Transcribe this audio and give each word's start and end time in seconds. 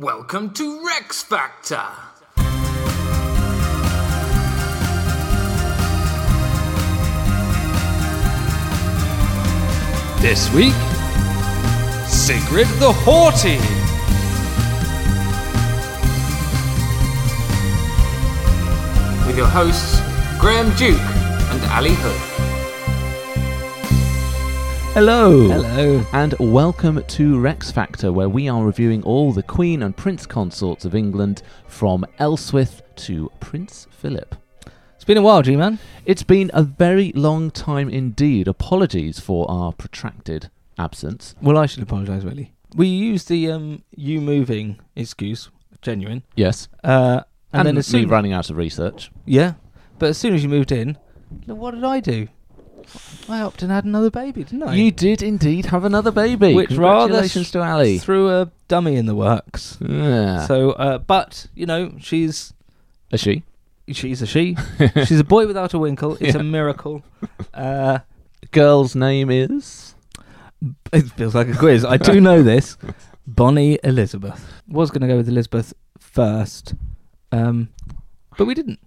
Welcome 0.00 0.54
to 0.54 0.82
Rex 0.86 1.22
Factor. 1.22 1.84
This 10.22 10.50
week, 10.54 10.72
Sigrid 12.08 12.66
the 12.78 12.94
Haughty. 13.04 13.58
With 19.26 19.36
your 19.36 19.48
hosts, 19.48 20.00
Graham 20.40 20.74
Duke 20.76 20.96
and 20.96 21.62
Ali 21.72 21.92
Hood. 21.92 22.29
Hello. 24.92 25.48
Hello. 25.48 26.04
And 26.12 26.34
welcome 26.40 27.02
to 27.04 27.38
Rex 27.38 27.70
Factor, 27.70 28.12
where 28.12 28.28
we 28.28 28.48
are 28.48 28.64
reviewing 28.64 29.02
all 29.04 29.32
the 29.32 29.42
Queen 29.42 29.84
and 29.84 29.96
Prince 29.96 30.26
consorts 30.26 30.84
of 30.84 30.94
England 30.96 31.42
from 31.68 32.04
Ealhswith 32.18 32.82
to 32.96 33.30
Prince 33.38 33.86
Philip. 33.90 34.34
It's 34.96 35.04
been 35.04 35.16
a 35.16 35.22
while, 35.22 35.42
G 35.42 35.54
Man. 35.54 35.78
It's 36.04 36.24
been 36.24 36.50
a 36.52 36.62
very 36.64 37.12
long 37.12 37.52
time 37.52 37.88
indeed. 37.88 38.48
Apologies 38.48 39.20
for 39.20 39.48
our 39.48 39.72
protracted 39.72 40.50
absence. 40.76 41.36
Well, 41.40 41.56
I 41.56 41.66
should 41.66 41.82
apologise, 41.84 42.24
really. 42.24 42.52
We 42.74 42.88
used 42.88 43.28
the 43.28 43.50
um, 43.52 43.84
you 43.96 44.20
moving 44.20 44.80
excuse, 44.96 45.50
genuine. 45.82 46.24
Yes. 46.34 46.68
Uh, 46.82 47.22
and, 47.52 47.60
And, 47.60 47.68
then 47.68 47.78
as 47.78 47.92
me 47.94 48.04
running 48.06 48.32
out 48.32 48.50
of 48.50 48.56
research. 48.56 49.10
yeah, 49.24 49.54
but 50.00 50.10
as 50.10 50.18
soon 50.18 50.34
as 50.34 50.42
you 50.42 50.48
moved 50.48 50.72
in, 50.72 50.98
look, 51.46 51.58
what 51.58 51.74
did 51.74 51.84
I 51.84 52.00
do? 52.00 52.28
I 53.30 53.40
upped 53.40 53.62
and 53.62 53.70
had 53.70 53.84
another 53.84 54.10
baby, 54.10 54.44
didn't 54.44 54.62
I? 54.64 54.74
You 54.74 54.90
did 54.90 55.22
indeed 55.22 55.66
have 55.66 55.84
another 55.84 56.10
baby. 56.10 56.54
Which 56.54 56.72
rather 56.72 57.26
to 57.26 57.62
Ali. 57.62 57.98
threw 57.98 58.28
a 58.30 58.50
dummy 58.68 58.96
in 58.96 59.06
the 59.06 59.14
works. 59.14 59.78
Yeah. 59.80 60.46
So, 60.46 60.72
uh, 60.72 60.98
but 60.98 61.46
you 61.54 61.66
know, 61.66 61.92
she's 61.98 62.52
a 63.12 63.18
she? 63.18 63.44
she's 63.92 64.22
a 64.22 64.26
she. 64.26 64.56
she's 65.06 65.20
a 65.20 65.24
boy 65.24 65.46
without 65.46 65.74
a 65.74 65.78
winkle. 65.78 66.14
It's 66.20 66.34
Yeah. 66.34 66.40
a 66.40 66.44
miracle. 66.44 67.02
Uh, 67.52 67.98
Girl's 68.52 68.94
name 68.94 69.30
is. 69.30 69.94
It 70.92 71.02
feels 71.12 71.34
like 71.34 71.48
a 71.48 71.56
quiz. 71.56 71.84
I 71.84 71.96
do 71.96 72.20
know 72.20 72.42
this. 72.42 72.76
Bonnie 73.26 73.78
Elizabeth. 73.84 74.44
Was 74.68 74.90
going 74.90 75.02
to 75.02 75.06
go 75.08 75.16
with 75.16 75.28
Elizabeth 75.28 75.72
first, 75.98 76.74
um, 77.32 77.68
but 78.36 78.44
we 78.46 78.54
didn't. 78.54 78.78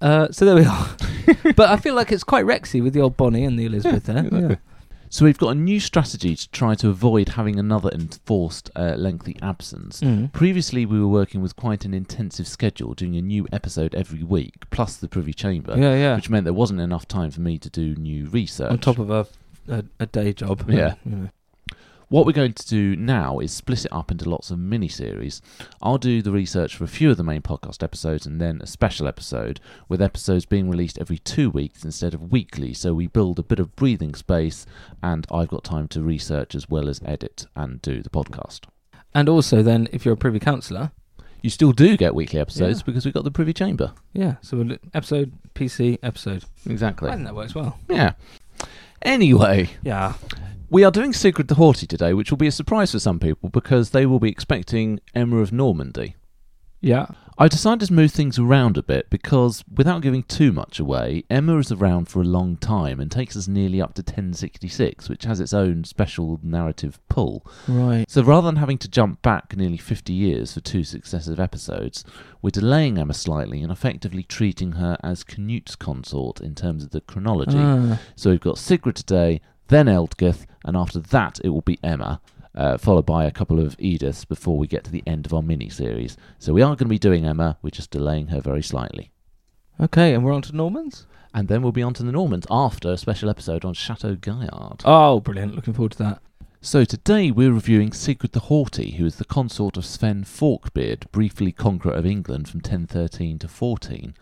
Uh, 0.00 0.28
so 0.30 0.44
there 0.44 0.54
we 0.54 0.64
are. 0.64 0.88
but 1.56 1.68
I 1.70 1.76
feel 1.76 1.94
like 1.94 2.12
it's 2.12 2.24
quite 2.24 2.44
Rexy 2.44 2.82
with 2.82 2.92
the 2.94 3.00
old 3.00 3.16
Bonnie 3.16 3.44
and 3.44 3.58
the 3.58 3.66
Elizabeth 3.66 4.04
there. 4.04 4.24
exactly. 4.24 4.56
So 5.10 5.24
we've 5.24 5.38
got 5.38 5.48
a 5.48 5.54
new 5.54 5.80
strategy 5.80 6.36
to 6.36 6.50
try 6.50 6.74
to 6.76 6.90
avoid 6.90 7.30
having 7.30 7.58
another 7.58 7.88
enforced 7.94 8.70
uh, 8.76 8.94
lengthy 8.96 9.36
absence. 9.40 10.02
Mm. 10.02 10.30
Previously, 10.34 10.84
we 10.84 11.00
were 11.00 11.08
working 11.08 11.40
with 11.40 11.56
quite 11.56 11.86
an 11.86 11.94
intensive 11.94 12.46
schedule, 12.46 12.92
doing 12.92 13.16
a 13.16 13.22
new 13.22 13.46
episode 13.50 13.94
every 13.94 14.22
week, 14.22 14.68
plus 14.68 14.96
the 14.98 15.08
Privy 15.08 15.32
Chamber, 15.32 15.74
Yeah, 15.78 15.94
yeah. 15.96 16.16
which 16.16 16.28
meant 16.28 16.44
there 16.44 16.52
wasn't 16.52 16.80
enough 16.82 17.08
time 17.08 17.30
for 17.30 17.40
me 17.40 17.58
to 17.58 17.70
do 17.70 17.94
new 17.94 18.26
research. 18.26 18.70
On 18.70 18.78
top 18.78 18.98
of 18.98 19.08
a, 19.08 19.26
a 19.68 19.84
a 19.98 20.04
day 20.06 20.34
job. 20.34 20.68
Yeah. 20.68 20.94
You 21.06 21.10
know. 21.16 21.28
What 22.10 22.24
we're 22.24 22.32
going 22.32 22.54
to 22.54 22.66
do 22.66 22.96
now 22.96 23.38
is 23.38 23.52
split 23.52 23.84
it 23.84 23.92
up 23.92 24.10
into 24.10 24.30
lots 24.30 24.50
of 24.50 24.58
mini 24.58 24.88
series. 24.88 25.42
I'll 25.82 25.98
do 25.98 26.22
the 26.22 26.30
research 26.32 26.74
for 26.74 26.84
a 26.84 26.88
few 26.88 27.10
of 27.10 27.18
the 27.18 27.22
main 27.22 27.42
podcast 27.42 27.82
episodes 27.82 28.24
and 28.24 28.40
then 28.40 28.60
a 28.62 28.66
special 28.66 29.06
episode, 29.06 29.60
with 29.90 30.00
episodes 30.00 30.46
being 30.46 30.70
released 30.70 30.98
every 30.98 31.18
two 31.18 31.50
weeks 31.50 31.84
instead 31.84 32.14
of 32.14 32.32
weekly, 32.32 32.72
so 32.72 32.94
we 32.94 33.08
build 33.08 33.38
a 33.38 33.42
bit 33.42 33.58
of 33.58 33.76
breathing 33.76 34.14
space 34.14 34.64
and 35.02 35.26
I've 35.30 35.48
got 35.48 35.64
time 35.64 35.86
to 35.88 36.00
research 36.00 36.54
as 36.54 36.66
well 36.70 36.88
as 36.88 37.02
edit 37.04 37.44
and 37.54 37.82
do 37.82 38.02
the 38.02 38.08
podcast. 38.08 38.60
And 39.14 39.28
also, 39.28 39.62
then, 39.62 39.86
if 39.92 40.04
you're 40.06 40.14
a 40.14 40.18
privy 40.18 40.38
councillor, 40.40 40.92
You 41.40 41.50
still 41.50 41.70
do 41.72 41.96
get 41.96 42.14
weekly 42.16 42.40
episodes 42.40 42.80
Yeah. 42.80 42.84
because 42.86 43.04
we've 43.04 43.14
got 43.14 43.22
the 43.24 43.30
Privy 43.30 43.52
Chamber. 43.52 43.92
yeah. 44.12 44.36
So 44.42 44.56
we'll 44.56 44.76
episode 44.92 45.32
PC 45.54 45.98
episode. 46.02 46.44
Exactly. 46.66 47.10
I 47.10 47.14
think 47.14 47.26
that 47.26 47.34
works 47.36 47.54
well. 47.54 47.78
Yeah. 47.88 48.14
Anyway, 49.02 49.70
Yeah. 49.84 50.14
We 50.70 50.84
are 50.84 50.90
doing 50.90 51.12
Sigrid 51.12 51.48
the 51.48 51.54
Haughty 51.54 51.86
today, 51.86 52.12
which 52.12 52.30
will 52.30 52.38
be 52.38 52.46
a 52.46 52.52
surprise 52.52 52.92
for 52.92 52.98
some 52.98 53.18
people 53.18 53.48
because 53.48 53.90
they 53.90 54.06
will 54.06 54.20
be 54.20 54.30
expecting 54.30 55.00
Emma 55.14 55.38
of 55.38 55.52
Normandy. 55.52 56.16
Yeah. 56.80 57.06
I 57.40 57.46
decided 57.48 57.86
to 57.86 57.92
move 57.92 58.10
things 58.10 58.38
around 58.38 58.76
a 58.76 58.82
bit 58.82 59.10
because, 59.10 59.64
without 59.72 60.02
giving 60.02 60.24
too 60.24 60.52
much 60.52 60.80
away, 60.80 61.22
Emma 61.30 61.56
is 61.58 61.70
around 61.70 62.08
for 62.08 62.20
a 62.20 62.24
long 62.24 62.56
time 62.56 62.98
and 62.98 63.10
takes 63.10 63.36
us 63.36 63.46
nearly 63.46 63.80
up 63.80 63.94
to 63.94 64.02
1066, 64.02 65.08
which 65.08 65.24
has 65.24 65.38
its 65.38 65.54
own 65.54 65.84
special 65.84 66.40
narrative 66.42 66.98
pull. 67.08 67.46
Right. 67.68 68.04
So 68.08 68.22
rather 68.22 68.46
than 68.46 68.56
having 68.56 68.78
to 68.78 68.88
jump 68.88 69.22
back 69.22 69.56
nearly 69.56 69.76
50 69.76 70.12
years 70.12 70.52
for 70.52 70.60
two 70.60 70.82
successive 70.82 71.38
episodes, 71.38 72.04
we're 72.42 72.50
delaying 72.50 72.98
Emma 72.98 73.14
slightly 73.14 73.62
and 73.62 73.70
effectively 73.70 74.24
treating 74.24 74.72
her 74.72 74.98
as 75.04 75.22
Canute's 75.22 75.76
consort 75.76 76.40
in 76.40 76.56
terms 76.56 76.82
of 76.82 76.90
the 76.90 77.00
chronology. 77.00 77.58
Ah. 77.58 78.00
So 78.16 78.30
we've 78.30 78.40
got 78.40 78.58
Sigrid 78.58 78.96
today, 78.96 79.40
then 79.68 79.86
Eldgith, 79.86 80.46
and 80.64 80.76
after 80.76 80.98
that 80.98 81.40
it 81.44 81.50
will 81.50 81.62
be 81.62 81.78
Emma, 81.82 82.20
uh, 82.54 82.76
followed 82.76 83.06
by 83.06 83.24
a 83.24 83.30
couple 83.30 83.60
of 83.60 83.76
Ediths 83.78 84.26
before 84.26 84.58
we 84.58 84.66
get 84.66 84.84
to 84.84 84.90
the 84.90 85.04
end 85.06 85.26
of 85.26 85.32
our 85.32 85.42
mini 85.42 85.68
series. 85.68 86.16
So 86.38 86.52
we 86.52 86.62
are 86.62 86.74
going 86.74 86.78
to 86.78 86.84
be 86.86 86.98
doing 86.98 87.24
Emma, 87.24 87.56
we're 87.62 87.70
just 87.70 87.90
delaying 87.90 88.28
her 88.28 88.40
very 88.40 88.62
slightly. 88.62 89.12
okay, 89.80 90.12
and 90.14 90.24
we're 90.24 90.32
on 90.32 90.42
to 90.42 90.56
Normans. 90.56 91.06
And 91.34 91.46
then 91.46 91.62
we'll 91.62 91.72
be 91.72 91.82
on 91.82 91.94
to 91.94 92.02
the 92.02 92.10
Normans 92.10 92.46
after 92.50 92.90
a 92.90 92.96
special 92.96 93.28
episode 93.28 93.64
on 93.64 93.74
Chateau 93.74 94.16
Gaillard. 94.16 94.80
Oh, 94.84 95.20
brilliant! 95.20 95.54
Looking 95.54 95.74
forward 95.74 95.92
to 95.92 95.98
that. 95.98 96.22
So 96.60 96.84
today 96.84 97.30
we're 97.30 97.52
reviewing 97.52 97.92
Sigrid 97.92 98.32
the 98.32 98.40
Haughty, 98.40 98.92
who 98.92 99.06
is 99.06 99.16
the 99.16 99.24
consort 99.24 99.76
of 99.76 99.84
Sven 99.84 100.24
Forkbeard, 100.24 101.04
briefly 101.12 101.52
conqueror 101.52 101.92
of 101.92 102.04
England 102.06 102.48
from 102.48 102.58
1013 102.58 103.38
to 103.38 103.46
14. 103.46 104.14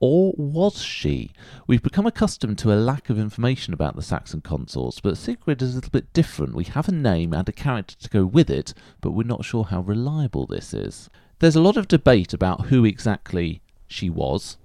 Or 0.00 0.32
was 0.36 0.80
she? 0.80 1.32
We've 1.66 1.82
become 1.82 2.06
accustomed 2.06 2.58
to 2.58 2.72
a 2.72 2.76
lack 2.76 3.10
of 3.10 3.18
information 3.18 3.74
about 3.74 3.96
the 3.96 4.02
Saxon 4.02 4.40
consorts, 4.40 5.00
but 5.00 5.16
Sigrid 5.16 5.60
is 5.60 5.72
a 5.72 5.74
little 5.76 5.90
bit 5.90 6.12
different. 6.12 6.54
We 6.54 6.64
have 6.64 6.88
a 6.88 6.92
name 6.92 7.32
and 7.32 7.48
a 7.48 7.52
character 7.52 7.96
to 8.00 8.08
go 8.08 8.24
with 8.24 8.48
it, 8.48 8.74
but 9.00 9.10
we're 9.10 9.24
not 9.24 9.44
sure 9.44 9.64
how 9.64 9.80
reliable 9.80 10.46
this 10.46 10.72
is. 10.72 11.10
There's 11.40 11.56
a 11.56 11.60
lot 11.60 11.76
of 11.76 11.88
debate 11.88 12.32
about 12.32 12.66
who 12.66 12.84
exactly 12.84 13.60
she 13.88 14.08
was, 14.08 14.56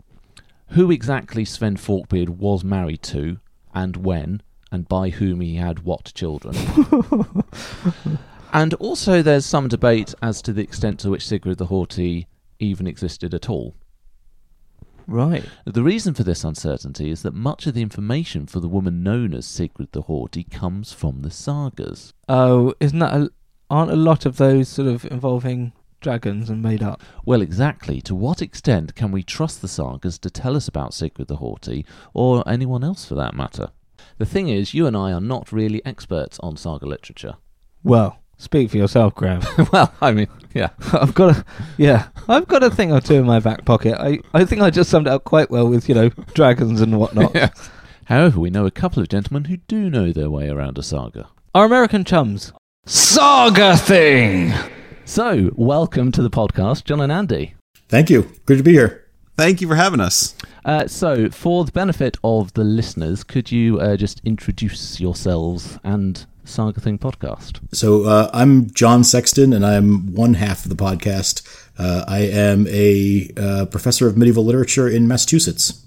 who 0.69 0.91
exactly 0.91 1.45
Sven 1.45 1.77
Forkbeard 1.77 2.29
was 2.29 2.63
married 2.63 3.01
to, 3.03 3.39
and 3.73 3.97
when, 3.97 4.41
and 4.71 4.87
by 4.87 5.09
whom 5.09 5.41
he 5.41 5.55
had 5.55 5.79
what 5.79 6.11
children. 6.13 6.55
and 8.53 8.73
also, 8.75 9.23
there's 9.23 9.45
some 9.45 9.67
debate 9.67 10.13
as 10.21 10.43
to 10.43 10.53
the 10.53 10.63
extent 10.63 10.99
to 10.99 11.09
which 11.09 11.27
Sigrid 11.27 11.57
the 11.57 11.67
Haughty 11.67 12.27
even 12.59 12.85
existed 12.85 13.33
at 13.33 13.49
all. 13.49 13.75
Right. 15.07 15.45
The 15.65 15.83
reason 15.83 16.13
for 16.13 16.23
this 16.23 16.43
uncertainty 16.43 17.09
is 17.09 17.23
that 17.23 17.33
much 17.33 17.67
of 17.67 17.73
the 17.73 17.81
information 17.81 18.47
for 18.47 18.59
the 18.59 18.67
woman 18.67 19.03
known 19.03 19.33
as 19.33 19.45
Sigrid 19.45 19.91
the 19.91 20.03
Haughty 20.03 20.43
comes 20.43 20.93
from 20.93 21.21
the 21.21 21.31
sagas. 21.31 22.13
Oh, 22.29 22.73
isn't 22.79 22.99
that 22.99 23.13
a, 23.13 23.31
aren't 23.69 23.91
a 23.91 23.95
lot 23.95 24.25
of 24.25 24.37
those 24.37 24.69
sort 24.69 24.87
of 24.87 25.05
involving 25.05 25.73
dragons 25.99 26.49
and 26.49 26.61
made 26.61 26.83
up? 26.83 27.01
Well, 27.25 27.41
exactly. 27.41 28.01
To 28.01 28.15
what 28.15 28.41
extent 28.41 28.95
can 28.95 29.11
we 29.11 29.23
trust 29.23 29.61
the 29.61 29.67
sagas 29.67 30.19
to 30.19 30.29
tell 30.29 30.55
us 30.55 30.67
about 30.67 30.93
Sigrid 30.93 31.27
the 31.27 31.37
Haughty, 31.37 31.85
or 32.13 32.47
anyone 32.47 32.83
else 32.83 33.05
for 33.05 33.15
that 33.15 33.35
matter? 33.35 33.69
The 34.17 34.25
thing 34.25 34.49
is, 34.49 34.73
you 34.73 34.85
and 34.85 34.95
I 34.95 35.11
are 35.11 35.21
not 35.21 35.51
really 35.51 35.83
experts 35.85 36.39
on 36.39 36.57
saga 36.57 36.85
literature. 36.85 37.35
Well, 37.83 38.19
speak 38.43 38.69
for 38.69 38.77
yourself, 38.77 39.15
Graham. 39.15 39.41
well, 39.71 39.93
I 40.01 40.11
mean, 40.11 40.27
yeah. 40.53 40.69
I've 40.93 41.13
got 41.13 41.37
a 41.37 41.45
yeah, 41.77 42.09
I've 42.27 42.47
got 42.47 42.63
a 42.63 42.69
thing 42.69 42.91
or 42.91 43.01
two 43.01 43.15
in 43.15 43.25
my 43.25 43.39
back 43.39 43.65
pocket. 43.65 43.95
I, 43.99 44.19
I 44.33 44.45
think 44.45 44.61
I 44.61 44.69
just 44.69 44.89
summed 44.89 45.07
it 45.07 45.11
up 45.11 45.23
quite 45.23 45.49
well 45.49 45.67
with 45.67 45.89
you 45.89 45.95
know 45.95 46.09
dragons 46.33 46.81
and 46.81 46.99
whatnot. 46.99 47.33
Yeah. 47.43 47.49
However, 48.05 48.41
we 48.41 48.49
know 48.49 48.65
a 48.65 48.71
couple 48.71 49.01
of 49.01 49.07
gentlemen 49.07 49.45
who 49.45 49.57
do 49.57 49.89
know 49.89 50.11
their 50.11 50.29
way 50.29 50.49
around 50.49 50.77
a 50.77 50.83
saga. 50.83 51.29
Our 51.55 51.65
American 51.65 52.03
chums. 52.03 52.51
Saga 52.85 53.77
thing. 53.77 54.53
So, 55.05 55.51
welcome 55.55 56.11
to 56.11 56.21
the 56.21 56.29
podcast, 56.29 56.83
John 56.83 56.99
and 56.99 57.13
Andy. 57.13 57.55
Thank 57.87 58.09
you. 58.09 58.29
Good 58.45 58.57
to 58.57 58.63
be 58.63 58.73
here. 58.73 59.05
Thank 59.37 59.61
you 59.61 59.69
for 59.69 59.75
having 59.75 60.01
us. 60.01 60.35
Uh, 60.65 60.87
so, 60.87 61.29
for 61.29 61.63
the 61.63 61.71
benefit 61.71 62.17
of 62.23 62.53
the 62.53 62.65
listeners, 62.65 63.23
could 63.23 63.51
you 63.51 63.79
uh, 63.79 63.95
just 63.95 64.21
introduce 64.25 64.99
yourselves 64.99 65.79
and 65.83 66.25
Saga 66.45 66.81
Thing 66.81 66.97
podcast? 66.97 67.59
So 67.73 68.03
uh, 68.03 68.29
I'm 68.33 68.69
John 68.71 69.03
Sexton, 69.03 69.53
and 69.53 69.65
I'm 69.65 70.13
one 70.13 70.33
half 70.35 70.65
of 70.65 70.69
the 70.69 70.75
podcast. 70.75 71.41
Uh, 71.77 72.03
I 72.07 72.19
am 72.19 72.67
a 72.67 73.29
uh, 73.37 73.65
professor 73.67 74.07
of 74.07 74.17
medieval 74.17 74.43
literature 74.43 74.87
in 74.87 75.07
Massachusetts. 75.07 75.85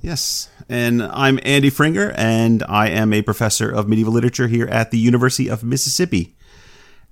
Yes. 0.00 0.48
And 0.68 1.02
I'm 1.02 1.38
Andy 1.42 1.70
Pfrenger, 1.70 2.12
and 2.16 2.62
I 2.68 2.88
am 2.88 3.12
a 3.12 3.22
professor 3.22 3.70
of 3.70 3.88
medieval 3.88 4.12
literature 4.12 4.48
here 4.48 4.66
at 4.66 4.90
the 4.90 4.98
University 4.98 5.48
of 5.48 5.62
Mississippi. 5.62 6.36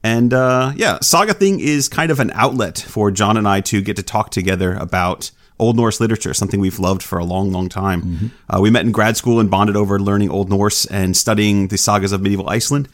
And 0.02 0.34
uh, 0.34 0.72
yeah, 0.76 0.98
Saga 1.00 1.34
Thing 1.34 1.60
is 1.60 1.88
kind 1.88 2.10
of 2.10 2.20
an 2.20 2.30
outlet 2.32 2.78
for 2.78 3.10
John 3.10 3.36
and 3.36 3.48
I 3.48 3.60
to 3.62 3.80
get 3.80 3.96
to 3.96 4.02
talk 4.02 4.30
together 4.30 4.74
about 4.74 5.30
Old 5.58 5.76
Norse 5.76 6.00
literature, 6.00 6.34
something 6.34 6.60
we've 6.60 6.78
loved 6.78 7.02
for 7.02 7.18
a 7.18 7.24
long, 7.24 7.52
long 7.52 7.68
time. 7.68 8.32
Uh, 8.48 8.60
we 8.60 8.70
met 8.70 8.84
in 8.84 8.92
grad 8.92 9.16
school 9.16 9.38
and 9.38 9.50
bonded 9.50 9.76
over 9.76 10.00
learning 10.00 10.30
Old 10.30 10.48
Norse 10.48 10.84
and 10.86 11.16
studying 11.16 11.68
the 11.68 11.78
sagas 11.78 12.12
of 12.12 12.20
medieval 12.20 12.48
Iceland. 12.48 12.88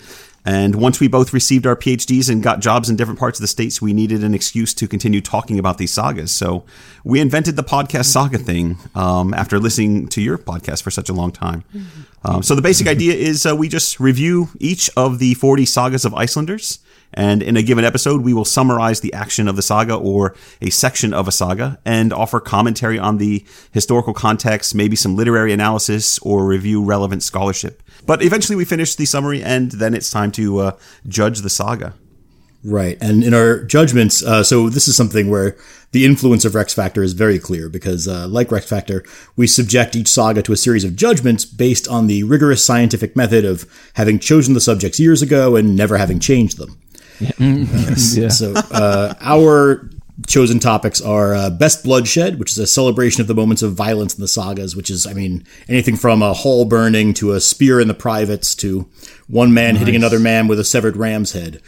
And 0.45 0.77
once 0.77 1.01
we 1.01 1.09
both 1.09 1.35
received 1.35 1.67
our 1.67 1.77
PhDs 1.77 2.31
and 2.31 2.43
got 2.43 2.61
jobs 2.61 2.89
in 2.89 2.97
different 2.97 3.21
parts 3.21 3.39
of 3.39 3.43
the 3.43 3.47
states, 3.47 3.83
we 3.83 3.93
needed 3.93 4.25
an 4.25 4.35
excuse 4.35 4.73
to 4.75 4.89
continue 4.89 5.21
talking 5.21 5.59
about 5.59 5.77
these 5.77 5.93
sagas. 5.93 6.33
So 6.33 6.65
we 7.05 7.21
invented 7.21 7.57
the 7.57 7.63
podcast 7.63 8.07
saga 8.07 8.39
thing 8.39 8.79
um, 8.95 9.35
after 9.35 9.59
listening 9.59 10.09
to 10.09 10.23
your 10.23 10.39
podcast 10.39 10.83
for 10.83 10.91
such 10.91 11.11
a 11.11 11.13
long 11.13 11.31
time. 11.31 11.65
Um, 12.25 12.43
so 12.43 12.55
the 12.55 12.63
basic 12.63 12.87
idea 12.87 13.15
is 13.15 13.45
uh, 13.45 13.55
we 13.55 13.69
just 13.69 14.01
review 14.01 14.49
each 14.59 14.91
of 14.97 15.19
the 15.19 15.35
40 15.35 15.67
sagas 15.67 16.05
of 16.07 16.15
Icelanders. 16.15 16.79
And 17.13 17.43
in 17.43 17.57
a 17.57 17.63
given 17.63 17.85
episode, 17.85 18.23
we 18.23 18.33
will 18.33 18.45
summarize 18.45 19.01
the 19.01 19.13
action 19.13 19.49
of 19.49 19.57
the 19.57 19.63
saga 19.63 19.95
or 19.95 20.35
a 20.61 20.71
section 20.71 21.13
of 21.13 21.27
a 21.27 21.33
saga 21.33 21.79
and 21.85 22.13
offer 22.13 22.41
commentary 22.41 22.99
on 22.99 23.19
the 23.19 23.45
historical 23.73 24.15
context, 24.15 24.75
maybe 24.75 24.97
some 24.97 25.17
literary 25.17 25.53
analysis 25.53 26.19
or 26.21 26.47
review 26.47 26.85
relevant 26.85 27.23
scholarship. 27.23 27.83
But 28.07 28.23
eventually 28.23 28.57
we 28.57 28.65
finish 28.65 28.95
the 28.95 29.07
summary 29.07 29.43
and 29.43 29.73
then 29.73 29.95
it's 29.95 30.11
time 30.11 30.33
to 30.33 30.59
uh, 30.59 30.77
judge 31.07 31.41
the 31.41 31.51
saga. 31.51 31.95
Right. 32.63 32.99
And 33.01 33.25
in 33.25 33.33
our 33.33 33.65
judgments, 33.65 34.23
uh, 34.23 34.43
so 34.43 34.69
this 34.69 34.87
is 34.87 34.95
something 34.95 35.31
where 35.31 35.57
the 35.93 36.05
influence 36.05 36.45
of 36.45 36.55
Rex 36.55 36.75
Factor 36.75 37.03
is 37.03 37.15
very 37.15 37.39
clear 37.39 37.71
because, 37.71 38.07
uh, 38.07 38.29
like 38.29 38.53
Rex 38.53 38.67
Factor, 38.67 39.03
we 39.35 39.47
subject 39.47 39.97
each 39.97 40.09
saga 40.09 40.43
to 40.43 40.53
a 40.53 40.59
series 40.59 40.85
of 40.85 40.95
judgments 40.95 41.47
based 41.47 41.89
on 41.89 42.07
the 42.07 42.23
rigorous 42.25 42.65
scientific 42.65 43.17
method 43.17 43.47
of 43.47 43.65
having 43.95 44.19
chosen 44.19 44.53
the 44.53 44.61
subjects 44.61 45.01
years 45.01 45.23
ago 45.23 45.57
and 45.57 45.75
never 45.75 45.97
having 45.97 46.21
changed 46.21 46.59
them. 46.59 46.79
Yeah. 47.21 48.29
So 48.29 48.55
uh, 48.55 49.15
our 49.21 49.89
chosen 50.27 50.59
topics 50.59 51.01
are 51.01 51.35
uh, 51.35 51.51
best 51.51 51.85
bloodshed, 51.85 52.39
which 52.39 52.53
is 52.53 52.59
a 52.59 52.67
celebration 52.67 53.21
of 53.21 53.27
the 53.27 53.35
moments 53.35 53.63
of 53.63 53.75
violence 53.75 54.15
in 54.15 54.21
the 54.21 54.29
sagas, 54.29 54.77
which 54.77 54.91
is, 54.91 55.07
I 55.07 55.13
mean, 55.13 55.45
anything 55.69 55.97
from 55.97 56.23
a 56.23 56.33
hall 56.33 56.65
burning 56.65 57.15
to 57.15 57.33
a 57.33 57.41
spear 57.41 57.81
in 57.81 57.89
the 57.89 57.95
privates 57.95 58.55
to 58.57 58.89
one 59.29 59.55
man 59.55 59.77
hitting 59.77 59.97
another 59.97 60.19
man 60.19 60.49
with 60.49 60.61
a 60.61 60.65
severed 60.65 60.97
ram's 60.97 61.33
head. 61.33 61.63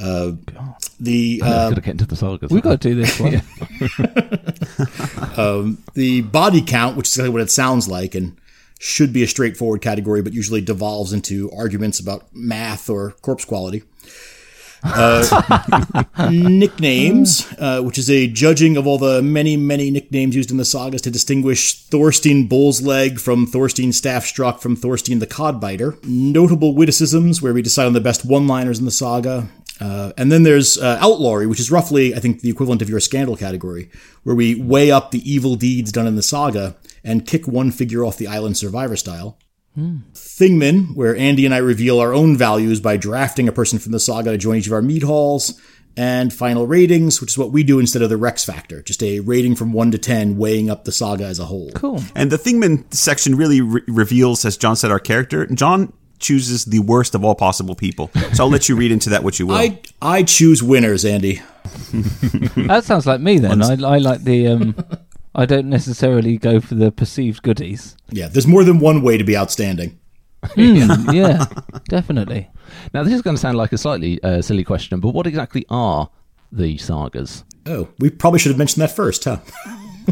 Uh, 0.00 0.32
the 0.98 1.42
uh, 1.44 1.68
gotta 1.68 1.82
get 1.82 1.92
into 1.92 2.06
the 2.06 2.16
sagas. 2.16 2.50
We've 2.50 2.62
got 2.62 2.80
to 2.80 2.88
do 2.88 2.94
this 2.94 3.20
one. 3.20 3.32
the 5.94 6.22
body 6.22 6.62
count, 6.62 6.96
which 6.96 7.08
is 7.08 7.14
exactly 7.14 7.30
what 7.30 7.42
it 7.42 7.50
sounds 7.50 7.88
like, 7.88 8.14
and 8.14 8.38
should 8.78 9.12
be 9.12 9.22
a 9.22 9.28
straightforward 9.28 9.82
category, 9.82 10.22
but 10.22 10.32
usually 10.32 10.62
devolves 10.62 11.12
into 11.12 11.50
arguments 11.52 12.00
about 12.00 12.34
math 12.34 12.88
or 12.88 13.10
corpse 13.22 13.44
quality. 13.44 13.82
Uh, 14.84 16.04
nicknames, 16.30 17.46
uh, 17.58 17.80
which 17.82 17.98
is 17.98 18.10
a 18.10 18.26
judging 18.26 18.76
of 18.76 18.86
all 18.86 18.98
the 18.98 19.22
many, 19.22 19.56
many 19.56 19.90
nicknames 19.90 20.34
used 20.34 20.50
in 20.50 20.56
the 20.56 20.64
sagas 20.64 21.02
to 21.02 21.10
distinguish 21.10 21.82
Thorstein 21.84 22.48
Bull's 22.48 22.82
Leg 22.82 23.20
from 23.20 23.46
Thorstein 23.46 23.90
Staffstruck 23.90 24.60
from 24.60 24.76
Thorstein 24.76 25.20
the 25.20 25.26
Codbiter. 25.26 26.02
Notable 26.04 26.74
witticisms, 26.74 27.40
where 27.40 27.54
we 27.54 27.62
decide 27.62 27.86
on 27.86 27.92
the 27.92 28.00
best 28.00 28.24
one-liners 28.24 28.78
in 28.78 28.84
the 28.84 28.90
saga. 28.90 29.48
Uh, 29.80 30.12
and 30.16 30.30
then 30.30 30.42
there's 30.42 30.78
uh, 30.78 30.98
outlawry, 31.00 31.46
which 31.46 31.58
is 31.58 31.70
roughly, 31.70 32.14
I 32.14 32.20
think, 32.20 32.40
the 32.40 32.50
equivalent 32.50 32.82
of 32.82 32.88
your 32.88 33.00
scandal 33.00 33.36
category, 33.36 33.90
where 34.22 34.36
we 34.36 34.54
weigh 34.54 34.90
up 34.90 35.10
the 35.10 35.30
evil 35.30 35.56
deeds 35.56 35.90
done 35.90 36.06
in 36.06 36.16
the 36.16 36.22
saga 36.22 36.76
and 37.02 37.26
kick 37.26 37.48
one 37.48 37.70
figure 37.70 38.04
off 38.04 38.16
the 38.16 38.28
island 38.28 38.56
survivor 38.56 38.96
style. 38.96 39.38
Thingman, 39.76 40.94
where 40.94 41.16
Andy 41.16 41.44
and 41.46 41.54
I 41.54 41.58
reveal 41.58 41.98
our 41.98 42.12
own 42.12 42.36
values 42.36 42.80
by 42.80 42.96
drafting 42.96 43.48
a 43.48 43.52
person 43.52 43.78
from 43.78 43.92
the 43.92 44.00
saga 44.00 44.30
to 44.32 44.38
join 44.38 44.56
each 44.56 44.66
of 44.66 44.72
our 44.72 44.82
meat 44.82 45.02
halls. 45.02 45.60
And 45.94 46.32
final 46.32 46.66
ratings, 46.66 47.20
which 47.20 47.32
is 47.32 47.38
what 47.38 47.52
we 47.52 47.62
do 47.62 47.78
instead 47.78 48.00
of 48.00 48.08
the 48.08 48.16
Rex 48.16 48.42
Factor, 48.46 48.80
just 48.82 49.02
a 49.02 49.20
rating 49.20 49.54
from 49.54 49.74
1 49.74 49.90
to 49.90 49.98
10, 49.98 50.38
weighing 50.38 50.70
up 50.70 50.84
the 50.84 50.92
saga 50.92 51.24
as 51.26 51.38
a 51.38 51.44
whole. 51.44 51.70
Cool. 51.74 52.02
And 52.14 52.32
the 52.32 52.38
Thingman 52.38 52.92
section 52.94 53.34
really 53.34 53.60
re- 53.60 53.82
reveals, 53.86 54.42
as 54.46 54.56
John 54.56 54.74
said, 54.74 54.90
our 54.90 54.98
character. 54.98 55.44
John 55.48 55.92
chooses 56.18 56.64
the 56.64 56.78
worst 56.78 57.14
of 57.14 57.24
all 57.24 57.34
possible 57.34 57.74
people. 57.74 58.10
So 58.32 58.44
I'll 58.44 58.50
let 58.50 58.70
you 58.70 58.76
read 58.76 58.90
into 58.90 59.10
that 59.10 59.22
what 59.22 59.38
you 59.38 59.48
will. 59.48 59.56
I, 59.56 59.80
I 60.00 60.22
choose 60.22 60.62
winners, 60.62 61.04
Andy. 61.04 61.42
That 62.56 62.84
sounds 62.84 63.06
like 63.06 63.20
me 63.20 63.38
then. 63.38 63.62
I, 63.62 63.72
I 63.72 63.98
like 63.98 64.24
the. 64.24 64.48
Um, 64.48 64.74
I 65.34 65.46
don't 65.46 65.68
necessarily 65.68 66.36
go 66.36 66.60
for 66.60 66.74
the 66.74 66.92
perceived 66.92 67.42
goodies. 67.42 67.96
Yeah, 68.10 68.28
there's 68.28 68.46
more 68.46 68.64
than 68.64 68.78
one 68.78 69.02
way 69.02 69.16
to 69.18 69.24
be 69.24 69.36
outstanding. 69.36 69.98
Mm, 70.56 71.14
yeah, 71.14 71.44
definitely. 71.88 72.50
Now, 72.92 73.04
this 73.04 73.12
is 73.12 73.22
going 73.22 73.36
to 73.36 73.40
sound 73.40 73.56
like 73.56 73.72
a 73.72 73.78
slightly 73.78 74.20
uh, 74.24 74.42
silly 74.42 74.64
question, 74.64 74.98
but 74.98 75.10
what 75.10 75.28
exactly 75.28 75.64
are 75.70 76.10
the 76.50 76.76
sagas? 76.78 77.44
Oh, 77.64 77.88
we 78.00 78.10
probably 78.10 78.40
should 78.40 78.50
have 78.50 78.58
mentioned 78.58 78.82
that 78.82 78.90
first, 78.90 79.22
huh? 79.22 79.38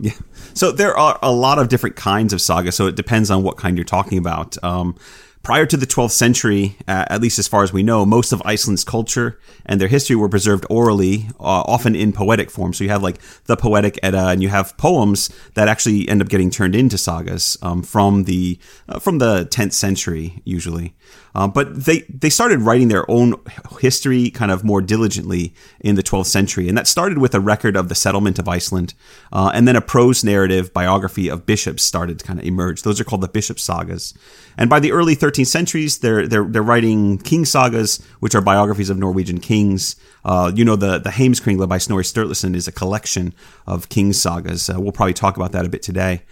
Yeah. 0.00 0.12
So 0.54 0.70
there 0.70 0.96
are 0.96 1.18
a 1.22 1.32
lot 1.32 1.58
of 1.58 1.68
different 1.68 1.96
kinds 1.96 2.32
of 2.32 2.40
saga. 2.40 2.72
So 2.72 2.86
it 2.86 2.96
depends 2.96 3.30
on 3.30 3.42
what 3.42 3.56
kind 3.56 3.76
you're 3.76 3.84
talking 3.84 4.18
about. 4.18 4.62
Um, 4.62 4.96
prior 5.42 5.66
to 5.66 5.76
the 5.76 5.86
12th 5.86 6.10
century, 6.10 6.76
uh, 6.86 7.06
at 7.08 7.20
least 7.20 7.38
as 7.38 7.48
far 7.48 7.62
as 7.62 7.72
we 7.72 7.82
know, 7.82 8.04
most 8.04 8.32
of 8.32 8.42
Iceland's 8.44 8.84
culture 8.84 9.38
and 9.64 9.80
their 9.80 9.88
history 9.88 10.16
were 10.16 10.28
preserved 10.28 10.66
orally, 10.68 11.28
uh, 11.40 11.62
often 11.66 11.94
in 11.94 12.12
poetic 12.12 12.50
form. 12.50 12.72
So 12.72 12.84
you 12.84 12.90
have 12.90 13.02
like 13.02 13.18
the 13.44 13.56
poetic 13.56 13.98
Edda, 14.02 14.28
and 14.28 14.42
you 14.42 14.48
have 14.48 14.76
poems 14.76 15.30
that 15.54 15.68
actually 15.68 16.08
end 16.08 16.22
up 16.22 16.28
getting 16.28 16.50
turned 16.50 16.74
into 16.74 16.98
sagas 16.98 17.56
um, 17.62 17.82
from 17.82 18.24
the 18.24 18.58
uh, 18.88 18.98
from 18.98 19.18
the 19.18 19.46
10th 19.46 19.72
century, 19.72 20.42
usually. 20.44 20.94
Uh, 21.34 21.46
but 21.46 21.84
they 21.84 22.00
they 22.08 22.30
started 22.30 22.60
writing 22.60 22.88
their 22.88 23.08
own 23.10 23.34
history 23.80 24.30
kind 24.30 24.50
of 24.50 24.64
more 24.64 24.80
diligently 24.80 25.54
in 25.80 25.94
the 25.94 26.02
12th 26.02 26.26
century, 26.26 26.68
and 26.68 26.76
that 26.76 26.86
started 26.86 27.18
with 27.18 27.34
a 27.34 27.40
record 27.40 27.76
of 27.76 27.88
the 27.88 27.94
settlement 27.94 28.38
of 28.38 28.48
Iceland, 28.48 28.94
uh, 29.32 29.50
and 29.54 29.68
then 29.68 29.76
a 29.76 29.80
prose 29.80 30.24
narrative 30.24 30.72
biography 30.72 31.28
of 31.28 31.46
bishops 31.46 31.82
started 31.82 32.18
to 32.18 32.24
kind 32.24 32.38
of 32.38 32.44
emerge. 32.44 32.82
Those 32.82 33.00
are 33.00 33.04
called 33.04 33.20
the 33.20 33.28
bishop 33.28 33.60
sagas, 33.60 34.14
and 34.56 34.70
by 34.70 34.80
the 34.80 34.92
early 34.92 35.14
13th 35.14 35.46
centuries, 35.46 35.98
they're 35.98 36.26
they're 36.26 36.44
they're 36.44 36.62
writing 36.62 37.18
king 37.18 37.44
sagas, 37.44 38.02
which 38.20 38.34
are 38.34 38.40
biographies 38.40 38.90
of 38.90 38.98
Norwegian 38.98 39.40
kings. 39.40 39.96
Uh, 40.24 40.50
you 40.54 40.64
know, 40.64 40.76
the 40.76 40.98
the 40.98 41.10
Heimskringla 41.10 41.68
by 41.68 41.78
Snorri 41.78 42.04
Sturluson 42.04 42.54
is 42.54 42.66
a 42.66 42.72
collection 42.72 43.34
of 43.66 43.88
king 43.88 44.12
sagas. 44.12 44.68
Uh, 44.70 44.74
we'll 44.78 44.92
probably 44.92 45.14
talk 45.14 45.36
about 45.36 45.52
that 45.52 45.64
a 45.64 45.68
bit 45.68 45.82
today. 45.82 46.22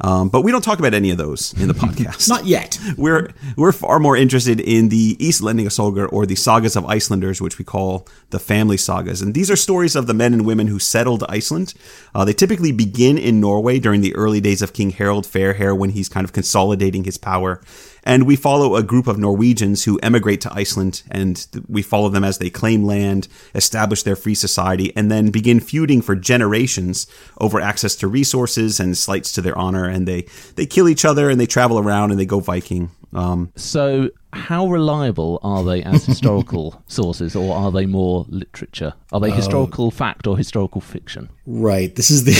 Um, 0.00 0.28
but 0.28 0.42
we 0.42 0.52
don't 0.52 0.62
talk 0.62 0.78
about 0.78 0.92
any 0.94 1.10
of 1.10 1.18
those 1.18 1.54
in 1.60 1.68
the 1.68 1.74
podcast. 1.86 2.28
Not 2.28 2.46
yet. 2.46 2.78
We're 2.96 3.30
we're 3.56 3.72
far 3.72 3.98
more 3.98 4.16
interested 4.16 4.60
in 4.60 4.88
the 4.90 5.16
Íslendingasögur 5.16 6.12
or 6.12 6.26
the 6.26 6.34
sagas 6.34 6.76
of 6.76 6.84
Icelanders, 6.84 7.40
which 7.40 7.58
we 7.58 7.64
call 7.64 8.06
the 8.30 8.38
family 8.38 8.76
sagas. 8.76 9.22
And 9.22 9.34
these 9.34 9.50
are 9.50 9.56
stories 9.56 9.94
of 9.94 10.06
the 10.06 10.14
men 10.14 10.32
and 10.32 10.44
women 10.44 10.66
who 10.66 10.78
settled 10.78 11.24
Iceland. 11.28 11.74
Uh, 12.14 12.24
they 12.24 12.32
typically 12.32 12.72
begin 12.72 13.18
in 13.18 13.40
Norway 13.40 13.78
during 13.78 14.00
the 14.00 14.14
early 14.14 14.40
days 14.40 14.62
of 14.62 14.72
King 14.72 14.90
Harald 14.90 15.26
Fairhair 15.26 15.76
when 15.76 15.90
he's 15.90 16.08
kind 16.08 16.24
of 16.24 16.32
consolidating 16.32 17.04
his 17.04 17.18
power. 17.18 17.60
And 18.06 18.24
we 18.24 18.36
follow 18.36 18.76
a 18.76 18.84
group 18.84 19.08
of 19.08 19.18
Norwegians 19.18 19.82
who 19.82 19.98
emigrate 20.00 20.40
to 20.42 20.52
Iceland, 20.54 21.02
and 21.10 21.44
we 21.68 21.82
follow 21.82 22.08
them 22.08 22.22
as 22.22 22.38
they 22.38 22.50
claim 22.50 22.84
land, 22.84 23.26
establish 23.52 24.04
their 24.04 24.14
free 24.14 24.36
society, 24.36 24.92
and 24.94 25.10
then 25.10 25.32
begin 25.32 25.58
feuding 25.58 26.00
for 26.02 26.14
generations 26.14 27.08
over 27.40 27.60
access 27.60 27.96
to 27.96 28.06
resources 28.06 28.78
and 28.78 28.96
slights 28.96 29.32
to 29.32 29.42
their 29.42 29.58
honor. 29.58 29.88
And 29.88 30.06
they 30.06 30.26
they 30.54 30.66
kill 30.66 30.88
each 30.88 31.04
other, 31.04 31.28
and 31.28 31.40
they 31.40 31.46
travel 31.46 31.80
around, 31.80 32.12
and 32.12 32.20
they 32.20 32.26
go 32.26 32.38
Viking. 32.38 32.92
Um, 33.12 33.52
So, 33.56 34.10
how 34.32 34.66
reliable 34.68 35.40
are 35.42 35.64
they 35.64 35.82
as 35.82 36.04
historical 36.04 36.82
sources, 36.88 37.34
or 37.34 37.54
are 37.56 37.72
they 37.72 37.86
more 37.86 38.26
literature? 38.28 38.94
Are 39.12 39.20
they 39.20 39.30
historical 39.30 39.90
fact 39.90 40.26
or 40.26 40.36
historical 40.36 40.80
fiction? 40.80 41.30
Right. 41.46 41.94
This 41.94 42.10
is 42.10 42.24
the 42.24 42.32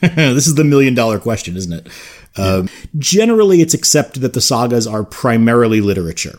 this 0.00 0.46
is 0.46 0.54
the 0.54 0.64
million 0.64 0.94
dollar 0.94 1.18
question, 1.18 1.56
isn't 1.56 1.72
it? 1.72 1.88
Um, 2.36 2.68
generally, 2.98 3.60
it's 3.60 3.74
accepted 3.74 4.20
that 4.22 4.32
the 4.32 4.40
sagas 4.40 4.86
are 4.86 5.04
primarily 5.04 5.80
literature. 5.80 6.38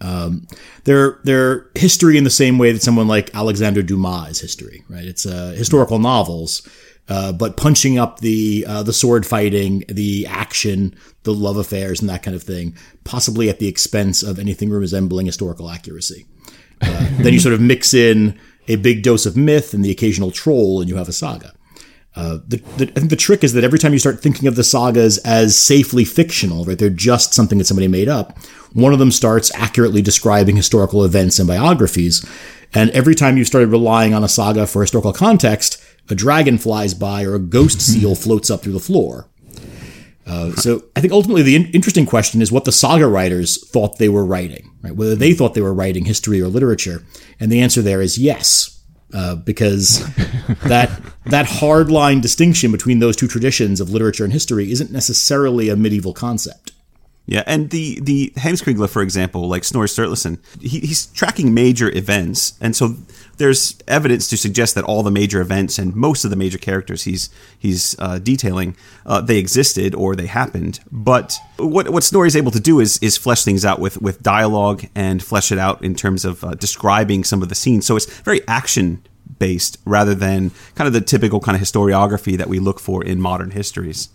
Um, 0.00 0.46
they're 0.84 1.18
they're 1.24 1.66
history 1.74 2.18
in 2.18 2.24
the 2.24 2.30
same 2.30 2.58
way 2.58 2.72
that 2.72 2.82
someone 2.82 3.08
like 3.08 3.34
Alexander 3.34 3.82
Dumas 3.82 4.30
is 4.32 4.40
history, 4.40 4.84
right? 4.88 5.04
It's 5.04 5.24
uh, 5.24 5.54
historical 5.56 5.98
novels, 5.98 6.68
uh, 7.10 7.32
but 7.32 7.56
punching 7.56 7.98
up 7.98 8.20
the 8.20 8.64
uh, 8.66 8.84
the 8.84 8.92
sword 8.92 9.26
fighting, 9.26 9.84
the 9.88 10.24
action, 10.26 10.94
the 11.24 11.34
love 11.34 11.56
affairs, 11.56 12.00
and 12.00 12.08
that 12.08 12.22
kind 12.22 12.36
of 12.36 12.42
thing, 12.42 12.74
possibly 13.02 13.50
at 13.50 13.58
the 13.58 13.66
expense 13.66 14.22
of 14.22 14.38
anything 14.38 14.70
resembling 14.70 15.26
historical 15.26 15.68
accuracy. 15.68 16.24
Uh, 16.80 17.08
then 17.18 17.32
you 17.32 17.40
sort 17.40 17.52
of 17.52 17.60
mix 17.60 17.92
in 17.92 18.38
a 18.68 18.76
big 18.76 19.02
dose 19.02 19.26
of 19.26 19.36
myth 19.36 19.74
and 19.74 19.84
the 19.84 19.90
occasional 19.90 20.30
troll, 20.30 20.80
and 20.80 20.88
you 20.88 20.96
have 20.96 21.08
a 21.08 21.12
saga. 21.12 21.52
Uh, 22.14 22.38
the, 22.46 22.56
the, 22.76 22.88
I 22.90 23.00
think 23.00 23.10
the 23.10 23.16
trick 23.16 23.42
is 23.42 23.54
that 23.54 23.64
every 23.64 23.78
time 23.78 23.92
you 23.92 23.98
start 23.98 24.20
thinking 24.20 24.46
of 24.46 24.54
the 24.54 24.64
sagas 24.64 25.18
as 25.18 25.58
safely 25.58 26.04
fictional, 26.04 26.64
right, 26.64 26.78
they're 26.78 26.90
just 26.90 27.34
something 27.34 27.58
that 27.58 27.66
somebody 27.66 27.88
made 27.88 28.08
up. 28.08 28.38
One 28.72 28.92
of 28.92 28.98
them 28.98 29.10
starts 29.10 29.54
accurately 29.54 30.02
describing 30.02 30.56
historical 30.56 31.04
events 31.04 31.38
and 31.38 31.48
biographies, 31.48 32.24
and 32.72 32.90
every 32.90 33.14
time 33.14 33.36
you 33.36 33.44
started 33.44 33.68
relying 33.68 34.14
on 34.14 34.22
a 34.22 34.28
saga 34.28 34.66
for 34.66 34.82
historical 34.82 35.12
context, 35.12 35.82
a 36.08 36.14
dragon 36.14 36.58
flies 36.58 36.94
by 36.94 37.24
or 37.24 37.34
a 37.34 37.40
ghost 37.40 37.80
seal 37.86 38.14
floats 38.14 38.50
up 38.50 38.62
through 38.62 38.72
the 38.72 38.80
floor. 38.80 39.26
Uh, 40.26 40.52
so 40.52 40.84
I 40.94 41.00
think 41.00 41.12
ultimately 41.12 41.42
the 41.42 41.56
in- 41.56 41.70
interesting 41.72 42.06
question 42.06 42.40
is 42.40 42.52
what 42.52 42.64
the 42.64 42.72
saga 42.72 43.08
writers 43.08 43.66
thought 43.68 43.98
they 43.98 44.08
were 44.08 44.24
writing, 44.24 44.70
right? 44.82 44.94
Whether 44.94 45.16
they 45.16 45.32
thought 45.32 45.54
they 45.54 45.60
were 45.60 45.74
writing 45.74 46.04
history 46.04 46.40
or 46.40 46.46
literature, 46.46 47.02
and 47.40 47.50
the 47.50 47.60
answer 47.60 47.82
there 47.82 48.00
is 48.00 48.16
yes 48.16 48.80
uh, 49.12 49.34
because 49.34 50.06
that 50.64 50.90
that 51.26 51.46
hard 51.46 51.90
line 51.90 52.20
distinction 52.20 52.70
between 52.70 53.00
those 53.00 53.16
two 53.16 53.26
traditions 53.26 53.80
of 53.80 53.90
literature 53.90 54.22
and 54.22 54.32
history 54.32 54.70
isn't 54.70 54.92
necessarily 54.92 55.68
a 55.68 55.76
medieval 55.76 56.14
concept. 56.14 56.72
Yeah, 57.30 57.44
and 57.46 57.70
the 57.70 58.00
the 58.00 58.32
Heimskringla, 58.38 58.90
for 58.90 59.02
example, 59.02 59.48
like 59.48 59.62
Snorri 59.62 59.86
Sturluson, 59.86 60.40
he, 60.60 60.80
he's 60.80 61.06
tracking 61.06 61.54
major 61.54 61.88
events, 61.96 62.54
and 62.60 62.74
so 62.74 62.96
there's 63.36 63.78
evidence 63.86 64.26
to 64.30 64.36
suggest 64.36 64.74
that 64.74 64.82
all 64.82 65.04
the 65.04 65.12
major 65.12 65.40
events 65.40 65.78
and 65.78 65.94
most 65.94 66.24
of 66.24 66.30
the 66.30 66.36
major 66.36 66.58
characters 66.58 67.04
he's 67.04 67.30
he's 67.56 67.94
uh, 68.00 68.18
detailing 68.18 68.76
uh, 69.06 69.20
they 69.20 69.38
existed 69.38 69.94
or 69.94 70.16
they 70.16 70.26
happened. 70.26 70.80
But 70.90 71.38
what 71.56 71.90
what 71.90 72.02
Snorri 72.02 72.26
is 72.26 72.34
able 72.34 72.50
to 72.50 72.58
do 72.58 72.80
is 72.80 72.98
is 72.98 73.16
flesh 73.16 73.44
things 73.44 73.64
out 73.64 73.78
with 73.78 74.02
with 74.02 74.20
dialogue 74.24 74.86
and 74.96 75.22
flesh 75.22 75.52
it 75.52 75.58
out 75.58 75.84
in 75.84 75.94
terms 75.94 76.24
of 76.24 76.42
uh, 76.42 76.54
describing 76.54 77.22
some 77.22 77.42
of 77.42 77.48
the 77.48 77.54
scenes. 77.54 77.86
So 77.86 77.94
it's 77.94 78.06
very 78.22 78.40
action 78.48 79.06
based 79.38 79.78
rather 79.84 80.16
than 80.16 80.50
kind 80.74 80.88
of 80.88 80.94
the 80.94 81.00
typical 81.00 81.38
kind 81.38 81.54
of 81.54 81.62
historiography 81.62 82.36
that 82.36 82.48
we 82.48 82.58
look 82.58 82.80
for 82.80 83.04
in 83.04 83.20
modern 83.20 83.52
histories. 83.52 84.08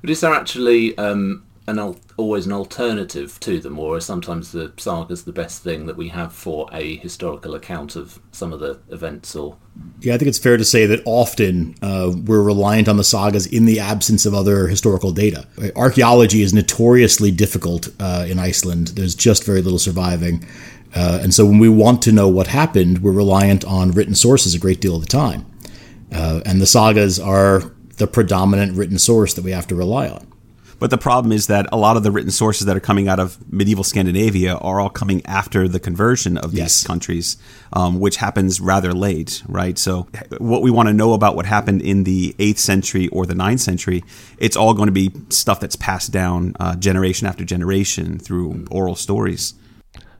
But 0.00 0.10
is 0.10 0.20
there 0.20 0.32
actually 0.32 0.96
um, 0.96 1.42
an 1.68 1.78
al- 1.78 2.00
always 2.16 2.46
an 2.46 2.52
alternative 2.52 3.38
to 3.40 3.60
them, 3.60 3.78
or 3.78 4.00
sometimes 4.00 4.52
the 4.52 4.72
sagas 4.78 5.24
the 5.24 5.32
best 5.32 5.62
thing 5.62 5.84
that 5.86 5.96
we 5.96 6.08
have 6.08 6.32
for 6.32 6.66
a 6.72 6.96
historical 6.96 7.54
account 7.54 7.94
of 7.94 8.18
some 8.32 8.54
of 8.54 8.60
the 8.60 8.80
events? 8.90 9.36
Or 9.36 9.56
Yeah, 10.00 10.14
I 10.14 10.18
think 10.18 10.30
it's 10.30 10.38
fair 10.38 10.56
to 10.56 10.64
say 10.64 10.86
that 10.86 11.02
often 11.04 11.74
uh, 11.82 12.10
we're 12.24 12.42
reliant 12.42 12.88
on 12.88 12.96
the 12.96 13.04
sagas 13.04 13.46
in 13.46 13.66
the 13.66 13.80
absence 13.80 14.24
of 14.24 14.32
other 14.32 14.66
historical 14.66 15.12
data. 15.12 15.46
Archaeology 15.76 16.40
is 16.40 16.54
notoriously 16.54 17.30
difficult 17.30 17.90
uh, 18.00 18.26
in 18.26 18.38
Iceland. 18.38 18.88
There's 18.88 19.14
just 19.14 19.44
very 19.44 19.60
little 19.60 19.78
surviving. 19.78 20.46
Uh, 20.96 21.20
and 21.22 21.34
so 21.34 21.44
when 21.44 21.58
we 21.58 21.68
want 21.68 22.00
to 22.02 22.12
know 22.12 22.28
what 22.28 22.46
happened, 22.46 23.02
we're 23.02 23.12
reliant 23.12 23.62
on 23.66 23.90
written 23.90 24.14
sources 24.14 24.54
a 24.54 24.58
great 24.58 24.80
deal 24.80 24.96
of 24.96 25.02
the 25.02 25.06
time. 25.06 25.44
Uh, 26.10 26.40
and 26.46 26.62
the 26.62 26.66
sagas 26.66 27.20
are 27.20 27.74
the 27.98 28.06
predominant 28.06 28.74
written 28.74 28.98
source 28.98 29.34
that 29.34 29.44
we 29.44 29.50
have 29.50 29.66
to 29.66 29.74
rely 29.74 30.08
on. 30.08 30.27
But 30.78 30.90
the 30.90 30.98
problem 30.98 31.32
is 31.32 31.48
that 31.48 31.66
a 31.72 31.76
lot 31.76 31.96
of 31.96 32.04
the 32.04 32.12
written 32.12 32.30
sources 32.30 32.66
that 32.66 32.76
are 32.76 32.80
coming 32.80 33.08
out 33.08 33.18
of 33.18 33.36
medieval 33.52 33.82
Scandinavia 33.82 34.54
are 34.56 34.80
all 34.80 34.90
coming 34.90 35.24
after 35.26 35.66
the 35.66 35.80
conversion 35.80 36.38
of 36.38 36.52
these 36.52 36.58
Yes. 36.60 36.84
countries, 36.84 37.36
um, 37.72 37.98
which 37.98 38.16
happens 38.16 38.60
rather 38.60 38.92
late, 38.92 39.42
right? 39.48 39.76
So, 39.78 40.06
what 40.38 40.62
we 40.62 40.70
want 40.70 40.88
to 40.88 40.92
know 40.92 41.14
about 41.14 41.34
what 41.34 41.46
happened 41.46 41.82
in 41.82 42.04
the 42.04 42.34
8th 42.38 42.58
century 42.58 43.08
or 43.08 43.26
the 43.26 43.34
9th 43.34 43.60
century, 43.60 44.04
it's 44.38 44.56
all 44.56 44.72
going 44.74 44.86
to 44.86 44.92
be 44.92 45.10
stuff 45.30 45.58
that's 45.58 45.76
passed 45.76 46.12
down 46.12 46.54
uh, 46.60 46.76
generation 46.76 47.26
after 47.26 47.44
generation 47.44 48.18
through 48.18 48.64
oral 48.70 48.94
stories. 48.94 49.54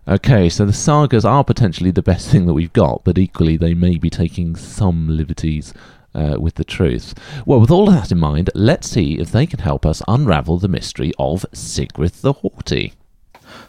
Okay, 0.09 0.49
so 0.49 0.65
the 0.65 0.73
sagas 0.73 1.25
are 1.27 1.45
potentially 1.45 1.91
the 1.91 2.03
best 2.03 2.31
thing 2.31 2.47
that 2.47 2.55
we've 2.55 2.73
got, 2.73 3.05
but 3.05 3.19
equally 3.19 3.59
they 3.59 3.75
may 3.75 3.99
be 3.99 4.09
taking 4.09 4.57
some 4.57 5.07
liberties 5.09 5.75
uh, 6.15 6.37
with 6.39 6.55
the 6.55 6.65
truth. 6.65 7.15
Well, 7.47 7.61
with 7.61 7.71
all 7.71 7.89
of 7.89 7.95
that 7.95 8.13
in 8.13 8.19
mind, 8.19 8.51
let's 8.55 8.89
see 8.89 9.19
if 9.19 9.31
they 9.33 9.47
can 9.47 9.61
help 9.61 9.87
us 9.87 10.03
unravel 10.09 10.59
the 10.59 10.69
mystery 10.69 11.13
of 11.19 11.47
Sigrid 11.53 12.13
the 12.15 12.35
Haughty. 12.35 12.95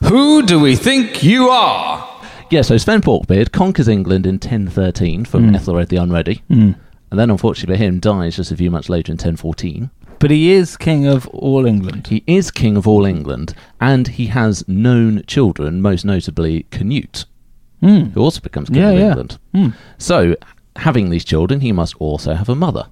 Who 0.03 0.43
do 0.43 0.59
we 0.59 0.75
think 0.75 1.23
you 1.23 1.49
are? 1.49 2.19
Yeah, 2.49 2.61
so 2.63 2.77
Sven 2.77 3.01
Forkbeard 3.01 3.51
conquers 3.51 3.87
England 3.87 4.25
in 4.25 4.35
1013 4.35 5.25
from 5.25 5.49
hmm. 5.49 5.55
Ethelred 5.55 5.89
the 5.89 5.97
Unready, 5.97 6.41
hmm. 6.47 6.71
and 7.11 7.19
then 7.19 7.29
unfortunately 7.29 7.75
for 7.75 7.83
him 7.83 7.99
dies 7.99 8.37
just 8.37 8.51
a 8.51 8.57
few 8.57 8.71
months 8.71 8.89
later 8.89 9.11
in 9.11 9.17
1014. 9.17 9.91
But 10.17 10.31
he 10.31 10.51
is 10.51 10.75
king 10.75 11.05
of 11.05 11.27
all 11.27 11.65
England. 11.65 12.07
He 12.07 12.23
is 12.27 12.51
king 12.51 12.75
of 12.75 12.87
all 12.87 13.05
England, 13.05 13.53
and 13.79 14.07
he 14.07 14.27
has 14.27 14.67
known 14.67 15.23
children, 15.27 15.81
most 15.81 16.03
notably 16.03 16.65
Canute, 16.71 17.25
hmm. 17.81 18.05
who 18.09 18.21
also 18.21 18.41
becomes 18.41 18.69
king 18.69 18.79
Yeah, 18.79 18.89
of 18.89 18.99
yeah. 18.99 19.07
England. 19.09 19.37
So, 19.97 20.35
having 20.79 21.09
these 21.09 21.25
children, 21.25 21.61
he 21.61 21.71
must 21.71 21.95
also 21.99 22.33
have 22.33 22.49
a 22.49 22.55
mother. 22.55 22.87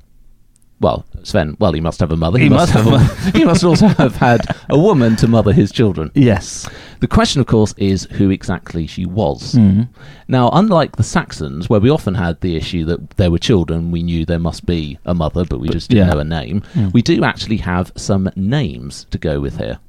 Well, 0.80 1.06
Sven, 1.24 1.58
well, 1.60 1.74
he 1.74 1.82
must 1.82 2.00
have 2.02 2.12
a 2.12 2.16
mother. 2.16 2.38
He 2.38 2.50
must 2.50 2.72
have 2.74 2.86
a, 2.86 3.00
He 3.38 3.44
must 3.44 3.64
also 3.64 3.88
have 3.88 4.16
had 4.18 4.42
a 4.70 4.78
woman 4.78 5.16
to 5.16 5.28
mother 5.28 5.52
his 5.52 5.72
children. 5.72 6.12
Yes. 6.14 6.70
The 7.00 7.08
question, 7.08 7.42
of 7.42 7.48
course, 7.48 7.74
is 7.78 8.04
who 8.12 8.30
exactly 8.30 8.86
she 8.86 9.04
was. 9.08 9.54
Hmm. 9.54 9.84
Now, 10.28 10.52
unlike 10.54 10.96
the 10.96 11.04
Saxons, 11.04 11.68
where 11.68 11.80
we 11.80 11.90
often 11.90 12.14
had 12.14 12.40
the 12.42 12.56
issue 12.56 12.86
that 12.86 13.12
there 13.18 13.32
were 13.32 13.40
children, 13.40 13.90
we 13.90 14.04
knew 14.04 14.24
there 14.24 14.38
must 14.38 14.68
be 14.68 15.00
a 15.04 15.16
mother, 15.16 15.46
but 15.46 15.60
we 15.60 15.70
just 15.70 15.90
didn't 15.90 16.10
yeah. 16.10 16.14
Know 16.14 16.20
a 16.20 16.24
name, 16.24 16.62
we 16.94 17.02
do 17.02 17.24
actually 17.24 17.58
have 17.58 17.92
some 17.96 18.30
names 18.36 19.08
to 19.10 19.18
go 19.18 19.40
with 19.40 19.58
here. 19.58 19.80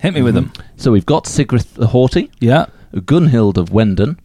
Hit 0.00 0.14
me 0.14 0.22
with 0.22 0.34
them. 0.34 0.52
So 0.76 0.90
we've 0.90 1.06
got 1.06 1.28
Sigrid 1.28 1.62
the 1.74 1.86
Haughty, 1.86 2.30
Yeah. 2.40 2.66
Gunhild 2.92 3.56
of 3.56 3.70
Wenden, 3.70 4.18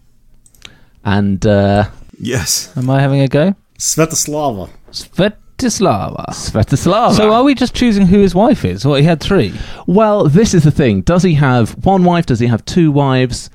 and 1.03 1.45
uh, 1.45 1.89
Yes. 2.19 2.75
Am 2.77 2.89
I 2.89 2.99
having 3.01 3.21
a 3.21 3.27
go? 3.27 3.55
Svetoslava. 3.77 4.69
Svetislava. 4.91 6.25
Svetislava. 6.29 7.13
So 7.15 7.31
are 7.33 7.43
we 7.43 7.55
just 7.55 7.73
choosing 7.73 8.05
who 8.07 8.19
his 8.19 8.35
wife 8.35 8.65
is? 8.65 8.85
Well, 8.85 8.95
he 8.95 9.03
had 9.03 9.19
three. 9.21 9.53
well, 9.87 10.25
this 10.27 10.53
is 10.53 10.63
the 10.63 10.71
thing. 10.71 11.01
Does 11.01 11.23
he 11.23 11.33
have 11.35 11.71
one 11.85 12.03
wife? 12.03 12.25
Does 12.25 12.39
he 12.39 12.47
have 12.47 12.63
two 12.65 12.91
wives? 12.91 13.49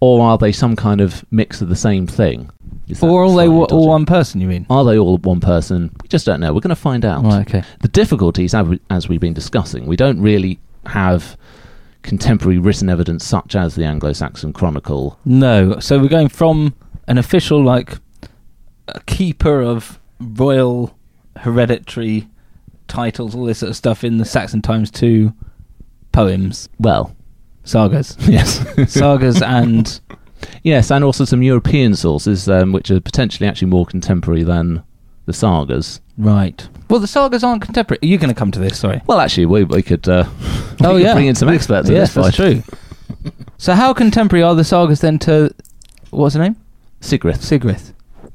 Or 0.00 0.20
are 0.26 0.36
they 0.38 0.52
some 0.52 0.76
kind 0.76 1.00
of 1.00 1.24
mix 1.30 1.62
of 1.62 1.68
the 1.68 1.76
same 1.76 2.06
thing? 2.06 2.50
Is 2.88 3.00
that 3.00 3.06
Or 3.06 3.24
are 3.24 3.28
they 3.28 3.32
slightly 3.34 3.48
were 3.48 3.60
all 3.64 3.66
dodgy? 3.80 3.88
one 3.88 4.06
person? 4.06 4.40
You 4.40 4.46
mean? 4.48 4.66
Are 4.68 4.84
they 4.84 4.98
all 4.98 5.16
one 5.18 5.40
person? 5.40 5.90
We 6.02 6.08
just 6.08 6.26
don't 6.26 6.38
know. 6.40 6.52
We're 6.52 6.60
going 6.60 6.68
to 6.68 6.76
find 6.76 7.04
out. 7.04 7.24
Right, 7.24 7.46
okay. 7.48 7.62
The 7.80 7.88
difficulties, 7.88 8.54
as 8.54 8.66
as 8.90 9.08
we've 9.08 9.20
been 9.20 9.34
discussing, 9.34 9.86
we 9.86 9.96
don't 9.96 10.20
really 10.20 10.58
have 10.84 11.36
contemporary 12.02 12.58
written 12.58 12.88
evidence 12.88 13.24
such 13.24 13.56
as 13.56 13.74
the 13.74 13.84
Anglo-Saxon 13.84 14.52
Chronicle. 14.52 15.18
No. 15.24 15.80
So 15.80 15.98
we're 15.98 16.08
going 16.08 16.28
from 16.28 16.74
an 17.08 17.18
official 17.18 17.62
like 17.64 17.98
a 18.88 19.00
keeper 19.00 19.60
of 19.62 19.98
royal 20.20 20.96
hereditary 21.38 22.28
titles, 22.88 23.34
all 23.34 23.44
this 23.44 23.58
sort 23.58 23.70
of 23.70 23.76
stuff 23.76 24.04
in 24.04 24.18
the 24.18 24.24
Saxon 24.24 24.62
times 24.62 24.90
to 24.92 25.32
poems, 26.12 26.68
Well, 26.78 27.14
sagas, 27.64 28.16
yes, 28.28 28.64
sagas, 28.92 29.42
and 29.42 30.00
yes, 30.62 30.90
and 30.90 31.04
also 31.04 31.24
some 31.24 31.42
European 31.42 31.94
sources 31.96 32.48
um, 32.48 32.72
which 32.72 32.90
are 32.90 33.00
potentially 33.00 33.48
actually 33.48 33.68
more 33.68 33.86
contemporary 33.86 34.42
than 34.44 34.82
the 35.26 35.32
sagas. 35.32 36.00
right. 36.16 36.66
Well, 36.88 37.00
the 37.00 37.08
sagas 37.08 37.42
aren't 37.42 37.62
contemporary. 37.62 37.98
Are 38.02 38.06
you 38.06 38.16
going 38.16 38.28
to 38.32 38.34
come 38.38 38.52
to 38.52 38.60
this? 38.60 38.78
Sorry. 38.78 39.02
Well, 39.08 39.18
actually, 39.18 39.46
we, 39.46 39.64
we 39.64 39.82
could. 39.82 40.08
Uh, 40.08 40.24
we 40.80 40.86
Oh 40.86 40.92
could 40.92 41.02
yeah, 41.02 41.14
bring 41.14 41.26
in 41.26 41.34
some 41.34 41.48
experts. 41.48 41.90
Yes, 41.90 42.14
this 42.14 42.24
that's 42.24 42.36
true. 42.36 42.62
so 43.58 43.74
how 43.74 43.92
contemporary 43.92 44.44
are 44.44 44.54
the 44.54 44.62
sagas 44.62 45.00
then 45.00 45.18
to 45.20 45.52
what's 46.10 46.36
her 46.36 46.40
name? 46.42 46.54
Sigrid. 47.00 47.42
Sigrid. 47.42 47.82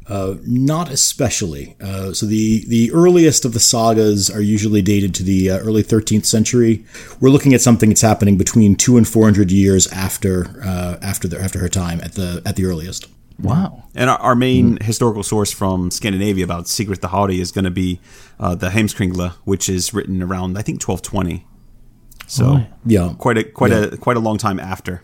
Uh, 0.08 0.36
not 0.46 0.90
especially. 0.90 1.76
Uh, 1.80 2.12
so 2.12 2.26
the 2.26 2.66
the 2.68 2.92
earliest 2.92 3.46
of 3.46 3.54
the 3.54 3.60
sagas 3.60 4.30
are 4.30 4.42
usually 4.42 4.82
dated 4.82 5.14
to 5.16 5.24
the 5.24 5.52
uh, 5.52 5.60
early 5.60 5.84
13th 5.84 6.26
century. 6.26 6.84
We're 7.20 7.30
looking 7.30 7.54
at 7.54 7.62
something 7.62 7.90
that's 7.90 8.02
happening 8.02 8.36
between 8.36 8.76
two 8.76 8.98
and 8.98 9.08
four 9.08 9.26
hundred 9.26 9.52
years 9.52 9.86
after 9.88 10.60
uh, 10.64 10.98
after 11.02 11.28
the, 11.28 11.40
after 11.40 11.60
her 11.60 11.70
time 11.70 12.02
at 12.02 12.14
the 12.14 12.42
at 12.46 12.56
the 12.56 12.66
earliest. 12.66 13.08
Wow. 13.40 13.84
And 13.96 14.10
our, 14.10 14.18
our 14.20 14.36
main 14.36 14.78
historical 14.82 15.24
source 15.24 15.52
from 15.52 15.92
Scandinavia 15.92 16.44
about 16.44 16.68
Sigrid 16.68 17.02
the 17.02 17.10
Haughty 17.10 17.40
is 17.40 17.52
going 17.52 17.66
to 17.66 17.72
be 17.72 18.00
uh, 18.40 18.56
the 18.56 18.70
Heimskringla, 18.70 19.34
which 19.46 19.70
is 19.70 19.94
written 19.94 20.22
around 20.22 20.58
I 20.58 20.62
think 20.62 20.82
1220. 20.82 21.46
So 22.28 22.66
Yeah, 22.86 23.14
quite 23.18 23.38
a 23.38 23.44
quite 23.44 23.72
a 23.72 23.98
quite 23.98 24.18
a 24.18 24.20
long 24.20 24.38
time 24.38 24.60
after. 24.60 25.04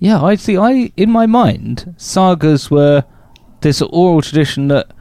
Yeah, 0.00 0.22
I 0.22 0.34
see. 0.34 0.58
I 0.58 0.92
in 0.98 1.10
my 1.10 1.24
mind, 1.26 1.94
sagas 1.96 2.70
were 2.70 3.04
this 3.64 3.82
oral 3.82 4.22
tradition 4.22 4.68
that 4.68 4.92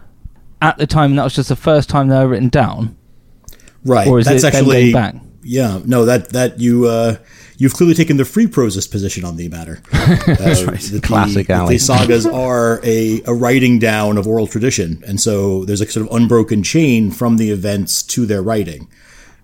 at 0.62 0.78
the 0.80 0.88
time 0.88 1.16
that 1.16 1.24
was 1.24 1.36
just 1.36 1.50
the 1.50 1.56
first 1.56 1.90
time 1.90 2.08
they 2.08 2.18
were 2.18 2.30
written 2.30 2.50
down, 2.50 2.98
right. 3.86 4.08
or 4.08 4.18
is 4.18 4.26
that's 4.26 4.44
it 4.44 4.48
actually 4.48 4.92
going 4.92 4.94
back? 4.94 5.16
yeah. 5.44 5.80
No, 5.86 6.06
that 6.06 6.30
that 6.30 6.60
you 6.60 6.88
uh, 6.88 7.18
you've 7.58 7.74
clearly 7.74 7.94
taken 7.94 8.18
the 8.18 8.26
free 8.26 8.48
prosist 8.48 8.92
position 8.92 9.26
on 9.26 9.36
the 9.38 9.50
matter. 9.50 9.82
That's 9.92 10.64
right. 10.64 11.04
Classic 11.04 11.48
the. 11.48 11.66
The 11.68 11.78
sagas 11.78 12.26
are 12.26 12.80
a, 12.84 13.22
a 13.26 13.34
writing 13.34 13.80
down 13.80 14.18
of 14.18 14.28
oral 14.28 14.48
tradition, 14.48 15.04
and 15.06 15.20
so 15.20 15.66
there's 15.66 15.82
a 15.82 15.88
sort 15.88 16.08
of 16.08 16.16
unbroken 16.16 16.64
chain 16.64 17.12
from 17.12 17.38
the 17.38 17.52
events 17.52 18.02
to 18.04 18.26
their 18.26 18.42
writing, 18.42 18.90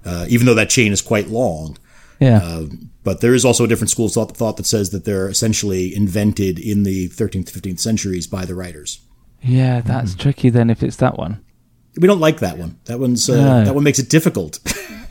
uh, 0.06 0.26
even 0.30 0.48
though 0.48 0.56
that 0.56 0.70
chain 0.70 0.92
is 0.92 1.02
quite 1.02 1.28
long. 1.28 1.78
Yeah. 2.20 2.64
But 3.04 3.22
there 3.22 3.34
is 3.34 3.46
also 3.46 3.64
a 3.64 3.68
different 3.68 3.90
school 3.90 4.08
of 4.08 4.12
thought, 4.12 4.36
thought 4.36 4.58
that 4.58 4.66
says 4.66 4.90
that 4.90 5.06
they're 5.06 5.30
essentially 5.30 5.96
invented 5.96 6.60
in 6.60 6.84
the 6.84 7.08
13th, 7.10 7.50
15th 7.50 7.80
centuries 7.80 8.28
by 8.28 8.44
the 8.44 8.56
writers. 8.56 9.00
Yeah, 9.42 9.82
that's 9.82 10.16
tricky 10.16 10.50
then 10.50 10.70
if 10.70 10.84
it's 10.84 10.98
that 10.98 11.18
one. 11.18 11.44
We 12.00 12.08
don't 12.08 12.20
like 12.20 12.40
that 12.40 12.58
one. 12.58 12.80
That 12.86 13.00
one's 13.00 13.30
uh, 13.30 13.36
No. 13.36 13.66
that 13.66 13.76
one 13.76 13.84
makes 13.84 14.00
it 14.00 14.10
difficult. 14.10 14.60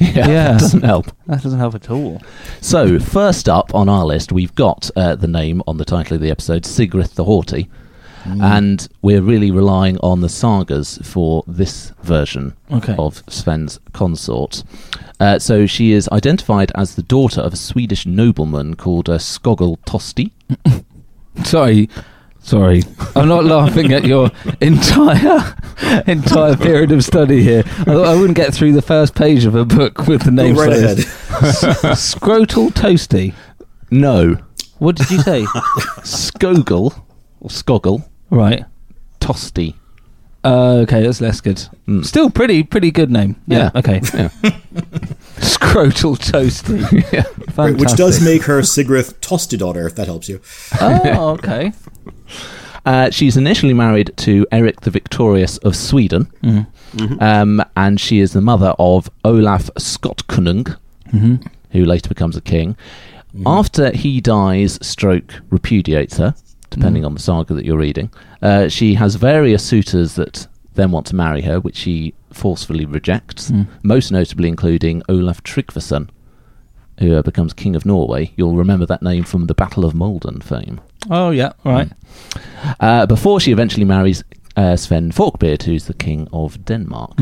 Yeah, 0.00 0.08
Yeah. 0.28 0.52
that 0.52 0.60
doesn't 0.60 0.84
help. 0.84 1.06
That 1.26 1.42
doesn't 1.42 1.58
help 1.58 1.74
at 1.74 1.90
all. 1.90 2.22
So, 2.60 2.98
first 2.98 3.48
up 3.48 3.74
on 3.74 3.88
our 3.88 4.04
list, 4.06 4.32
we've 4.32 4.54
got 4.54 4.90
uh, 4.96 5.16
the 5.16 5.26
name 5.28 5.62
on 5.66 5.76
the 5.76 5.84
title 5.84 6.14
of 6.14 6.20
the 6.22 6.30
episode, 6.30 6.64
Sigrid 6.64 7.08
the 7.08 7.24
Haughty. 7.24 7.68
And 8.42 8.86
we're 9.00 9.22
really 9.22 9.50
relying 9.50 9.96
on 10.00 10.20
the 10.20 10.28
sagas 10.28 10.98
for 11.02 11.42
this 11.46 11.92
version 12.02 12.54
Okay. 12.70 12.94
of 12.98 13.22
Sven's 13.26 13.80
consort. 13.94 14.64
Uh, 15.18 15.38
so 15.38 15.64
she 15.64 15.92
is 15.92 16.10
identified 16.10 16.70
as 16.74 16.94
the 16.94 17.02
daughter 17.02 17.40
of 17.40 17.54
a 17.54 17.56
Swedish 17.56 18.04
nobleman 18.04 18.76
called 18.76 19.08
uh, 19.08 19.16
Skogel 19.16 19.78
Tosti. 19.86 20.32
Sorry, 21.44 21.88
sorry. 22.48 22.82
I'm 23.14 23.28
not 23.28 23.44
laughing 23.44 23.92
at 23.92 24.04
your 24.04 24.30
entire 24.60 25.54
entire 26.06 26.56
period 26.56 26.92
of 26.92 27.04
study 27.04 27.42
here. 27.42 27.62
I 27.66 27.84
thought 27.84 28.06
I 28.06 28.14
wouldn't 28.14 28.36
get 28.36 28.54
through 28.54 28.72
the 28.72 28.82
first 28.82 29.14
page 29.14 29.44
of 29.44 29.54
a 29.54 29.64
book 29.64 30.06
with 30.06 30.22
the 30.22 30.30
name 30.30 30.56
right 30.56 30.70
like 30.70 30.78
ahead. 30.78 30.96
Scrotal 31.94 32.70
toasty. 32.70 33.34
No. 33.90 34.36
What 34.78 34.96
did 34.96 35.10
you 35.10 35.20
say? 35.20 35.42
Skogel 36.02 37.04
or 37.40 37.50
Skoggle 37.50 38.08
right. 38.30 38.64
Tosty. 39.20 39.74
Uh, 40.44 40.76
okay, 40.82 41.02
that's 41.02 41.20
less 41.20 41.40
good. 41.40 41.56
Mm. 41.86 42.04
Still 42.04 42.30
pretty 42.30 42.62
pretty 42.62 42.90
good 42.90 43.10
name. 43.10 43.36
Yeah. 43.46 43.70
Yeah. 43.74 43.78
Okay. 43.80 44.00
Yeah. 44.14 44.28
Scrotal 45.40 46.16
toasty. 46.16 46.80
yeah. 47.12 47.22
Fantastic. 47.52 47.78
Which 47.78 47.96
does 47.96 48.24
make 48.24 48.42
her 48.44 48.60
Sigrith 48.62 49.14
Tostedaughter, 49.20 49.86
if 49.86 49.94
that 49.96 50.06
helps 50.06 50.28
you. 50.28 50.40
Oh, 50.80 51.30
okay. 51.38 51.72
Uh, 52.88 53.10
she's 53.10 53.36
initially 53.36 53.74
married 53.74 54.10
to 54.16 54.46
Eric 54.50 54.80
the 54.80 54.90
Victorious 54.90 55.58
of 55.58 55.76
Sweden, 55.76 56.24
Mm-hmm. 56.42 57.22
um, 57.22 57.62
and 57.76 58.00
she 58.00 58.18
is 58.20 58.32
the 58.32 58.40
mother 58.40 58.72
of 58.78 59.10
Olaf 59.24 59.68
Skotkonung, 59.78 60.76
Mm-hmm. 61.12 61.36
who 61.72 61.84
later 61.84 62.08
becomes 62.08 62.36
a 62.36 62.40
king. 62.40 62.76
After 63.44 63.90
he 63.94 64.20
dies, 64.22 64.78
stroke 64.80 65.34
repudiates 65.50 66.16
her, 66.16 66.34
depending 66.70 67.04
on 67.04 67.12
the 67.14 67.20
saga 67.20 67.52
that 67.54 67.64
you're 67.66 67.76
reading. 67.86 68.10
Uh, 68.40 68.68
she 68.68 68.94
has 68.94 69.16
various 69.16 69.62
suitors 69.64 70.14
that 70.14 70.46
then 70.74 70.90
want 70.90 71.06
to 71.08 71.14
marry 71.16 71.42
her, 71.42 71.60
which 71.60 71.76
she 71.76 72.14
forcefully 72.32 72.86
rejects. 72.86 73.52
Most 73.82 74.10
notably, 74.10 74.48
including 74.48 75.02
Olaf 75.10 75.42
Tryggvason, 75.42 76.08
who 77.00 77.14
uh, 77.16 77.22
becomes 77.22 77.52
king 77.52 77.76
of 77.76 77.84
Norway. 77.84 78.32
You'll 78.36 78.56
remember 78.56 78.86
that 78.86 79.02
name 79.02 79.24
from 79.24 79.46
the 79.46 79.54
Battle 79.54 79.84
of 79.84 79.94
Maldon 79.94 80.40
fame. 80.40 80.80
Oh, 81.10 81.30
yeah. 81.30 81.52
Right. 81.64 81.90
Uh, 82.80 83.06
before 83.06 83.40
she 83.40 83.52
eventually 83.52 83.84
marries 83.84 84.22
uh, 84.56 84.76
Sven 84.76 85.10
Forkbeard, 85.12 85.62
who's 85.62 85.86
the 85.86 85.94
king 85.94 86.28
of 86.32 86.64
Denmark. 86.64 87.12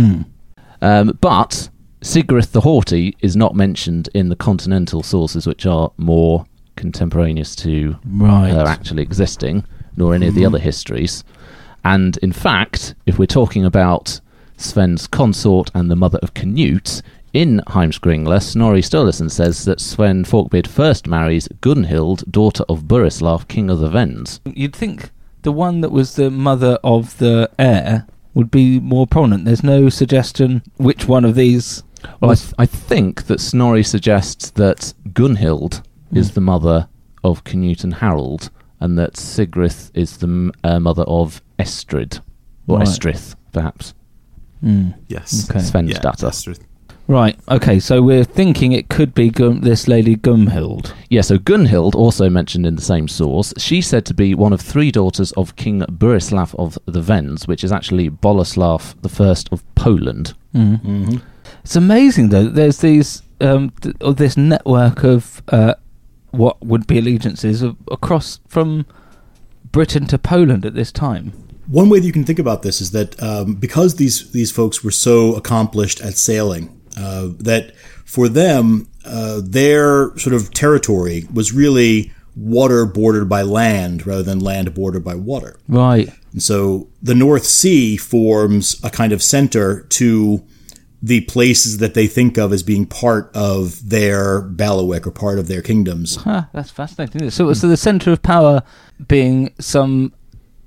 Um, 0.82 1.18
but 1.20 1.68
Sigrid 2.02 2.44
the 2.46 2.60
Haughty 2.62 3.16
is 3.20 3.36
not 3.36 3.54
mentioned 3.54 4.08
in 4.14 4.28
the 4.28 4.36
continental 4.36 5.02
sources, 5.02 5.46
which 5.46 5.66
are 5.66 5.90
more 5.96 6.44
contemporaneous 6.76 7.56
to 7.56 7.96
Right. 8.06 8.50
her 8.50 8.64
actually 8.66 9.02
existing, 9.02 9.64
nor 9.96 10.14
any 10.14 10.26
of 10.28 10.34
the 10.34 10.44
other 10.46 10.58
histories. 10.58 11.24
And 11.84 12.16
in 12.18 12.32
fact, 12.32 12.94
if 13.06 13.18
we're 13.18 13.26
talking 13.26 13.64
about 13.64 14.20
Sven's 14.58 15.06
consort 15.06 15.70
and 15.74 15.90
the 15.90 15.96
mother 15.96 16.18
of 16.22 16.34
Canute, 16.34 17.02
in 17.36 17.60
Heimskringla, 17.66 18.42
Snorri 18.42 18.80
Sturluson 18.80 19.30
says 19.30 19.66
that 19.66 19.78
Sven 19.78 20.24
Forkbeard 20.24 20.66
first 20.66 21.06
marries 21.06 21.48
Gunhild, 21.60 22.30
daughter 22.30 22.64
of 22.68 22.84
Burislav, 22.84 23.46
king 23.46 23.68
of 23.68 23.78
the 23.78 23.90
Vends. 23.90 24.40
You'd 24.46 24.74
think 24.74 25.10
the 25.42 25.52
one 25.52 25.82
that 25.82 25.92
was 25.92 26.16
the 26.16 26.30
mother 26.30 26.78
of 26.82 27.18
the 27.18 27.50
heir 27.58 28.06
would 28.32 28.50
be 28.50 28.80
more 28.80 29.06
prominent. 29.06 29.44
There's 29.44 29.62
no 29.62 29.90
suggestion 29.90 30.62
which 30.78 31.06
one 31.06 31.26
of 31.26 31.34
these. 31.34 31.82
Well, 32.20 32.30
I, 32.30 32.34
th- 32.36 32.54
I 32.58 32.64
think 32.66 33.26
that 33.26 33.40
Snorri 33.40 33.82
suggests 33.82 34.50
that 34.52 34.94
Gunhild 35.10 35.82
is 36.12 36.32
the 36.32 36.40
mother 36.40 36.88
of 37.22 37.44
Canute 37.44 37.84
and 37.84 37.94
Harold, 37.94 38.48
and 38.80 38.98
that 38.98 39.14
Sigrith 39.14 39.90
is 39.92 40.16
the 40.18 40.26
m- 40.26 40.52
uh, 40.64 40.80
mother 40.80 41.02
of 41.02 41.42
Estrid, 41.58 42.20
or 42.66 42.78
Right. 42.78 42.88
Estrith, 42.88 43.34
perhaps. 43.52 43.92
Hmm. 44.60 44.90
Yes. 45.08 45.50
Okay. 45.50 45.60
Sven's 45.60 45.90
Yeah, 45.90 45.98
daughter. 46.00 46.26
that's 46.26 46.42
true. 46.42 46.54
Right. 47.08 47.38
Okay. 47.48 47.78
So 47.78 48.02
we're 48.02 48.24
thinking 48.24 48.72
it 48.72 48.88
could 48.88 49.14
be 49.14 49.30
Gum- 49.30 49.60
this 49.60 49.86
lady 49.86 50.16
Gunhild. 50.16 50.92
Yeah, 51.08 51.20
so 51.20 51.38
Gunhild, 51.38 51.94
also 51.94 52.28
mentioned 52.28 52.66
in 52.66 52.74
the 52.76 52.82
same 52.82 53.06
source, 53.08 53.54
she's 53.58 53.86
said 53.86 54.04
to 54.06 54.14
be 54.14 54.34
one 54.34 54.52
of 54.52 54.60
three 54.60 54.90
daughters 54.90 55.32
of 55.32 55.56
King 55.56 55.80
Burislav 55.82 56.54
of 56.56 56.78
the 56.86 57.00
Vends, 57.00 57.46
which 57.46 57.62
is 57.62 57.70
actually 57.70 58.10
Boleslav 58.10 59.00
the 59.02 59.08
First 59.08 59.48
of 59.52 59.62
Poland. 59.74 60.34
Mm-hmm. 60.54 61.18
It's 61.62 61.76
amazing 61.76 62.30
though. 62.30 62.44
that 62.44 62.54
There's 62.54 62.78
these 62.78 63.22
um, 63.40 63.70
th- 63.80 63.96
or 64.00 64.14
this 64.14 64.36
network 64.36 65.04
of 65.04 65.42
uh, 65.48 65.74
what 66.30 66.60
would 66.64 66.86
be 66.86 66.98
allegiances 66.98 67.62
of, 67.62 67.76
across 67.90 68.40
from 68.48 68.86
Britain 69.70 70.06
to 70.06 70.18
Poland 70.18 70.64
at 70.64 70.74
this 70.74 70.92
time. 70.92 71.32
One 71.68 71.88
way 71.88 71.98
that 71.98 72.06
you 72.06 72.12
can 72.12 72.24
think 72.24 72.38
about 72.38 72.62
this 72.62 72.80
is 72.80 72.92
that 72.92 73.20
um, 73.22 73.54
because 73.54 73.96
these 73.96 74.30
these 74.32 74.52
folks 74.52 74.84
were 74.84 74.92
so 74.92 75.34
accomplished 75.34 76.00
at 76.00 76.16
sailing, 76.16 76.75
uh, 76.96 77.28
that 77.38 77.74
for 78.04 78.28
them 78.28 78.88
uh, 79.04 79.40
their 79.44 80.16
sort 80.18 80.34
of 80.34 80.52
territory 80.52 81.24
was 81.32 81.52
really 81.52 82.12
water 82.36 82.84
bordered 82.84 83.28
by 83.28 83.42
land 83.42 84.06
rather 84.06 84.22
than 84.22 84.38
land 84.40 84.74
bordered 84.74 85.04
by 85.04 85.14
water. 85.14 85.58
Right. 85.68 86.10
And 86.32 86.42
so 86.42 86.88
the 87.02 87.14
North 87.14 87.44
Sea 87.44 87.96
forms 87.96 88.78
a 88.84 88.90
kind 88.90 89.12
of 89.12 89.22
center 89.22 89.82
to 89.82 90.44
the 91.02 91.22
places 91.22 91.78
that 91.78 91.94
they 91.94 92.06
think 92.06 92.36
of 92.36 92.52
as 92.52 92.62
being 92.62 92.86
part 92.86 93.30
of 93.34 93.88
their 93.88 94.42
bailiwick 94.42 95.06
or 95.06 95.10
part 95.10 95.38
of 95.38 95.46
their 95.46 95.62
kingdoms. 95.62 96.16
Huh, 96.16 96.44
that's 96.52 96.70
fascinating. 96.70 97.30
So, 97.30 97.52
so 97.52 97.68
the 97.68 97.76
centre 97.76 98.12
of 98.12 98.22
power 98.22 98.62
being 99.06 99.54
some 99.58 100.12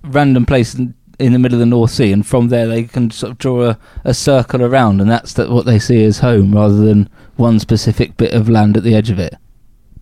random 0.03 0.45
place 0.45 0.79
in, 1.19 1.27
in 1.27 1.33
the 1.33 1.39
middle 1.39 1.55
of 1.55 1.59
the 1.59 1.65
North 1.65 1.91
Sea, 1.91 2.11
and 2.11 2.25
from 2.25 2.49
there 2.49 2.67
they 2.67 2.83
can 2.83 3.11
sort 3.11 3.31
of 3.31 3.37
draw 3.37 3.69
a, 3.69 3.79
a 4.03 4.13
circle 4.13 4.63
around, 4.63 5.01
and 5.01 5.09
that's 5.09 5.33
the, 5.33 5.51
what 5.51 5.65
they 5.65 5.79
see 5.79 6.03
as 6.03 6.19
home, 6.19 6.53
rather 6.53 6.77
than 6.77 7.09
one 7.35 7.59
specific 7.59 8.17
bit 8.17 8.33
of 8.33 8.49
land 8.49 8.77
at 8.77 8.83
the 8.83 8.95
edge 8.95 9.09
of 9.09 9.19
it. 9.19 9.35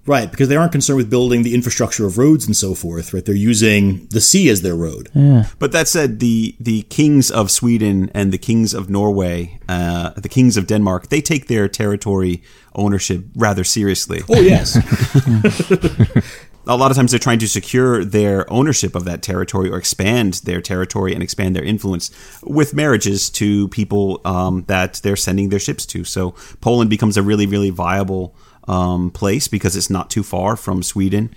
Right, 0.07 0.31
because 0.31 0.47
they 0.47 0.55
aren't 0.55 0.71
concerned 0.71 0.95
with 0.95 1.09
building 1.09 1.43
the 1.43 1.53
infrastructure 1.53 2.05
of 2.05 2.17
roads 2.17 2.45
and 2.45 2.55
so 2.55 2.73
forth, 2.73 3.13
right? 3.13 3.25
They're 3.25 3.35
using 3.35 4.07
the 4.07 4.21
sea 4.21 4.47
as 4.47 4.61
their 4.61 4.75
road. 4.75 5.09
Yeah. 5.13 5.47
But 5.59 5.73
that 5.73 5.89
said, 5.89 6.21
the 6.21 6.55
the 6.61 6.83
kings 6.83 7.29
of 7.29 7.51
Sweden 7.51 8.09
and 8.13 8.31
the 8.31 8.37
kings 8.37 8.73
of 8.73 8.89
Norway, 8.89 9.59
uh, 9.67 10.11
the 10.11 10.29
kings 10.29 10.55
of 10.55 10.65
Denmark, 10.65 11.09
they 11.09 11.19
take 11.19 11.47
their 11.47 11.67
territory 11.67 12.41
ownership 12.73 13.25
rather 13.35 13.65
seriously. 13.65 14.21
Oh, 14.29 14.39
yes. 14.39 14.77
A 16.67 16.75
lot 16.75 16.91
of 16.91 16.97
times 16.97 17.11
they're 17.11 17.19
trying 17.19 17.39
to 17.39 17.47
secure 17.47 18.03
their 18.03 18.51
ownership 18.51 18.95
of 18.95 19.05
that 19.05 19.21
territory 19.21 19.69
or 19.69 19.77
expand 19.77 20.35
their 20.43 20.61
territory 20.61 21.13
and 21.13 21.23
expand 21.23 21.55
their 21.55 21.63
influence 21.63 22.11
with 22.43 22.73
marriages 22.73 23.29
to 23.31 23.67
people 23.69 24.21
um, 24.25 24.63
that 24.67 24.95
they're 24.95 25.15
sending 25.15 25.49
their 25.49 25.59
ships 25.59 25.85
to. 25.87 26.03
So 26.03 26.31
Poland 26.61 26.89
becomes 26.89 27.15
a 27.17 27.23
really, 27.23 27.45
really 27.45 27.69
viable 27.69 28.35
um, 28.67 29.11
place 29.11 29.47
because 29.47 29.75
it's 29.75 29.89
not 29.89 30.09
too 30.09 30.23
far 30.23 30.55
from 30.55 30.83
Sweden. 30.83 31.33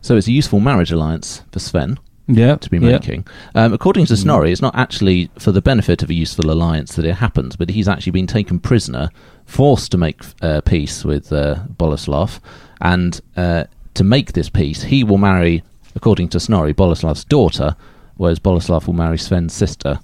So 0.00 0.16
it's 0.16 0.26
a 0.26 0.32
useful 0.32 0.60
marriage 0.60 0.90
alliance 0.90 1.42
for 1.52 1.58
Sven. 1.58 1.98
Yeah. 2.26 2.56
to 2.56 2.70
be 2.70 2.78
yeah. 2.78 2.92
making. 2.92 3.26
Um, 3.56 3.72
according 3.72 4.06
to 4.06 4.16
Snorri, 4.16 4.52
it's 4.52 4.62
not 4.62 4.76
actually 4.76 5.30
for 5.38 5.50
the 5.50 5.60
benefit 5.60 6.02
of 6.04 6.10
a 6.10 6.14
useful 6.14 6.50
alliance 6.50 6.94
that 6.94 7.04
it 7.04 7.14
happens, 7.14 7.56
but 7.56 7.70
he's 7.70 7.88
actually 7.88 8.12
been 8.12 8.28
taken 8.28 8.60
prisoner, 8.60 9.10
forced 9.46 9.90
to 9.90 9.98
make 9.98 10.22
uh, 10.40 10.60
peace 10.60 11.04
with 11.04 11.32
uh, 11.32 11.64
Boleslav, 11.76 12.38
and 12.80 13.20
uh, 13.36 13.64
to 14.00 14.04
make 14.04 14.32
this 14.32 14.48
peace, 14.48 14.84
he 14.84 15.04
will 15.04 15.18
marry, 15.18 15.62
according 15.94 16.26
to 16.26 16.40
Snorri, 16.40 16.72
Boleslav's 16.72 17.22
daughter, 17.22 17.76
whereas 18.16 18.38
Boleslav 18.38 18.86
will 18.86 18.94
marry 18.94 19.18
Sven's 19.18 19.52
sister, 19.52 20.00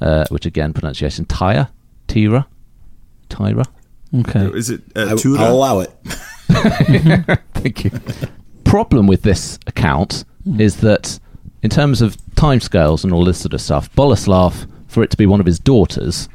uh, 0.00 0.26
which 0.28 0.46
again 0.46 0.72
pronunciation 0.72 1.24
Tyra, 1.24 1.68
Tyra, 2.06 2.46
Tyra. 3.28 3.66
Okay. 4.20 4.44
Is 4.56 4.70
it 4.70 4.82
uh, 4.94 5.08
I, 5.10 5.16
Tura? 5.16 5.40
I'll 5.40 5.54
allow 5.56 5.80
it. 5.80 5.90
Thank 7.54 7.82
you. 7.84 7.90
Problem 8.62 9.08
with 9.08 9.22
this 9.22 9.58
account 9.66 10.24
is 10.56 10.76
that, 10.76 11.18
in 11.64 11.70
terms 11.70 12.00
of 12.00 12.16
timescales 12.36 13.02
and 13.02 13.12
all 13.12 13.24
this 13.24 13.40
sort 13.40 13.54
of 13.54 13.60
stuff, 13.60 13.92
Boleslav, 13.96 14.68
for 14.86 15.02
it 15.02 15.10
to 15.10 15.16
be 15.16 15.26
one 15.26 15.40
of 15.40 15.46
his 15.46 15.58
daughters, 15.58 16.28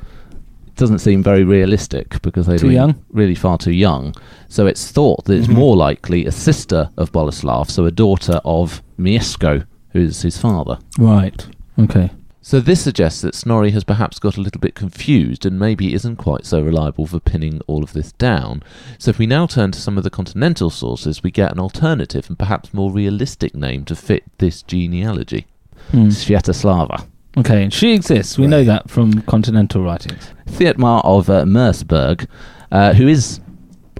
doesn't 0.77 0.99
seem 0.99 1.21
very 1.21 1.43
realistic 1.43 2.21
because 2.21 2.45
they're 2.45 2.57
Too 2.57 2.71
young? 2.71 3.03
really 3.09 3.35
far 3.35 3.57
too 3.57 3.73
young. 3.73 4.15
So 4.47 4.65
it's 4.67 4.91
thought 4.91 5.25
that 5.25 5.33
it's 5.33 5.47
mm-hmm. 5.47 5.57
more 5.57 5.75
likely 5.75 6.25
a 6.25 6.31
sister 6.31 6.89
of 6.97 7.11
Boleslav, 7.11 7.69
so 7.69 7.85
a 7.85 7.91
daughter 7.91 8.39
of 8.45 8.81
Mieszko, 8.97 9.65
who's 9.91 10.21
his 10.21 10.37
father. 10.37 10.79
Right. 10.97 11.45
Okay. 11.79 12.11
So 12.41 12.61
this 12.61 12.81
suggests 12.81 13.19
that 13.21 13.35
Snorri 13.35 13.71
has 13.71 13.83
perhaps 13.83 14.19
got 14.19 14.37
a 14.37 14.41
little 14.41 14.61
bit 14.61 14.73
confused 14.73 15.45
and 15.45 15.59
maybe 15.59 15.93
isn't 15.93 16.15
quite 16.15 16.45
so 16.45 16.61
reliable 16.61 17.05
for 17.05 17.19
pinning 17.19 17.59
all 17.67 17.83
of 17.83 17.91
this 17.91 18.13
down. 18.13 18.63
So 18.97 19.09
if 19.09 19.19
we 19.19 19.27
now 19.27 19.47
turn 19.47 19.73
to 19.73 19.81
some 19.81 19.97
of 19.97 20.05
the 20.05 20.09
continental 20.09 20.69
sources, 20.69 21.21
we 21.21 21.29
get 21.29 21.51
an 21.51 21.59
alternative 21.59 22.29
and 22.29 22.39
perhaps 22.39 22.73
more 22.73 22.89
realistic 22.89 23.53
name 23.53 23.83
to 23.83 23.97
fit 23.97 24.23
this 24.37 24.61
genealogy. 24.61 25.45
Hmm. 25.91 26.07
Sviatoslava. 26.07 27.05
Okay. 27.37 27.63
And 27.63 27.73
she 27.73 27.93
exists. 27.93 28.37
We 28.37 28.47
know 28.47 28.63
that 28.63 28.89
from 28.89 29.21
continental 29.23 29.83
writings. 29.83 30.31
Thietmar 30.47 31.01
of 31.05 31.29
uh, 31.29 31.43
Merseburg, 31.43 32.27
uh, 32.71 32.93
who 32.93 33.07
is, 33.07 33.39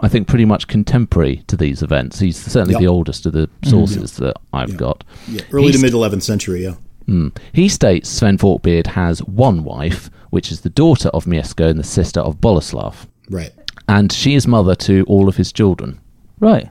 I 0.02 0.08
think, 0.08 0.28
pretty 0.28 0.46
much 0.46 0.68
contemporary 0.68 1.44
to 1.48 1.56
these 1.56 1.82
events. 1.84 2.20
He's 2.20 2.38
certainly 2.38 2.74
Yep. 2.74 2.82
the 2.82 2.88
oldest 2.88 3.26
of 3.26 3.34
the 3.34 3.50
sources 3.64 4.14
that 4.18 4.36
I've 4.54 4.72
Yeah. 4.72 4.76
got. 4.78 5.04
Yeah, 5.28 5.42
early 5.52 5.64
He's- 5.66 5.76
to 5.76 5.82
mid 5.82 5.94
11th 5.94 6.24
century, 6.24 6.64
yeah. 6.64 6.76
Mm. 7.08 7.32
He 7.54 7.70
states 7.70 8.10
Sven 8.10 8.38
Forkbeard 8.38 8.88
has 8.88 9.20
one 9.20 9.64
wife, 9.64 10.10
which 10.30 10.52
is 10.52 10.62
the 10.62 10.70
daughter 10.70 11.10
of 11.10 11.26
Mieszko 11.26 11.70
and 11.70 11.80
the 11.80 11.84
sister 11.84 12.20
of 12.20 12.42
Boleslav, 12.42 13.06
Right. 13.30 13.52
and 13.88 14.12
she 14.12 14.36
is 14.36 14.46
mother 14.46 14.76
to 14.76 15.04
all 15.08 15.30
of 15.30 15.38
his 15.38 15.54
children. 15.54 16.00
Right. 16.40 16.68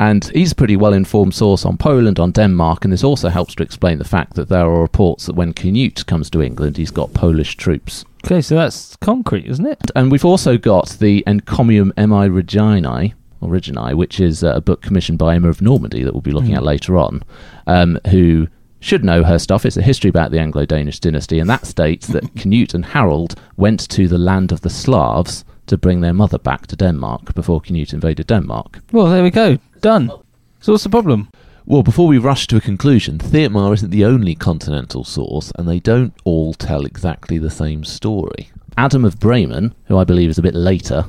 And 0.00 0.24
he's 0.34 0.52
a 0.52 0.54
pretty 0.54 0.76
well 0.76 0.94
informed 0.94 1.34
source 1.34 1.66
on 1.66 1.76
Poland, 1.76 2.18
on 2.18 2.32
Denmark, 2.32 2.84
and 2.84 2.92
this 2.92 3.04
also 3.04 3.28
helps 3.28 3.54
to 3.56 3.62
explain 3.62 3.98
the 3.98 4.04
fact 4.04 4.34
that 4.34 4.48
there 4.48 4.64
are 4.64 4.80
reports 4.80 5.26
that 5.26 5.34
when 5.34 5.52
Canute 5.52 6.06
comes 6.06 6.30
to 6.30 6.42
England, 6.42 6.78
he's 6.78 6.90
got 6.90 7.12
Polish 7.12 7.54
troops. 7.58 8.06
Okay, 8.24 8.40
so 8.40 8.54
that's 8.54 8.96
concrete, 8.96 9.46
isn't 9.46 9.66
it? 9.66 9.90
And 9.94 10.10
we've 10.10 10.24
also 10.24 10.56
got 10.56 10.88
the 11.00 11.22
Encomium 11.26 11.92
Emmae 11.98 12.30
Reginae, 12.30 13.12
Originae, 13.42 13.94
which 13.94 14.20
is 14.20 14.42
uh, 14.42 14.54
a 14.54 14.60
book 14.62 14.80
commissioned 14.80 15.18
by 15.18 15.34
Emma 15.34 15.48
of 15.48 15.60
Normandy 15.60 16.02
that 16.02 16.14
we'll 16.14 16.22
be 16.22 16.32
looking 16.32 16.54
at 16.54 16.62
later 16.62 16.96
on, 16.96 17.22
um, 17.66 17.98
who 18.08 18.48
should 18.80 19.04
know 19.04 19.22
her 19.22 19.38
stuff. 19.38 19.66
It's 19.66 19.76
a 19.76 19.82
history 19.82 20.08
about 20.08 20.30
the 20.30 20.40
Anglo 20.40 20.64
Danish 20.64 20.98
dynasty, 20.98 21.38
and 21.38 21.50
that 21.50 21.66
states 21.66 22.06
that 22.06 22.34
Canute 22.36 22.72
and 22.72 22.86
Harold 22.86 23.34
went 23.58 23.86
to 23.90 24.08
the 24.08 24.18
land 24.18 24.50
of 24.50 24.62
the 24.62 24.70
Slavs 24.70 25.44
to 25.66 25.76
bring 25.76 26.00
their 26.00 26.14
mother 26.14 26.38
back 26.38 26.66
to 26.66 26.76
Denmark 26.76 27.34
before 27.34 27.60
Canute 27.60 27.92
invaded 27.92 28.26
Denmark. 28.26 28.80
Well, 28.92 29.06
there 29.06 29.22
we 29.22 29.30
go. 29.30 29.58
Done. 29.80 30.10
So 30.60 30.72
what's 30.72 30.84
the 30.84 30.90
problem? 30.90 31.28
Well, 31.66 31.82
before 31.82 32.08
we 32.08 32.18
rush 32.18 32.46
to 32.48 32.56
a 32.56 32.60
conclusion, 32.60 33.18
Thietmar 33.18 33.72
isn't 33.74 33.90
the 33.90 34.04
only 34.04 34.34
continental 34.34 35.04
source, 35.04 35.52
and 35.56 35.68
they 35.68 35.78
don't 35.78 36.12
all 36.24 36.52
tell 36.52 36.84
exactly 36.84 37.38
the 37.38 37.50
same 37.50 37.84
story. 37.84 38.50
Adam 38.76 39.04
of 39.04 39.20
Bremen, 39.20 39.74
who 39.86 39.96
I 39.96 40.04
believe 40.04 40.30
is 40.30 40.38
a 40.38 40.42
bit 40.42 40.54
later, 40.54 41.06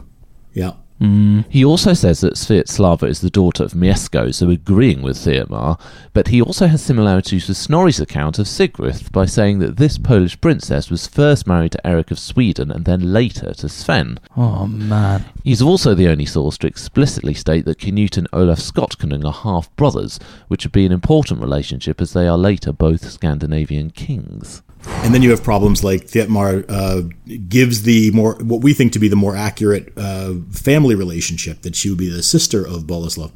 Yeah. 0.53 0.73
Mm. 1.01 1.45
he 1.49 1.65
also 1.65 1.93
says 1.93 2.21
that 2.21 2.35
Sviatoslava 2.35 3.07
is 3.09 3.21
the 3.21 3.31
daughter 3.31 3.63
of 3.63 3.73
Mieszko, 3.73 4.31
so 4.33 4.49
agreeing 4.51 5.01
with 5.01 5.17
Thietmar, 5.17 5.79
but 6.13 6.27
he 6.27 6.39
also 6.39 6.67
has 6.67 6.83
similarities 6.83 7.47
with 7.47 7.57
Snorri's 7.57 7.99
account 7.99 8.37
of 8.37 8.47
Sigrid 8.47 9.11
by 9.11 9.25
saying 9.25 9.57
that 9.59 9.77
this 9.77 9.97
Polish 9.97 10.39
princess 10.39 10.91
was 10.91 11.07
first 11.07 11.47
married 11.47 11.71
to 11.71 11.87
Eric 11.87 12.11
of 12.11 12.19
Sweden 12.19 12.69
and 12.69 12.85
then 12.85 13.11
later 13.11 13.53
to 13.55 13.67
Sven. 13.67 14.19
Oh 14.37 14.67
man. 14.67 15.25
He's 15.43 15.61
also 15.61 15.95
the 15.95 16.07
only 16.07 16.27
source 16.27 16.59
to 16.59 16.67
explicitly 16.67 17.33
state 17.33 17.65
that 17.65 17.79
Canute 17.79 18.17
and 18.17 18.27
Olaf 18.31 18.59
Skotkonung 18.59 19.25
are 19.25 19.33
half 19.33 19.75
brothers, 19.75 20.19
which 20.49 20.65
would 20.65 20.71
be 20.71 20.85
an 20.85 20.91
important 20.91 21.41
relationship 21.41 21.99
as 21.99 22.13
they 22.13 22.27
are 22.27 22.37
later 22.37 22.71
both 22.71 23.09
Scandinavian 23.09 23.89
kings. 23.89 24.61
And 24.85 25.13
then 25.13 25.21
you 25.21 25.31
have 25.31 25.43
problems 25.43 25.83
like 25.83 26.05
Thietmar 26.05 26.65
uh, 26.69 27.01
gives 27.47 27.83
the 27.83 28.11
more 28.11 28.35
what 28.35 28.61
we 28.61 28.73
think 28.73 28.93
to 28.93 28.99
be 28.99 29.07
the 29.07 29.15
more 29.15 29.35
accurate 29.35 29.93
uh, 29.97 30.35
family 30.51 30.95
relationship 30.95 31.61
that 31.61 31.75
she 31.75 31.89
would 31.89 31.97
be 31.97 32.09
the 32.09 32.23
sister 32.23 32.65
of 32.65 32.83
Boleslav, 32.83 33.31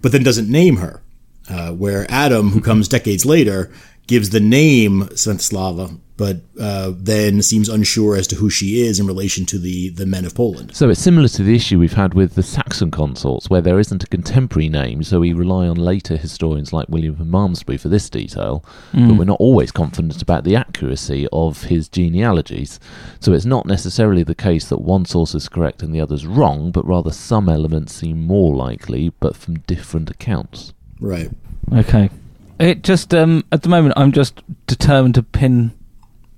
but 0.00 0.12
then 0.12 0.22
doesn't 0.22 0.50
name 0.50 0.76
her. 0.76 1.02
Uh, 1.48 1.72
where 1.72 2.06
Adam, 2.08 2.50
who 2.50 2.60
comes 2.60 2.86
decades 2.86 3.26
later, 3.26 3.72
gives 4.06 4.30
the 4.30 4.40
name 4.40 5.02
Svetoslava, 5.08 5.98
but 6.20 6.36
uh, 6.60 6.92
then 6.94 7.40
seems 7.40 7.70
unsure 7.70 8.14
as 8.14 8.26
to 8.26 8.36
who 8.36 8.50
she 8.50 8.82
is 8.82 9.00
in 9.00 9.06
relation 9.06 9.46
to 9.46 9.58
the 9.58 9.88
the 9.88 10.04
men 10.04 10.26
of 10.26 10.34
Poland. 10.34 10.76
So 10.76 10.90
it's 10.90 11.00
similar 11.00 11.28
to 11.28 11.42
the 11.42 11.56
issue 11.56 11.78
we've 11.78 11.94
had 11.94 12.12
with 12.12 12.34
the 12.34 12.42
Saxon 12.42 12.90
consorts, 12.90 13.48
where 13.48 13.62
there 13.62 13.78
isn't 13.78 14.04
a 14.04 14.06
contemporary 14.06 14.68
name, 14.68 15.02
so 15.02 15.20
we 15.20 15.32
rely 15.32 15.66
on 15.66 15.76
later 15.78 16.18
historians 16.18 16.74
like 16.74 16.90
William 16.90 17.18
of 17.18 17.26
Malmesbury 17.26 17.78
for 17.78 17.88
this 17.88 18.10
detail, 18.10 18.62
but 18.92 19.14
we're 19.14 19.24
not 19.24 19.40
always 19.40 19.72
confident 19.72 20.20
about 20.20 20.44
the 20.44 20.54
accuracy 20.54 21.26
of 21.32 21.64
his 21.64 21.88
genealogies. 21.88 22.78
So 23.20 23.32
it's 23.32 23.46
not 23.46 23.64
necessarily 23.64 24.22
the 24.22 24.34
case 24.34 24.68
that 24.68 24.82
one 24.82 25.06
source 25.06 25.34
is 25.34 25.48
correct 25.48 25.82
and 25.82 25.94
the 25.94 26.02
other's 26.02 26.26
wrong, 26.26 26.70
but 26.70 26.86
rather 26.86 27.12
some 27.12 27.48
elements 27.48 27.94
seem 27.94 28.26
more 28.26 28.54
likely, 28.54 29.08
but 29.20 29.36
from 29.36 29.60
different 29.60 30.10
accounts. 30.10 30.74
Right. 31.00 31.30
Okay. 31.72 32.10
It 32.58 32.82
just 32.82 33.14
um 33.14 33.44
at 33.50 33.62
the 33.62 33.70
moment 33.70 33.94
I'm 33.96 34.12
just 34.12 34.42
determined 34.66 35.14
to 35.14 35.22
pin 35.22 35.72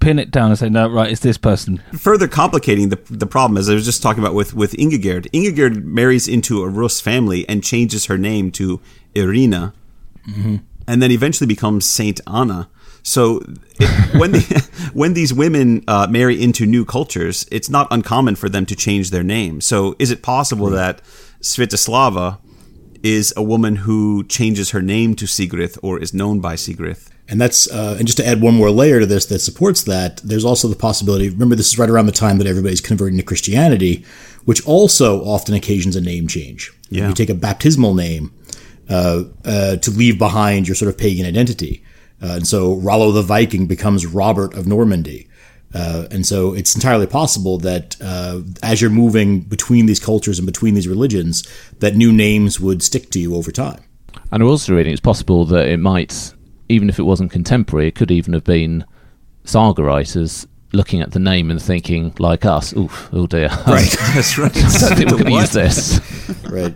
pin 0.02 0.18
it 0.18 0.30
down 0.30 0.50
and 0.50 0.58
say 0.58 0.68
no 0.68 0.88
right 0.88 1.10
it's 1.10 1.20
this 1.20 1.38
person. 1.38 1.78
Further 1.98 2.28
complicating 2.28 2.88
the 2.88 2.98
the 3.08 3.26
problem, 3.26 3.56
as 3.56 3.70
I 3.70 3.74
was 3.74 3.84
just 3.84 4.02
talking 4.02 4.22
about 4.22 4.34
with 4.34 4.54
with 4.54 4.72
Ingigerd. 4.72 5.30
Ingigerd 5.30 5.84
marries 5.84 6.28
into 6.28 6.62
a 6.62 6.68
Rus 6.68 7.00
family 7.00 7.48
and 7.48 7.62
changes 7.62 8.06
her 8.06 8.18
name 8.18 8.50
to 8.52 8.80
Irina, 9.14 9.72
and 10.86 11.02
then 11.02 11.10
eventually 11.10 11.46
becomes 11.46 11.88
Saint 11.88 12.20
Anna. 12.26 12.68
So 13.04 13.40
it, 13.80 14.18
when 14.18 14.32
the, 14.32 14.70
when 14.92 15.14
these 15.14 15.32
women 15.32 15.82
uh, 15.88 16.06
marry 16.08 16.40
into 16.40 16.66
new 16.66 16.84
cultures, 16.84 17.46
it's 17.50 17.68
not 17.68 17.88
uncommon 17.90 18.36
for 18.36 18.48
them 18.48 18.66
to 18.66 18.76
change 18.76 19.10
their 19.10 19.24
name. 19.24 19.60
So 19.60 19.96
is 19.98 20.10
it 20.10 20.22
possible 20.22 20.70
that 20.70 21.02
Svetoslava 21.40 22.38
is 23.02 23.34
a 23.36 23.42
woman 23.42 23.76
who 23.76 24.22
changes 24.24 24.70
her 24.70 24.80
name 24.80 25.16
to 25.16 25.26
Sigrid 25.26 25.76
or 25.82 25.98
is 25.98 26.14
known 26.14 26.40
by 26.40 26.54
Sigrid? 26.54 26.98
And 27.28 27.40
that's 27.40 27.70
uh, 27.70 27.96
and 27.98 28.06
just 28.06 28.18
to 28.18 28.26
add 28.26 28.42
one 28.42 28.54
more 28.54 28.70
layer 28.70 29.00
to 29.00 29.06
this 29.06 29.26
that 29.26 29.38
supports 29.38 29.84
that, 29.84 30.18
there's 30.18 30.44
also 30.44 30.68
the 30.68 30.76
possibility. 30.76 31.30
Remember, 31.30 31.54
this 31.54 31.68
is 31.68 31.78
right 31.78 31.88
around 31.88 32.06
the 32.06 32.12
time 32.12 32.38
that 32.38 32.46
everybody's 32.46 32.80
converting 32.80 33.16
to 33.18 33.24
Christianity, 33.24 34.04
which 34.44 34.64
also 34.66 35.24
often 35.24 35.54
occasions 35.54 35.96
a 35.96 36.00
name 36.00 36.26
change. 36.26 36.72
Yeah. 36.90 37.08
You 37.08 37.14
take 37.14 37.30
a 37.30 37.34
baptismal 37.34 37.94
name 37.94 38.34
uh, 38.90 39.24
uh, 39.44 39.76
to 39.76 39.90
leave 39.90 40.18
behind 40.18 40.68
your 40.68 40.74
sort 40.74 40.88
of 40.90 40.98
pagan 40.98 41.24
identity, 41.24 41.82
uh, 42.22 42.34
and 42.34 42.46
so 42.46 42.74
Rollo 42.74 43.12
the 43.12 43.22
Viking 43.22 43.66
becomes 43.66 44.04
Robert 44.04 44.54
of 44.54 44.66
Normandy. 44.66 45.28
Uh, 45.74 46.06
and 46.10 46.26
so 46.26 46.52
it's 46.52 46.74
entirely 46.74 47.06
possible 47.06 47.56
that 47.58 47.96
uh, 48.02 48.40
as 48.62 48.80
you're 48.80 48.90
moving 48.90 49.40
between 49.40 49.86
these 49.86 50.00
cultures 50.00 50.38
and 50.38 50.44
between 50.44 50.74
these 50.74 50.86
religions, 50.86 51.48
that 51.78 51.94
new 51.94 52.12
names 52.12 52.60
would 52.60 52.82
stick 52.82 53.10
to 53.10 53.18
you 53.18 53.34
over 53.34 53.50
time. 53.50 53.82
And 54.30 54.44
we're 54.44 54.50
also 54.50 54.74
reading 54.74 54.92
it's 54.92 55.00
possible 55.00 55.44
that 55.46 55.68
it 55.68 55.78
might, 55.78 56.34
even 56.72 56.88
if 56.88 56.98
it 56.98 57.02
wasn't 57.02 57.30
contemporary, 57.30 57.88
it 57.88 57.94
could 57.94 58.10
even 58.10 58.32
have 58.32 58.44
been 58.44 58.84
saga 59.44 59.82
writers 59.82 60.46
looking 60.72 61.02
at 61.02 61.12
the 61.12 61.18
name 61.18 61.50
and 61.50 61.60
thinking, 61.60 62.14
like 62.18 62.44
us, 62.44 62.74
oof, 62.76 63.10
oh 63.12 63.26
dear. 63.26 63.48
Right. 63.66 63.90
That's 64.14 64.38
right. 64.38 64.56
I 64.56 64.78
don't 64.78 64.96
think 64.96 65.10
we're 65.10 65.18
going 65.18 65.32
to 65.32 65.40
use 65.40 65.52
this. 65.52 66.00
right. 66.50 66.74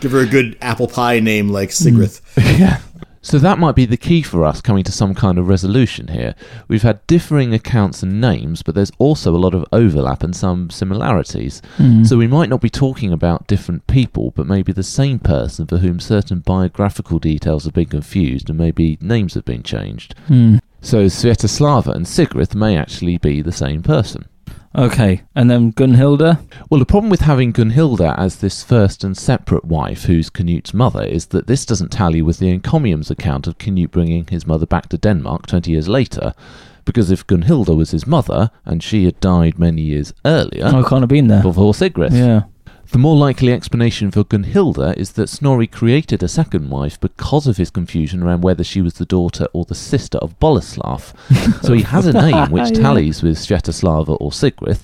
Give 0.00 0.12
her 0.12 0.20
a 0.20 0.26
good 0.26 0.58
apple 0.60 0.88
pie 0.88 1.20
name 1.20 1.48
like 1.48 1.72
Sigrid. 1.72 2.10
Mm. 2.10 2.58
yeah. 2.58 2.80
So 3.24 3.38
that 3.38 3.58
might 3.58 3.74
be 3.74 3.86
the 3.86 3.96
key 3.96 4.20
for 4.20 4.44
us 4.44 4.60
coming 4.60 4.84
to 4.84 4.92
some 4.92 5.14
kind 5.14 5.38
of 5.38 5.48
resolution 5.48 6.08
here. 6.08 6.34
We've 6.68 6.82
had 6.82 7.04
differing 7.06 7.54
accounts 7.54 8.02
and 8.02 8.20
names, 8.20 8.62
but 8.62 8.74
there's 8.74 8.92
also 8.98 9.34
a 9.34 9.40
lot 9.40 9.54
of 9.54 9.64
overlap 9.72 10.22
and 10.22 10.36
some 10.36 10.68
similarities. 10.68 11.62
Hmm. 11.78 12.04
So 12.04 12.18
we 12.18 12.26
might 12.26 12.50
not 12.50 12.60
be 12.60 12.68
talking 12.68 13.14
about 13.14 13.46
different 13.46 13.86
people, 13.86 14.32
but 14.32 14.46
maybe 14.46 14.72
the 14.72 14.82
same 14.82 15.18
person 15.18 15.66
for 15.66 15.78
whom 15.78 16.00
certain 16.00 16.40
biographical 16.40 17.18
details 17.18 17.64
have 17.64 17.72
been 17.72 17.86
confused 17.86 18.50
and 18.50 18.58
maybe 18.58 18.98
names 19.00 19.32
have 19.32 19.46
been 19.46 19.62
changed. 19.62 20.14
Hmm. 20.26 20.58
So 20.82 21.06
Sviatoslava 21.06 21.94
and 21.94 22.06
Sigrid 22.06 22.54
may 22.54 22.76
actually 22.76 23.16
be 23.16 23.40
the 23.40 23.52
same 23.52 23.82
person. 23.82 24.26
Okay, 24.76 25.22
and 25.36 25.48
then 25.48 25.72
Gunhilda. 25.72 26.40
Well, 26.68 26.80
the 26.80 26.84
problem 26.86 27.08
with 27.08 27.20
having 27.20 27.52
Gunhilda 27.52 28.18
as 28.18 28.36
this 28.36 28.64
first 28.64 29.04
and 29.04 29.16
separate 29.16 29.64
wife, 29.64 30.04
who's 30.04 30.30
Canute's 30.30 30.74
mother, 30.74 31.04
is 31.04 31.26
that 31.26 31.46
this 31.46 31.64
doesn't 31.64 31.92
tally 31.92 32.22
with 32.22 32.38
the 32.40 32.50
Encomium's 32.50 33.10
account 33.10 33.46
of 33.46 33.58
Canute 33.58 33.92
bringing 33.92 34.26
his 34.26 34.46
mother 34.46 34.66
back 34.66 34.88
to 34.88 34.98
Denmark 34.98 35.46
20 35.46 35.70
years 35.70 35.88
later. 35.88 36.34
Because 36.84 37.10
if 37.12 37.26
Gunhilda 37.26 37.74
was 37.76 37.92
his 37.92 38.06
mother, 38.06 38.50
and 38.64 38.82
she 38.82 39.04
had 39.04 39.18
died 39.20 39.58
many 39.58 39.82
years 39.82 40.12
earlier, 40.24 40.64
Oh, 40.66 40.80
I 40.84 40.88
can't 40.88 41.02
have 41.02 41.08
been 41.08 41.28
there. 41.28 41.42
before 41.42 41.72
Sigrid, 41.72 42.12
Yeah. 42.12 42.42
The 42.94 42.98
more 43.00 43.16
likely 43.16 43.52
explanation 43.52 44.12
for 44.12 44.22
Gunhilda 44.22 44.96
is 44.96 45.14
that 45.14 45.28
Snorri 45.28 45.66
created 45.66 46.22
a 46.22 46.28
second 46.28 46.70
wife 46.70 47.00
because 47.00 47.48
of 47.48 47.56
his 47.56 47.68
confusion 47.68 48.22
around 48.22 48.42
whether 48.42 48.62
she 48.62 48.80
was 48.80 48.94
the 48.94 49.04
daughter 49.04 49.48
or 49.52 49.64
the 49.64 49.74
sister 49.74 50.16
of 50.18 50.38
Boleslav. 50.38 51.12
so 51.64 51.72
he 51.72 51.82
has 51.82 52.06
a 52.06 52.12
name 52.30 52.52
which 52.52 52.72
tallies 52.72 53.20
with 53.20 53.36
Svetoslava 53.36 54.16
or 54.20 54.30
Sigrid, 54.30 54.78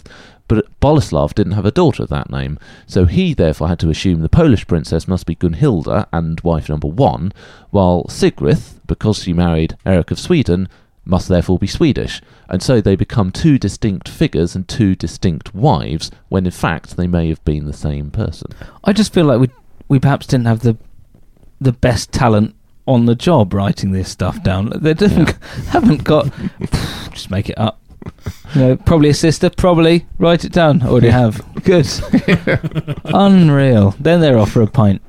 but 0.49 0.67
Boleslav 0.81 1.35
didn't 1.35 1.53
have 1.53 1.65
a 1.65 1.71
daughter 1.71 2.03
of 2.03 2.09
that 2.09 2.31
name. 2.31 2.59
So 2.89 3.05
he 3.05 3.33
therefore 3.33 3.69
had 3.69 3.79
to 3.79 3.91
assume 3.91 4.23
the 4.23 4.29
Polish 4.29 4.67
princess 4.67 5.07
must 5.07 5.25
be 5.25 5.37
Gunhilda 5.37 6.09
and 6.13 6.41
wife 6.41 6.69
number 6.69 6.89
one, 6.89 7.33
while 7.71 8.09
Sigrid, 8.09 8.59
because 8.89 9.23
she 9.23 9.33
married 9.33 9.77
Eric 9.87 10.11
of 10.11 10.19
Sweden, 10.19 10.69
must 11.11 11.29
therefore 11.29 11.59
be 11.59 11.67
Swedish, 11.67 12.23
and 12.49 12.63
so 12.63 12.81
they 12.81 12.97
become 12.97 13.31
two 13.31 13.59
distinct 13.59 14.09
figures 14.09 14.55
and 14.55 14.67
two 14.67 14.95
distinct 14.95 15.55
wives, 15.55 16.11
when 16.29 16.47
in 16.47 16.53
fact 16.53 16.97
they 16.97 17.07
may 17.07 17.29
have 17.29 17.45
been 17.45 17.67
the 17.67 17.73
same 17.73 18.11
person. 18.11 18.53
I 18.85 18.93
just 18.93 19.13
feel 19.13 19.27
like 19.27 19.41
we 19.41 19.51
we 19.89 19.99
perhaps 19.99 20.27
didn't 20.27 20.47
have 20.47 20.61
the 20.61 20.79
the 21.61 21.73
best 21.73 22.13
talent 22.13 22.55
on 22.87 23.07
the 23.07 23.15
job 23.15 23.53
writing 23.53 23.93
this 23.93 24.09
stuff 24.09 24.43
down. 24.43 24.73
They 24.77 24.95
didn't 24.95 25.31
haven't 25.69 26.05
got 26.05 26.33
just 27.13 27.31
make 27.31 27.51
it 27.51 27.59
up. 27.59 27.81
You 28.55 28.61
know, 28.61 28.77
probably 28.77 29.11
a 29.11 29.15
sister, 29.15 29.51
probably 29.51 30.07
write 30.19 30.45
it 30.45 30.53
down. 30.53 30.83
Already 30.83 31.11
have. 31.11 31.43
Good. 31.65 31.87
Unreal. 33.05 33.95
Then 34.01 34.21
they're 34.21 34.39
off 34.39 34.53
for 34.53 34.63
a 34.63 34.67
pint. 34.67 35.03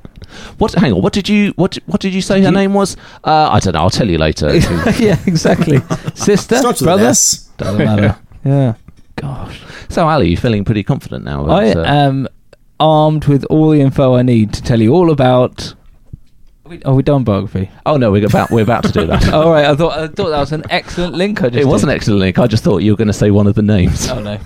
What? 0.58 0.72
Hang 0.74 0.92
on. 0.92 1.02
What 1.02 1.12
did 1.12 1.28
you? 1.28 1.52
What? 1.56 1.78
What 1.86 2.00
did 2.00 2.14
you 2.14 2.22
say 2.22 2.40
her 2.40 2.46
You- 2.48 2.54
name 2.54 2.74
was? 2.74 2.96
Uh, 3.24 3.48
I 3.50 3.60
don't 3.60 3.74
know. 3.74 3.80
I'll 3.80 3.90
tell 3.90 4.08
you 4.08 4.18
later. 4.18 4.54
yeah, 4.98 5.18
exactly. 5.26 5.78
Sister, 6.14 6.56
Starts 6.56 6.80
with 6.80 6.86
brother, 6.86 7.04
doesn't 7.04 7.78
matter. 7.78 8.16
Yeah. 8.44 8.74
Gosh. 9.14 9.60
so, 9.88 10.08
Ali, 10.08 10.30
you 10.30 10.36
feeling 10.36 10.64
pretty 10.64 10.82
confident 10.82 11.24
now? 11.24 11.46
I 11.46 11.66
about, 11.66 11.86
uh, 11.86 11.88
am 11.88 12.28
armed 12.80 13.26
with 13.26 13.44
all 13.44 13.70
the 13.70 13.80
info 13.80 14.14
I 14.16 14.22
need 14.22 14.52
to 14.54 14.62
tell 14.62 14.80
you 14.80 14.92
all 14.92 15.12
about. 15.12 15.74
Are 16.84 16.94
we, 16.94 17.02
done 17.02 17.22
biography? 17.22 17.70
oh 17.84 17.98
no, 17.98 18.10
we're 18.10 18.24
about 18.26 18.50
we're 18.50 18.62
about 18.62 18.82
to 18.84 18.92
do 18.92 19.06
that. 19.06 19.28
All 19.34 19.50
right, 19.50 19.66
I 19.66 19.74
thought 19.76 19.92
I 19.92 20.06
thought 20.08 20.30
that 20.30 20.38
was 20.38 20.52
an 20.52 20.62
excellent 20.70 21.12
link. 21.14 21.42
I 21.42 21.50
just 21.50 21.60
it 21.60 21.66
was 21.66 21.84
an 21.84 21.90
excellent 21.90 22.20
link. 22.20 22.38
I 22.38 22.46
just 22.46 22.64
thought 22.64 22.78
you 22.78 22.92
were 22.92 22.96
going 22.96 23.08
to 23.08 23.12
say 23.12 23.30
one 23.30 23.46
of 23.46 23.54
the 23.54 23.62
names. 23.62 24.08
Oh 24.08 24.20
no. 24.20 24.38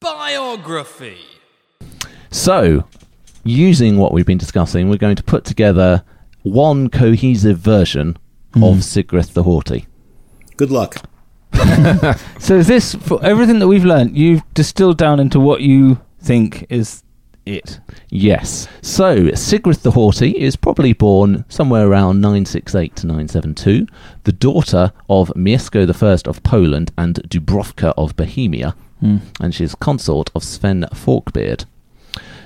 Biography. 0.00 1.18
So, 2.30 2.84
using 3.46 3.96
what 3.96 4.12
we've 4.12 4.26
been 4.26 4.38
discussing, 4.38 4.88
we're 4.88 4.96
going 4.96 5.16
to 5.16 5.22
put 5.22 5.44
together 5.44 6.04
one 6.42 6.88
cohesive 6.88 7.58
version 7.58 8.18
mm-hmm. 8.52 8.64
of 8.64 8.78
Sigrith 8.78 9.32
the 9.32 9.42
Haughty. 9.42 9.86
Good 10.56 10.70
luck. 10.70 10.96
So 12.38 12.54
is 12.56 12.68
this 12.68 12.94
for 12.94 13.24
everything 13.24 13.58
that 13.58 13.66
we've 13.66 13.84
learned? 13.84 14.16
You've 14.16 14.42
distilled 14.54 14.98
down 14.98 15.18
into 15.18 15.40
what 15.40 15.62
you 15.62 16.00
think 16.20 16.66
is 16.68 17.02
it. 17.46 17.80
Yes. 18.10 18.68
So, 18.82 19.28
Sigrith 19.28 19.82
the 19.82 19.92
Haughty 19.92 20.30
is 20.32 20.56
probably 20.56 20.92
born 20.92 21.44
somewhere 21.48 21.86
around 21.86 22.20
968 22.20 22.96
to 22.96 23.06
972, 23.06 23.86
the 24.24 24.32
daughter 24.32 24.92
of 25.08 25.28
Mieszko 25.30 25.88
I 25.88 26.28
of 26.28 26.42
Poland 26.42 26.92
and 26.98 27.16
Dubrovka 27.28 27.94
of 27.96 28.16
Bohemia, 28.16 28.74
hmm. 29.00 29.18
and 29.40 29.54
she's 29.54 29.74
consort 29.76 30.30
of 30.34 30.44
Sven 30.44 30.86
Forkbeard. 30.92 31.64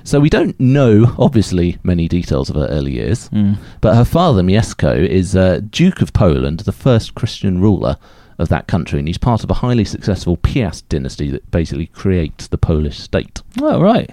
So, 0.05 0.21
we 0.21 0.31
don't 0.31 0.59
know, 0.59 1.15
obviously, 1.19 1.79
many 1.83 2.09
details 2.09 2.51
of 2.51 2.57
her 2.57 2.67
early 2.67 2.93
years, 2.93 3.29
but 3.81 3.95
her 3.95 4.05
father, 4.05 4.43
Mieszko, 4.43 5.07
is 5.07 5.37
uh, 5.37 5.61
Duke 5.71 6.01
of 6.03 6.13
Poland, 6.13 6.61
the 6.61 6.73
first 6.73 7.15
Christian 7.15 7.61
ruler 7.61 7.97
of 8.39 8.49
that 8.49 8.67
country, 8.67 8.99
and 8.99 9.07
he's 9.07 9.19
part 9.19 9.45
of 9.45 9.51
a 9.51 9.55
highly 9.55 9.85
successful 9.85 10.37
Piast 10.39 10.85
dynasty 10.89 11.29
that 11.31 11.51
basically 11.51 11.87
creates 11.87 12.47
the 12.47 12.57
Polish 12.57 12.99
state. 12.99 13.43
Oh 13.61 13.81
right. 13.81 14.11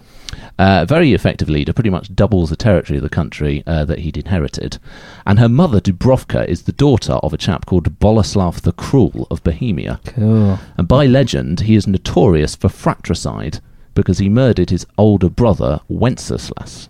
Uh, 0.60 0.86
very 0.86 1.14
effective 1.14 1.50
leader, 1.50 1.72
pretty 1.72 1.90
much 1.90 2.14
doubles 2.14 2.50
the 2.50 2.56
territory 2.58 2.98
of 2.98 3.04
the 3.04 3.10
country 3.10 3.64
uh, 3.66 3.86
that 3.86 4.00
he'd 4.00 4.18
inherited. 4.18 4.80
And 5.26 5.40
her 5.40 5.48
mother, 5.48 5.80
Dubrovka, 5.80 6.46
is 6.46 6.64
the 6.64 6.72
daughter 6.74 7.14
of 7.14 7.34
a 7.34 7.38
chap 7.38 7.66
called 7.66 8.00
Boleslav 8.00 8.62
the 8.62 8.74
Cruel 8.74 9.28
of 9.32 9.44
Bohemia. 9.44 10.02
Cool. 10.06 10.60
And 10.76 10.88
by 10.88 11.06
legend, 11.06 11.62
he 11.62 11.76
is 11.76 11.88
notorious 11.88 12.56
for 12.56 12.70
fratricide 12.70 13.62
because 13.98 14.20
he 14.20 14.30
murdered 14.30 14.70
his 14.70 14.86
older 14.98 15.28
brother, 15.30 15.82
Wenceslas. 15.90 16.88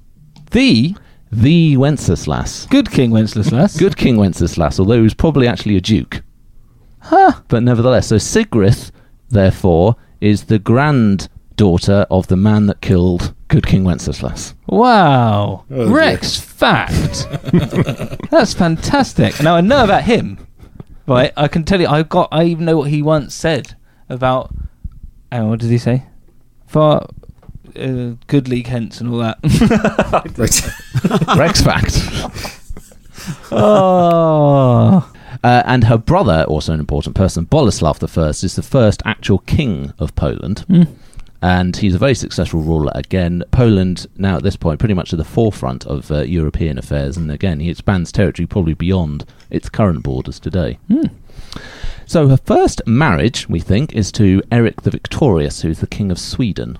The 0.52 0.96
The 1.32 1.78
Wenceslas. 1.78 2.68
good 2.70 2.92
King 2.92 3.12
Wenceslas. 3.12 3.78
Good 3.80 3.96
King 3.98 4.18
Wenceslas, 4.18 4.80
although 4.80 4.96
he 4.98 5.02
was 5.02 5.14
probably 5.14 5.48
actually 5.48 5.78
a 5.78 5.82
duke. 5.82 6.22
Huh. 7.00 7.42
But 7.48 7.64
nevertheless, 7.64 8.08
so 8.08 8.18
Sigrith, 8.18 8.92
therefore, 9.30 9.96
is 10.20 10.44
the 10.46 10.60
granddaughter 10.60 12.06
of 12.12 12.28
the 12.28 12.36
man 12.36 12.66
that 12.68 12.82
killed 12.82 13.34
Good 13.48 13.66
King 13.66 13.84
Wenceslas. 13.86 14.54
Wow. 14.68 15.64
Oh, 15.72 15.86
dear. 15.86 15.88
Rex 15.88 16.38
fact. 16.40 17.28
That's 18.32 18.54
fantastic. 18.54 19.42
Now 19.42 19.56
I 19.56 19.62
know 19.62 19.84
about 19.84 20.04
him. 20.04 20.46
Right, 21.08 21.32
I 21.38 21.48
can 21.48 21.64
tell 21.64 21.80
you 21.80 21.88
I 21.88 22.04
got 22.04 22.28
I 22.34 22.44
even 22.44 22.66
know 22.66 22.76
what 22.78 22.90
he 22.90 23.02
once 23.02 23.34
said 23.34 23.78
about 24.10 24.54
hang 25.32 25.44
on, 25.44 25.50
what 25.52 25.60
did 25.62 25.70
he 25.70 25.78
say? 25.78 26.04
For 26.68 27.08
uh, 27.76 28.12
goodly 28.28 28.64
Kents 28.64 29.02
and 29.02 29.10
all 29.10 29.20
that. 29.20 29.38
Rex 31.38 31.62
fact. 31.62 32.00
oh. 33.52 35.12
Uh, 35.44 35.62
and 35.68 35.84
her 35.84 36.00
brother, 36.00 36.46
also 36.48 36.74
an 36.74 36.80
important 36.80 37.16
person, 37.16 37.46
Boleslav 37.46 38.02
I, 38.18 38.30
is 38.30 38.56
the 38.56 38.64
first 38.64 39.04
actual 39.06 39.38
king 39.38 39.94
of 40.00 40.16
Poland. 40.16 40.66
And 41.42 41.76
he's 41.78 41.96
a 41.96 42.00
very 42.00 42.16
successful 42.16 42.62
ruler. 42.62 42.92
Again, 42.96 43.44
Poland, 43.52 44.08
now 44.18 44.38
at 44.38 44.44
this 44.44 44.56
point, 44.56 44.80
pretty 44.80 44.96
much 44.96 45.14
at 45.14 45.18
the 45.18 45.24
forefront 45.26 45.86
of 45.86 46.12
uh, 46.12 46.22
European 46.22 46.78
affairs. 46.78 47.16
And 47.16 47.30
again, 47.32 47.60
he 47.60 47.70
expands 47.70 48.12
territory 48.12 48.48
probably 48.48 48.74
beyond 48.74 49.26
its 49.50 49.70
current 49.70 50.02
borders 50.04 50.40
today. 50.40 50.80
So 52.08 52.30
her 52.30 52.38
first 52.38 52.82
marriage, 52.88 53.50
we 53.50 53.60
think, 53.60 53.94
is 53.94 54.12
to 54.14 54.42
Eric 54.52 54.82
the 54.84 54.92
Victorious, 54.92 55.62
who's 55.62 55.80
the 55.80 55.88
king 55.88 56.10
of 56.10 56.18
Sweden 56.18 56.80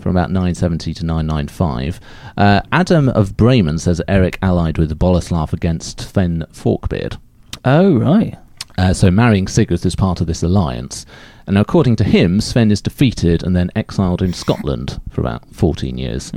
from 0.00 0.10
about 0.10 0.30
970 0.30 0.94
to 0.94 1.04
995. 1.04 1.98
Uh, 2.36 2.60
Adam 2.70 3.08
of 3.08 3.36
Bremen 3.36 3.78
says 3.78 4.02
Eric 4.06 4.38
allied 4.42 4.78
with 4.78 4.96
Boleslav 4.98 5.52
against 5.52 6.00
Sven 6.00 6.44
Forkbeard. 6.52 7.16
Oh 7.64 7.96
right. 7.96 8.36
Uh, 8.78 8.92
so 8.92 9.10
marrying 9.10 9.48
Sigrid 9.48 9.84
is 9.86 9.96
part 9.96 10.20
of 10.20 10.26
this 10.26 10.42
alliance. 10.42 11.06
And 11.46 11.56
according 11.58 11.96
to 11.96 12.04
him, 12.04 12.40
Sven 12.40 12.70
is 12.70 12.80
defeated 12.80 13.42
and 13.44 13.54
then 13.54 13.70
exiled 13.76 14.20
in 14.22 14.32
Scotland 14.32 15.00
for 15.10 15.20
about 15.20 15.42
14 15.54 15.96
years, 15.96 16.32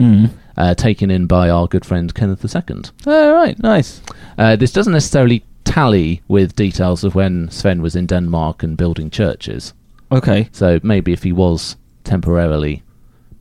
uh, 0.58 0.76
taken 0.76 1.10
in 1.10 1.26
by 1.26 1.50
our 1.50 1.68
good 1.68 1.84
friend 1.86 2.14
Kenneth 2.14 2.44
II. 2.46 2.82
Oh 3.08 3.34
right, 3.34 3.58
nice. 3.60 4.02
Uh, 4.38 4.56
this 4.56 4.72
doesn't 4.72 4.94
necessarily 4.94 5.44
tally 5.64 6.22
with 6.28 6.56
details 6.56 7.04
of 7.04 7.16
when 7.16 7.50
Sven 7.50 7.82
was 7.82 7.96
in 7.96 8.06
Denmark 8.06 8.62
and 8.64 8.78
building 8.78 9.10
churches. 9.10 9.74
Okay. 10.12 10.50
So 10.52 10.80
maybe 10.84 11.12
if 11.14 11.24
he 11.24 11.32
was 11.32 11.76
temporarily 12.04 12.84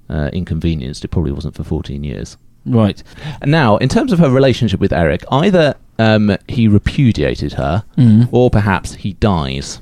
uh, 0.09 0.31
inconvenienced, 0.33 1.05
it 1.05 1.09
probably 1.09 1.33
wasn't 1.33 1.55
for 1.55 1.65
14 1.65 2.03
years. 2.05 2.37
Right. 2.67 3.03
Now, 3.45 3.77
in 3.79 3.89
terms 3.89 4.13
of 4.13 4.19
her 4.19 4.31
relationship 4.31 4.79
with 4.81 4.93
Eric, 4.93 5.25
either 5.31 5.75
um, 5.99 6.37
he 6.49 6.69
repudiated 6.69 7.55
her, 7.55 7.85
or 8.31 8.51
perhaps 8.51 8.95
he 8.95 9.15
dies, 9.15 9.81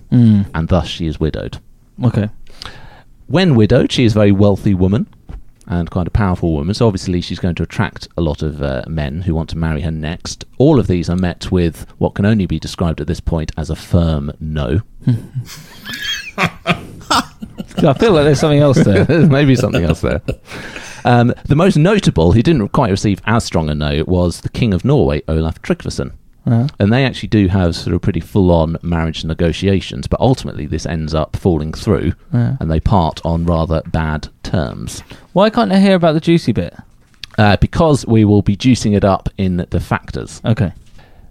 and 0.54 0.68
thus 0.68 0.86
she 0.88 1.06
is 1.06 1.18
widowed. 1.20 1.58
Okay. 2.04 2.28
When 3.26 3.54
widowed, 3.54 3.90
she 3.90 4.04
is 4.04 4.12
a 4.12 4.18
very 4.18 4.32
wealthy 4.32 4.74
woman 4.74 5.08
and 5.66 5.90
quite 5.90 6.06
a 6.06 6.12
powerful 6.12 6.52
woman. 6.52 6.74
So 6.74 6.86
obviously, 6.86 7.20
she's 7.20 7.40
going 7.40 7.56
to 7.56 7.62
attract 7.62 8.08
a 8.16 8.20
lot 8.20 8.42
of 8.42 8.62
uh, 8.62 8.84
men 8.86 9.22
who 9.22 9.34
want 9.34 9.50
to 9.50 9.58
marry 9.58 9.80
her 9.80 9.90
next. 9.90 10.44
All 10.58 10.78
of 10.78 10.86
these 10.86 11.10
are 11.10 11.16
met 11.16 11.50
with 11.50 11.86
what 11.98 12.14
can 12.14 12.24
only 12.24 12.46
be 12.46 12.60
described 12.60 13.00
at 13.00 13.06
this 13.06 13.20
point 13.20 13.50
as 13.56 13.70
a 13.70 13.76
firm 13.76 14.32
no. 14.38 14.80
I 16.38 17.92
feel 17.94 18.12
like 18.12 18.24
there's 18.24 18.40
something 18.40 18.60
else 18.60 18.82
there. 18.84 19.04
There's 19.08 19.28
maybe 19.28 19.56
something 19.56 19.84
else 19.84 20.00
there. 20.00 20.20
Um, 21.04 21.34
the 21.44 21.56
most 21.56 21.76
notable, 21.76 22.32
who 22.32 22.42
didn't 22.42 22.68
quite 22.68 22.90
receive 22.90 23.20
as 23.26 23.44
strong 23.44 23.68
a 23.70 23.74
no, 23.74 24.04
was 24.06 24.40
the 24.40 24.48
King 24.48 24.74
of 24.74 24.84
Norway, 24.84 25.22
Olaf 25.28 25.60
Tryggvason. 25.62 26.12
Uh, 26.46 26.68
And 26.78 26.92
they 26.92 27.04
actually 27.04 27.28
do 27.28 27.48
have 27.48 27.74
sort 27.74 27.94
of 27.94 28.02
pretty 28.02 28.20
full 28.20 28.50
on 28.52 28.76
marriage 28.82 29.24
negotiations, 29.24 30.06
but 30.06 30.20
ultimately 30.20 30.66
this 30.66 30.86
ends 30.86 31.12
up 31.14 31.36
falling 31.36 31.72
through 31.72 32.12
Yeah. 32.32 32.56
and 32.60 32.70
they 32.70 32.78
part 32.80 33.20
on 33.24 33.44
rather 33.44 33.82
bad 33.90 34.28
terms. 34.42 35.02
why 35.32 35.50
can't 35.50 35.72
I 35.72 35.80
hear 35.80 35.96
about 35.96 36.12
the 36.12 36.20
juicy 36.20 36.52
bit? 36.52 36.74
Uh, 37.36 37.56
because 37.58 38.06
we 38.06 38.24
will 38.24 38.42
be 38.42 38.56
juicing 38.56 38.96
it 38.96 39.04
up 39.04 39.28
in 39.36 39.66
the 39.70 39.80
factors. 39.80 40.40
Okay. 40.44 40.72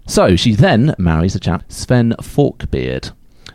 So 0.06 0.36
she 0.36 0.54
then 0.54 0.94
marries 0.98 1.34
a 1.34 1.40
chap, 1.40 1.64
Sven 1.68 2.14
Forkbeard. 2.20 3.10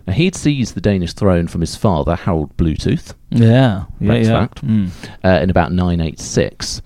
Now, 0.07 0.13
he'd 0.13 0.35
seized 0.35 0.73
the 0.75 0.81
Danish 0.81 1.13
throne 1.13 1.47
from 1.47 1.61
his 1.61 1.75
father, 1.75 2.15
Harold 2.15 2.57
Bluetooth, 2.57 3.13
Yeah. 3.29 3.83
Yeah. 3.99 4.13
Yeah. 4.15 4.23
fact. 4.39 4.65
Mm. 4.65 4.89
uh, 5.23 5.39
in 5.43 5.49
about 5.51 5.71
986. 5.71 6.81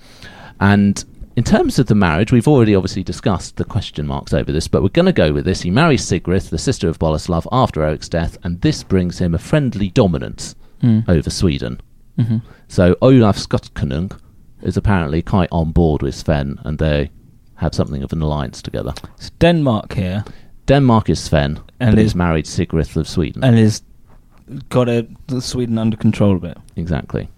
And 0.60 1.04
in 1.36 1.44
terms 1.44 1.80
of 1.80 1.88
the 1.88 1.96
marriage, 1.96 2.32
we've 2.32 2.48
already 2.48 2.76
obviously 2.76 3.04
discussed 3.04 3.58
the 3.58 3.66
question 3.66 4.08
marks 4.08 4.34
over 4.34 4.52
this, 4.52 4.68
but 4.68 4.82
we're 4.82 4.90
going 4.90 5.06
to 5.06 5.12
go 5.12 5.34
with 5.34 5.46
this. 5.46 5.62
He 5.62 5.72
marries 5.72 6.06
Sigrith, 6.06 6.50
the 6.50 6.58
sister 6.58 6.88
of 6.88 7.00
Boleslav, 7.00 7.46
after 7.52 7.84
Eric's 7.84 8.08
death, 8.08 8.38
and 8.44 8.62
this 8.62 8.84
brings 8.84 9.20
him 9.20 9.36
a 9.36 9.40
friendly 9.40 9.90
dominance 9.90 10.56
hmm. 10.82 11.00
over 11.08 11.30
Sweden. 11.30 11.82
Mm-hmm. 12.18 12.38
So 12.70 12.96
Olaf 13.02 13.38
Skotkonung 13.38 14.18
is 14.62 14.78
apparently 14.78 15.22
quite 15.22 15.50
on 15.52 15.72
board 15.72 16.02
with 16.02 16.16
Sven, 16.16 16.60
and 16.64 16.80
they 16.80 17.12
have 17.56 17.76
something 17.76 18.04
of 18.04 18.14
an 18.14 18.22
alliance 18.22 18.62
together. 18.62 18.94
It's 19.18 19.30
Denmark 19.32 19.94
here, 19.94 20.24
Denmark 20.68 21.10
is 21.10 21.20
Sven, 21.20 21.60
And 21.80 21.98
is- 21.98 22.04
he's 22.04 22.16
married 22.16 22.46
Sigrith 22.46 22.96
of 22.96 23.08
Sweden. 23.08 23.44
and 23.44 23.58
is 23.58 23.82
got 24.70 24.88
a, 24.88 25.08
Sweden 25.40 25.78
under 25.78 25.98
control 25.98 26.38
a 26.38 26.40
bit. 26.40 26.58
Exactly. 26.76 27.30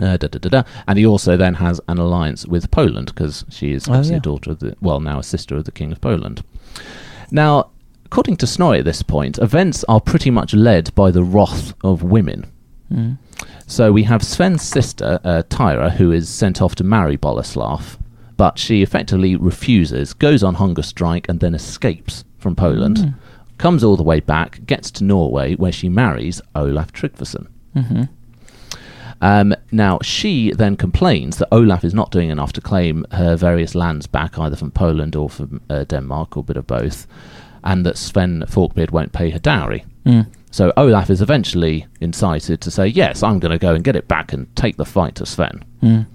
Uh, 0.00 0.16
da, 0.16 0.28
da, 0.28 0.38
da, 0.38 0.48
da. 0.48 0.62
And 0.88 0.98
he 0.98 1.04
also 1.06 1.36
then 1.36 1.54
has 1.54 1.80
an 1.88 1.98
alliance 1.98 2.46
with 2.46 2.70
Poland 2.70 3.06
because 3.14 3.44
she 3.50 3.72
is 3.72 3.86
Oh, 3.88 3.92
obviously 3.92 4.14
yeah. 4.14 4.18
a 4.18 4.22
daughter 4.22 4.50
of 4.52 4.58
the, 4.60 4.74
well, 4.80 5.00
now 5.00 5.18
a 5.18 5.22
sister 5.22 5.56
of 5.56 5.64
the 5.64 5.72
King 5.72 5.92
of 5.92 6.00
Poland. 6.00 6.42
Now, 7.30 7.70
according 8.06 8.36
to 8.38 8.46
Snorri 8.46 8.78
at 8.78 8.84
this 8.84 9.02
point, 9.02 9.38
events 9.38 9.84
are 9.88 10.00
pretty 10.00 10.30
much 10.30 10.54
led 10.54 10.94
by 10.94 11.10
the 11.10 11.22
wrath 11.22 11.74
of 11.84 12.02
women. 12.02 12.50
Mm. 12.92 13.18
So 13.66 13.92
we 13.92 14.02
have 14.04 14.22
Sven's 14.24 14.62
sister, 14.62 15.20
uh, 15.22 15.42
Tyra, 15.48 15.92
who 15.92 16.10
is 16.12 16.28
sent 16.28 16.60
off 16.60 16.74
to 16.76 16.84
marry 16.84 17.16
Boleslav, 17.16 17.98
but 18.36 18.58
she 18.58 18.82
effectively 18.82 19.36
refuses, 19.36 20.12
goes 20.14 20.42
on 20.42 20.54
hunger 20.54 20.82
strike, 20.82 21.28
and 21.28 21.40
then 21.40 21.54
escapes 21.54 22.24
from 22.38 22.56
Poland, 22.56 23.14
comes 23.58 23.84
all 23.84 23.96
the 23.96 24.02
way 24.02 24.18
back, 24.18 24.64
gets 24.66 24.90
to 24.92 25.04
Norway, 25.04 25.54
where 25.54 25.70
she 25.72 25.88
marries 25.88 26.40
Olaf 26.54 26.90
Tryggvason. 26.92 27.46
Mm-hmm. 27.76 28.04
Um, 29.20 29.54
now, 29.70 29.98
she 30.02 30.52
then 30.52 30.76
complains 30.76 31.36
that 31.38 31.48
Olaf 31.52 31.84
is 31.84 31.94
not 31.94 32.10
doing 32.10 32.30
enough 32.30 32.52
to 32.54 32.60
claim 32.60 33.04
her 33.12 33.36
various 33.36 33.74
lands 33.74 34.06
back, 34.06 34.38
either 34.38 34.56
from 34.56 34.70
Poland 34.70 35.14
or 35.14 35.28
from 35.28 35.60
uh, 35.68 35.84
Denmark, 35.84 36.36
or 36.36 36.40
a 36.40 36.44
bit 36.44 36.56
of 36.56 36.66
both, 36.66 37.06
and 37.62 37.84
that 37.84 37.98
Sven 37.98 38.44
Forkbeard 38.48 38.90
won't 38.90 39.12
pay 39.12 39.30
her 39.30 39.38
dowry. 39.38 39.84
Mm. 40.06 40.26
So 40.50 40.72
Olaf 40.76 41.10
is 41.10 41.22
eventually 41.22 41.86
incited 42.00 42.60
to 42.62 42.70
say, 42.70 42.86
Yes, 42.86 43.22
I'm 43.22 43.38
going 43.38 43.52
to 43.52 43.58
go 43.58 43.74
and 43.74 43.84
get 43.84 43.96
it 43.96 44.08
back 44.08 44.32
and 44.32 44.54
take 44.56 44.76
the 44.76 44.86
fight 44.86 45.14
to 45.16 45.26
Sven. 45.26 45.64
Mm. 45.82 46.06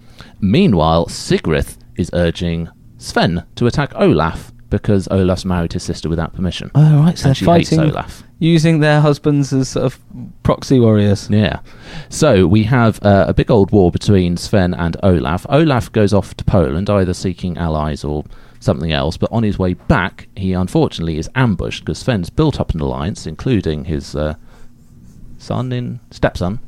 Meanwhile, 0.42 1.08
Sigrith 1.08 1.78
is 1.96 2.10
urging 2.14 2.70
Sven 2.98 3.44
to 3.56 3.68
attack 3.68 3.92
Olaf 3.96 4.52
because 4.70 5.08
Olaf's 5.10 5.46
married 5.46 5.74
his 5.74 5.84
sister 5.84 6.10
without 6.10 6.34
permission. 6.34 6.72
Oh, 6.76 7.00
right. 7.00 7.18
So 7.18 7.30
and 7.30 7.30
they're 7.30 7.36
she 7.36 7.46
hates 7.46 7.70
fighting 7.70 7.92
Olaf. 7.92 8.24
using 8.40 8.80
their 8.80 9.00
husbands 9.02 9.54
as 9.54 9.70
sort 9.70 9.86
of 9.86 10.00
Proxy 10.44 10.80
warriors. 10.80 11.30
Yeah. 11.30 11.60
So 12.10 12.48
we 12.48 12.64
have 12.64 13.00
uh, 13.04 13.26
a 13.28 13.34
big 13.34 13.52
old 13.52 13.72
war 13.72 13.92
between 13.92 14.38
Sven 14.38 14.74
and 14.74 14.98
Olaf. 15.04 15.46
Olaf 15.50 15.92
goes 15.92 16.14
off 16.14 16.36
to 16.38 16.44
Poland, 16.44 16.90
either 16.90 17.14
seeking 17.14 17.58
allies 17.58 18.04
or 18.04 18.24
something 18.60 18.92
else, 18.92 19.18
but 19.18 19.32
on 19.32 19.44
his 19.44 19.60
way 19.60 19.74
back, 19.74 20.28
he 20.36 20.54
unfortunately 20.54 21.18
is 21.18 21.30
ambushed 21.36 21.86
because 21.86 22.00
Sven's 22.00 22.30
built 22.30 22.60
up 22.60 22.74
an 22.74 22.80
alliance, 22.82 23.28
including 23.28 23.86
his 23.86 24.16
uh, 24.16 24.36
son 25.38 25.72
in 25.72 26.00
stepson, 26.12 26.60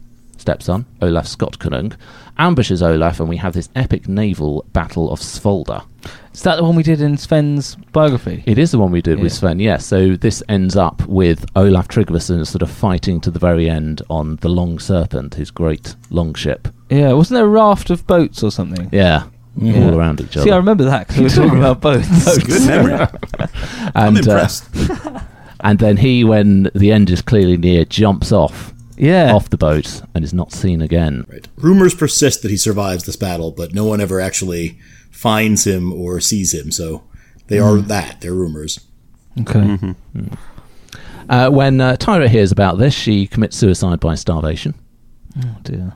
stepson 0.48 0.86
Olaf 1.02 1.26
Skotkonung, 1.26 1.94
ambushes 2.38 2.82
Olaf, 2.82 3.20
and 3.20 3.28
we 3.28 3.36
have 3.36 3.52
this 3.52 3.68
epic 3.76 4.08
naval 4.08 4.66
battle 4.72 5.12
of 5.12 5.20
Svolda. 5.20 5.86
Is 6.34 6.44
that 6.44 6.56
the 6.56 6.64
one 6.64 6.74
we 6.78 6.84
did 6.84 7.02
in 7.02 7.18
Sven's 7.18 7.76
biography? 7.92 8.44
It 8.46 8.58
is 8.58 8.72
the 8.72 8.80
one 8.80 8.90
we 8.92 9.02
did 9.02 9.20
with 9.20 9.34
Sven, 9.34 9.60
yes. 9.60 9.86
So 9.86 10.16
this 10.16 10.42
ends 10.48 10.78
up 10.78 11.06
with 11.06 11.46
Olaf 11.58 11.90
Tryggvason 11.90 12.48
sort 12.48 12.62
of 12.62 12.72
fighting 12.72 13.20
to 13.22 13.30
the 13.32 13.40
very 13.40 13.70
end 13.70 14.02
on 14.10 14.38
the 14.38 14.48
Long 14.48 14.80
Serpent, 14.80 15.34
his 15.36 15.52
great 15.52 15.96
longship. 16.12 16.70
Yeah, 16.90 17.12
wasn't 17.12 17.40
there 17.40 17.46
a 17.46 17.50
raft 17.50 17.90
of 17.90 18.08
boats 18.08 18.42
or 18.42 18.50
something? 18.50 18.88
Yeah, 18.94 19.24
Yeah. 19.58 19.84
all 19.84 20.00
around 20.00 20.22
each 20.22 20.38
other. 20.38 20.46
See, 20.46 20.52
I 20.52 20.58
remember 20.58 20.86
that 20.86 21.10
because 21.10 21.18
we 21.38 21.44
were 21.44 21.48
talking 21.50 21.60
about 21.60 21.82
boats. 21.88 22.38
Good 22.38 22.68
memory. 22.68 23.06
I'm 23.94 24.16
and, 24.16 24.26
uh, 24.26 24.32
impressed. 24.32 24.70
and 25.60 25.78
then 25.80 25.98
he, 25.98 26.24
when 26.24 26.70
the 26.74 26.94
end 26.94 27.10
is 27.10 27.22
clearly 27.22 27.58
near, 27.58 27.84
jumps 27.84 28.32
off 28.32 28.74
yeah. 28.98 29.34
off 29.34 29.50
the 29.50 29.58
boat 29.58 30.02
and 30.14 30.24
is 30.24 30.34
not 30.34 30.52
seen 30.52 30.82
again. 30.82 31.26
Right. 31.28 31.48
Rumors 31.58 31.96
persist 31.96 32.42
that 32.42 32.52
he 32.52 32.58
survives 32.58 33.06
this 33.06 33.16
battle, 33.16 33.52
but 33.52 33.74
no 33.74 33.86
one 33.86 34.02
ever 34.02 34.20
actually 34.20 34.80
finds 35.12 35.66
him 35.66 35.94
or 35.94 36.20
sees 36.20 36.54
him. 36.54 36.72
So 36.72 37.04
they 37.48 37.60
are 37.60 37.78
that. 37.78 38.22
They're 38.22 38.34
rumors. 38.34 38.80
Okay. 39.42 39.78
Uh, 41.30 41.50
when 41.50 41.82
uh, 41.82 41.96
Tyra 41.98 42.28
hears 42.28 42.52
about 42.52 42.78
this, 42.78 42.94
she 42.94 43.28
commits 43.28 43.58
suicide 43.58 44.00
by 44.00 44.16
starvation. 44.16 44.74
Oh 45.44 45.58
dear. 45.64 45.94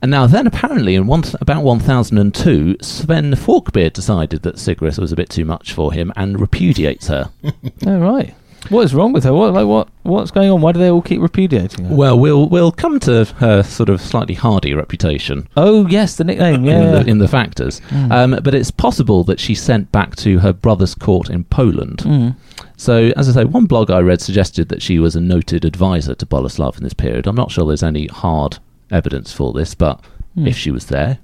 And 0.00 0.12
now, 0.12 0.28
then, 0.28 0.46
apparently, 0.46 0.94
in 0.94 1.08
one 1.08 1.24
about 1.40 1.64
1002, 1.64 2.76
Sven 2.80 3.34
Forkbeard 3.34 3.92
decided 3.92 4.42
that 4.42 4.58
Sigrid 4.58 4.96
was 4.96 5.10
a 5.10 5.16
bit 5.16 5.28
too 5.28 5.44
much 5.44 5.72
for 5.72 5.92
him 5.92 6.12
and 6.16 6.40
repudiates 6.40 7.08
her. 7.08 7.30
Oh 7.86 7.98
right. 7.98 8.34
What 8.70 8.82
is 8.82 8.94
wrong 8.94 9.12
with 9.12 9.24
her? 9.24 9.32
What 9.32 9.52
like 9.54 9.66
what 9.66 9.88
what's 10.02 10.30
going 10.30 10.50
on? 10.50 10.60
Why 10.60 10.72
do 10.72 10.78
they 10.78 10.90
all 10.90 11.02
keep 11.02 11.20
repudiating 11.20 11.86
her? 11.86 11.94
Well, 11.94 12.18
we'll 12.18 12.48
we'll 12.48 12.72
come 12.72 13.00
to 13.00 13.24
her 13.36 13.62
sort 13.62 13.88
of 13.88 14.00
slightly 14.00 14.34
hardy 14.34 14.74
reputation 14.74 15.48
oh 15.56 15.86
yes, 15.86 16.16
the 16.16 16.24
nickname. 16.24 16.64
Yeah. 16.64 16.82
in, 16.82 16.92
the, 16.92 17.10
in 17.10 17.18
the 17.18 17.28
factors. 17.28 17.80
Um, 18.10 18.38
but 18.42 18.54
it's 18.54 18.70
possible 18.70 19.24
that 19.24 19.40
she 19.40 19.54
sent 19.54 19.90
back 19.92 20.16
to 20.16 20.38
her 20.40 20.52
brother's 20.52 20.94
court 20.94 21.30
in 21.30 21.44
Poland. 21.44 21.98
Mm. 21.98 22.36
So, 22.76 23.10
as 23.16 23.28
I 23.28 23.32
say, 23.32 23.44
one 23.44 23.66
blog 23.66 23.90
I 23.90 24.00
read 24.00 24.20
suggested 24.20 24.68
that 24.68 24.82
she 24.82 24.98
was 24.98 25.16
a 25.16 25.20
noted 25.20 25.64
advisor 25.64 26.14
to 26.14 26.26
Boleslav 26.26 26.76
in 26.78 26.84
this 26.84 26.94
period. 26.94 27.26
I'm 27.26 27.34
not 27.36 27.50
sure 27.50 27.66
there's 27.66 27.82
any 27.82 28.06
hard 28.06 28.58
evidence 28.90 29.32
for 29.32 29.52
this, 29.52 29.74
but 29.74 30.00
if 30.36 30.56
she 30.56 30.70
was 30.70 30.86
there, 30.86 31.18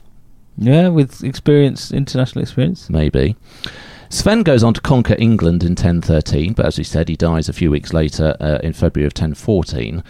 Yeah, 0.58 0.88
with 0.88 1.22
experience, 1.22 1.92
international 1.92 2.42
experience. 2.42 2.90
maybe. 2.90 3.36
Sven 4.08 4.42
goes 4.42 4.62
on 4.62 4.74
to 4.74 4.80
conquer 4.80 5.16
England 5.18 5.62
in 5.62 5.70
1013, 5.70 6.52
but 6.52 6.66
as 6.66 6.78
we 6.78 6.84
said, 6.84 7.08
he 7.08 7.16
dies 7.16 7.48
a 7.48 7.52
few 7.52 7.70
weeks 7.70 7.92
later 7.92 8.36
uh, 8.40 8.58
in 8.62 8.72
February 8.72 9.06
of 9.06 9.12
1014. 9.12 10.02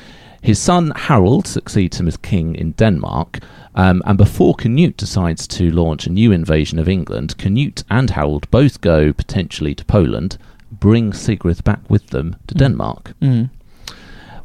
His 0.42 0.58
son 0.58 0.92
Harold 0.94 1.46
succeeds 1.46 1.98
him 1.98 2.06
as 2.06 2.18
king 2.18 2.54
in 2.54 2.72
Denmark, 2.72 3.40
um, 3.74 4.02
and 4.04 4.18
before 4.18 4.54
Canute 4.54 4.96
decides 4.96 5.46
to 5.48 5.70
launch 5.70 6.06
a 6.06 6.12
new 6.12 6.32
invasion 6.32 6.78
of 6.78 6.88
England, 6.88 7.38
Canute 7.38 7.82
and 7.90 8.10
Harold 8.10 8.50
both 8.50 8.80
go 8.82 9.12
potentially 9.12 9.74
to 9.74 9.84
Poland, 9.86 10.36
bring 10.70 11.12
Sigrid 11.12 11.64
back 11.64 11.80
with 11.88 12.08
them 12.08 12.36
to 12.46 12.54
Denmark. 12.54 13.14
Mm. 13.22 13.48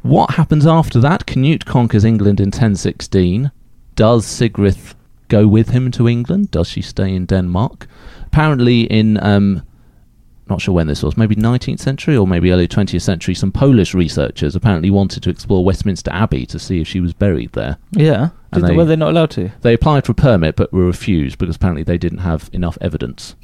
What 0.01 0.35
happens 0.35 0.65
after 0.65 0.99
that? 1.01 1.25
Canute 1.25 1.65
conquers 1.65 2.05
England 2.05 2.39
in 2.39 2.47
1016. 2.47 3.51
Does 3.95 4.25
Sigrid 4.25 4.77
go 5.27 5.47
with 5.47 5.69
him 5.69 5.91
to 5.91 6.07
England? 6.07 6.51
Does 6.51 6.69
she 6.69 6.81
stay 6.81 7.13
in 7.13 7.25
Denmark? 7.25 7.87
Apparently, 8.31 8.81
in 8.83 9.21
um, 9.23 9.63
not 10.49 10.61
sure 10.61 10.73
when 10.73 10.87
this 10.87 11.01
was, 11.03 11.17
maybe 11.17 11.35
19th 11.35 11.79
century 11.79 12.15
or 12.15 12.27
maybe 12.27 12.51
early 12.51 12.67
20th 12.67 13.01
century, 13.01 13.33
some 13.35 13.51
Polish 13.51 13.93
researchers 13.93 14.55
apparently 14.55 14.89
wanted 14.89 15.23
to 15.23 15.29
explore 15.29 15.63
Westminster 15.65 16.11
Abbey 16.11 16.45
to 16.47 16.59
see 16.59 16.79
if 16.81 16.87
she 16.87 16.99
was 16.99 17.13
buried 17.13 17.51
there. 17.53 17.77
Yeah. 17.91 18.29
Did 18.53 18.63
they, 18.63 18.67
they- 18.69 18.75
were 18.75 18.85
they 18.85 18.95
not 18.95 19.09
allowed 19.11 19.31
to? 19.31 19.51
They 19.61 19.73
applied 19.73 20.05
for 20.05 20.11
a 20.13 20.15
permit 20.15 20.55
but 20.55 20.71
were 20.71 20.85
refused 20.85 21.37
because 21.39 21.55
apparently 21.55 21.83
they 21.83 21.97
didn't 21.97 22.19
have 22.19 22.49
enough 22.53 22.77
evidence 22.81 23.35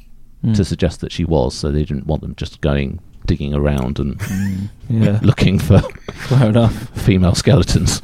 Mm. 0.44 0.54
to 0.54 0.66
suggest 0.66 1.00
that 1.00 1.10
she 1.12 1.24
was, 1.24 1.54
so 1.54 1.70
they 1.72 1.82
didn't 1.82 2.06
want 2.06 2.20
them 2.20 2.34
just 2.36 2.60
going 2.60 3.00
digging 3.24 3.54
around 3.54 3.98
and 3.98 4.20
Yeah. 4.88 5.18
looking 5.22 5.58
for 5.58 5.78
Fair 6.28 6.50
enough. 6.50 6.90
female 6.90 7.34
skeletons. 7.34 8.02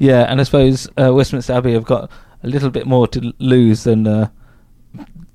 Yeah, 0.00 0.24
and 0.24 0.40
I 0.40 0.42
suppose 0.42 0.88
uh, 1.00 1.14
Westminster 1.14 1.52
Abbey 1.52 1.72
have 1.74 1.84
got 1.84 2.10
a 2.42 2.48
little 2.48 2.70
bit 2.70 2.86
more 2.88 3.06
to 3.08 3.32
lose 3.38 3.84
than 3.84 4.08
uh, 4.08 4.28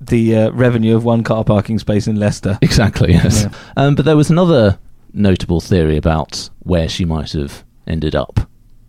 the 0.00 0.36
uh, 0.36 0.50
revenue 0.52 0.96
of 0.96 1.04
one 1.04 1.22
car 1.22 1.44
parking 1.44 1.78
space 1.78 2.06
in 2.06 2.16
Leicester. 2.16 2.58
Exactly, 2.62 3.12
yes. 3.12 3.44
Yeah. 3.44 3.58
Um, 3.76 3.94
but 3.94 4.04
there 4.04 4.16
was 4.16 4.30
another 4.30 4.78
notable 5.12 5.60
theory 5.60 5.96
about 5.96 6.50
where 6.60 6.88
she 6.88 7.04
might 7.04 7.32
have 7.32 7.64
ended 7.86 8.14
up. 8.14 8.40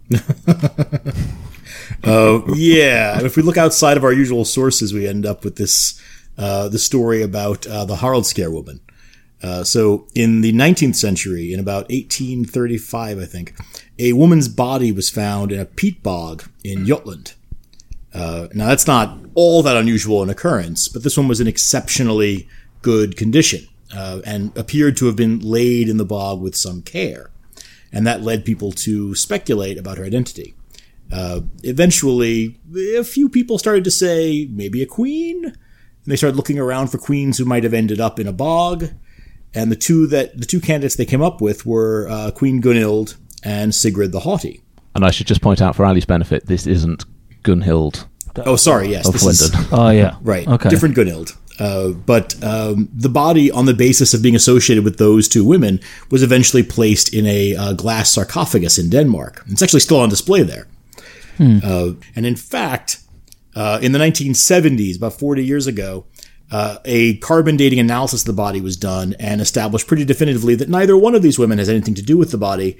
Uh, 2.04 2.41
yeah, 2.56 3.17
and 3.17 3.25
if 3.25 3.36
we 3.36 3.43
look 3.43 3.58
outside 3.58 3.97
of 3.97 4.04
our 4.04 4.13
usual 4.13 4.45
sources, 4.45 4.93
we 4.93 5.08
end 5.08 5.25
up 5.25 5.43
with 5.43 5.56
this 5.56 5.99
uh, 6.38 6.67
the 6.67 6.80
story 6.80 7.21
about 7.21 7.65
uh, 7.67 7.86
the 7.86 7.95
Haraldskær 7.95 8.51
woman. 8.51 8.80
Uh, 9.41 9.63
so, 9.63 10.08
in 10.15 10.41
the 10.41 10.54
19th 10.54 10.95
century, 10.95 11.54
in 11.54 11.60
about 11.60 11.89
1835, 11.89 13.19
I 13.19 13.25
think, 13.25 13.56
a 13.99 14.13
woman's 14.13 14.47
body 14.47 14.91
was 14.91 15.10
found 15.10 15.51
in 15.51 15.60
a 15.60 15.65
peat 15.65 16.01
bog 16.01 16.43
in 16.63 16.86
Jutland. 16.86 17.34
Uh, 18.15 18.47
now, 18.54 18.67
that's 18.67 18.88
not 18.88 19.19
all 19.34 19.62
that 19.62 19.75
unusual 19.75 20.23
an 20.23 20.30
occurrence, 20.30 20.88
but 20.88 21.04
this 21.04 21.17
one 21.17 21.28
was 21.28 21.41
in 21.41 21.47
exceptionally 21.47 22.47
good 22.82 23.17
condition 23.17 23.67
uh, 23.93 24.21
and 24.25 24.58
appeared 24.58 24.95
to 24.95 25.06
have 25.08 25.17
been 25.17 25.39
laid 25.39 25.89
in 25.89 25.97
the 25.97 26.06
bog 26.06 26.39
with 26.39 26.56
some 26.56 26.82
care. 26.82 27.30
And 27.91 28.08
that 28.08 28.21
led 28.21 28.45
people 28.45 28.71
to 28.71 29.15
speculate 29.15 29.78
about 29.78 29.97
her 29.97 30.06
identity. 30.06 30.56
Uh, 31.12 31.41
eventually, 31.63 32.58
a 32.97 33.04
few 33.04 33.28
people 33.28 33.58
started 33.58 33.84
to 33.84 33.91
say 33.91 34.47
maybe 34.49 34.82
a 34.82 34.86
queen, 34.86 35.45
and 35.45 35.56
they 36.06 36.15
started 36.15 36.38
looking 36.38 36.58
around 36.58 36.88
for 36.88 36.97
queens 36.97 37.38
who 37.38 37.45
might 37.45 37.63
have 37.63 37.73
ended 37.73 37.99
up 37.99 38.17
in 38.17 38.28
a 38.28 38.34
bog. 38.34 38.91
And 39.54 39.71
the 39.71 39.75
two 39.75 40.08
that 40.08 40.38
the 40.38 40.45
two 40.45 40.60
candidates 40.60 40.95
they 40.95 41.06
came 41.06 41.21
up 41.21 41.41
with 41.41 41.65
were 41.65 42.08
uh, 42.10 42.32
Queen 42.32 42.62
Gunhild 42.62 43.15
and 43.43 43.73
Sigrid 43.73 44.12
the 44.12 44.21
Haughty. 44.21 44.62
And 44.93 45.06
I 45.06 45.12
should 45.12 45.28
just 45.28 45.41
point 45.41 45.62
out 45.62 45.75
for 45.75 45.86
Ali's 45.86 46.06
benefit, 46.06 46.45
this 46.47 46.65
isn't 46.65 47.06
Gunhild 47.45 48.05
Oh, 48.45 48.58
sorry, 48.58 48.89
yes, 48.89 49.08
of 49.08 49.13
this 49.13 49.23
is 49.25 49.51
Oh 49.71 49.89
yeah. 49.89 50.17
right, 50.21 50.47
Okay. 50.47 50.69
different 50.69 50.95
Gunhild. 50.95 51.36
Uh, 51.58 51.91
but 51.91 52.36
um, 52.43 52.89
the 52.93 53.08
body, 53.08 53.49
on 53.49 53.65
the 53.65 53.73
basis 53.73 54.13
of 54.13 54.21
being 54.21 54.36
associated 54.36 54.84
with 54.84 54.97
those 54.97 55.29
two 55.29 55.45
women, 55.45 55.79
was 56.12 56.21
eventually 56.21 56.63
placed 56.63 57.13
in 57.13 57.25
a 57.25 57.55
uh, 57.55 57.73
glass 57.73 58.12
sarcophagus 58.12 58.77
in 58.77 58.89
Denmark. 58.89 59.43
It's 59.47 59.62
actually 59.62 59.79
still 59.79 59.99
on 60.01 60.10
display 60.10 60.43
there. 60.43 60.67
Uh, 61.39 61.91
and 62.15 62.25
in 62.25 62.36
fact, 62.36 62.99
uh, 63.55 63.79
in 63.81 63.91
the 63.91 63.99
1970s, 63.99 64.97
about 64.97 65.13
40 65.19 65.43
years 65.45 65.67
ago, 65.67 66.05
uh, 66.51 66.77
a 66.86 67.17
carbon 67.17 67.58
dating 67.58 67.79
analysis 67.79 68.21
of 68.21 68.27
the 68.27 68.34
body 68.34 68.62
was 68.62 68.77
done 68.77 69.15
and 69.19 69.41
established 69.41 69.88
pretty 69.88 70.05
definitively 70.05 70.55
that 70.55 70.69
neither 70.69 70.95
one 70.97 71.15
of 71.15 71.21
these 71.21 71.39
women 71.39 71.58
has 71.58 71.69
anything 71.69 71.95
to 71.95 72.01
do 72.01 72.17
with 72.17 72.31
the 72.31 72.38
body 72.38 72.77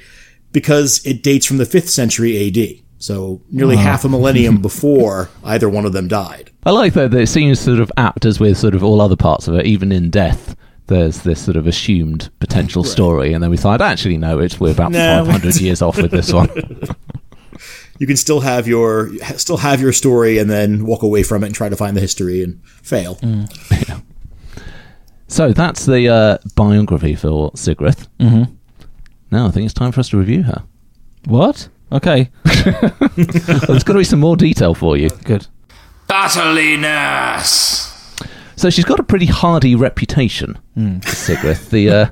because 0.52 1.06
it 1.06 1.24
dates 1.24 1.46
from 1.46 1.58
the 1.58 1.66
5th 1.66 1.90
century 1.90 2.48
AD. 2.48 2.85
So 2.98 3.42
nearly 3.52 3.76
half 3.76 4.06
a 4.06 4.10
millennium 4.10 4.62
before 4.62 5.30
either 5.44 5.70
one 5.70 5.86
of 5.86 5.94
them 5.94 6.08
died. 6.08 6.52
I 6.66 6.72
like 6.72 6.94
that, 6.94 7.12
that 7.12 7.22
it 7.22 7.28
seems 7.28 7.60
sort 7.60 7.80
of 7.80 7.92
apt 7.98 8.26
as 8.26 8.40
with 8.40 8.58
sort 8.58 8.74
of 8.74 8.84
all 8.84 9.02
other 9.02 9.16
parts 9.16 9.48
of 9.48 9.56
it, 9.56 9.66
even 9.66 9.92
in 9.92 10.10
death. 10.10 10.56
There's 10.88 11.22
this 11.24 11.44
sort 11.44 11.58
of 11.58 11.66
assumed 11.68 12.30
potential 12.40 12.84
story, 12.84 13.34
and 13.34 13.44
then 13.44 13.50
we 13.50 13.58
thought, 13.58 13.82
actually, 13.82 14.18
no, 14.18 14.40
it's 14.40 14.60
we're 14.60 14.72
about 14.72 14.92
No. 14.92 15.26
500 15.26 15.56
years 15.62 15.82
off 15.82 15.98
with 15.98 16.12
this 16.12 16.32
one. 16.32 16.50
You 17.98 18.06
can 18.08 18.18
still 18.18 18.42
have 18.42 18.68
your 18.68 19.10
still 19.38 19.58
have 19.58 19.82
your 19.82 19.94
story 19.94 20.38
and 20.38 20.50
then 20.50 20.86
walk 20.86 21.02
away 21.02 21.24
from 21.24 21.44
it 21.44 21.48
and 21.48 21.56
try 21.56 21.70
to 21.70 21.76
find 21.76 21.96
the 21.98 22.02
history 22.02 22.44
and 22.44 22.64
fail. 22.66 23.18
So 25.28 25.52
that's 25.54 25.86
the 25.86 26.08
uh, 26.08 26.38
biography 26.56 27.16
for 27.16 27.52
Sigrid. 27.56 27.96
Mm-hmm. 28.20 28.54
Now 29.32 29.48
I 29.48 29.52
think 29.52 29.66
it's 29.66 29.74
time 29.74 29.92
for 29.92 30.02
us 30.02 30.10
to 30.10 30.18
review 30.18 30.44
her. 30.44 30.64
What? 31.26 31.68
Okay. 31.92 32.30
Well, 32.66 32.94
there's 33.16 33.84
got 33.84 33.94
to 33.94 34.00
be 34.00 34.04
some 34.04 34.20
more 34.20 34.36
detail 34.36 34.74
for 34.74 34.98
you. 34.98 35.10
Good. 35.10 35.48
Battliness. 36.08 37.92
So 38.56 38.70
she's 38.70 38.86
got 38.86 39.00
a 39.00 39.04
pretty 39.04 39.26
hardy 39.26 39.76
reputation, 39.76 40.58
Sigrid. 41.06 41.58
The 41.70 41.90
uh, 41.90 42.06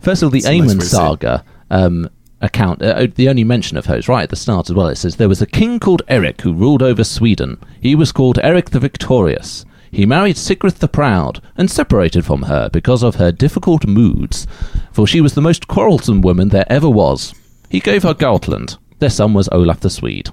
first 0.00 0.22
of 0.22 0.26
all, 0.26 0.30
the 0.30 0.40
That's 0.40 0.46
a 0.46 0.58
nice 0.58 0.70
Aemon 0.70 0.74
way 0.74 0.74
to 0.74 0.80
say 0.80 0.86
it. 0.86 0.90
saga 0.90 1.44
um, 1.70 2.10
account. 2.40 2.82
Uh, 2.82 3.06
the 3.14 3.28
only 3.28 3.44
mention 3.44 3.76
of 3.76 3.86
her 3.86 3.96
is 3.96 4.08
right 4.08 4.22
at 4.22 4.30
the 4.30 4.36
start 4.36 4.70
as 4.70 4.74
well. 4.74 4.88
It 4.88 4.96
says 4.96 5.16
there 5.16 5.28
was 5.28 5.42
a 5.42 5.46
king 5.46 5.78
called 5.78 6.02
Eric 6.08 6.40
who 6.40 6.52
ruled 6.54 6.82
over 6.82 7.04
Sweden. 7.04 7.58
He 7.80 7.94
was 7.94 8.12
called 8.12 8.38
Eric 8.42 8.70
the 8.70 8.80
Victorious. 8.80 9.64
He 9.90 10.06
married 10.06 10.36
Sigrid 10.36 10.74
the 10.76 10.88
Proud 10.88 11.40
and 11.56 11.70
separated 11.70 12.24
from 12.24 12.42
her 12.42 12.68
because 12.68 13.02
of 13.04 13.16
her 13.16 13.30
difficult 13.30 13.86
moods, 13.86 14.46
for 14.90 15.06
she 15.06 15.20
was 15.20 15.34
the 15.34 15.40
most 15.40 15.68
quarrelsome 15.68 16.20
woman 16.22 16.48
there 16.48 16.66
ever 16.68 16.88
was. 16.90 17.32
He 17.68 17.78
gave 17.80 18.02
her 18.02 18.14
Gautland. 18.14 18.76
Their 19.04 19.10
son 19.10 19.34
was 19.34 19.50
Olaf 19.52 19.80
the 19.80 19.90
Swede 19.90 20.30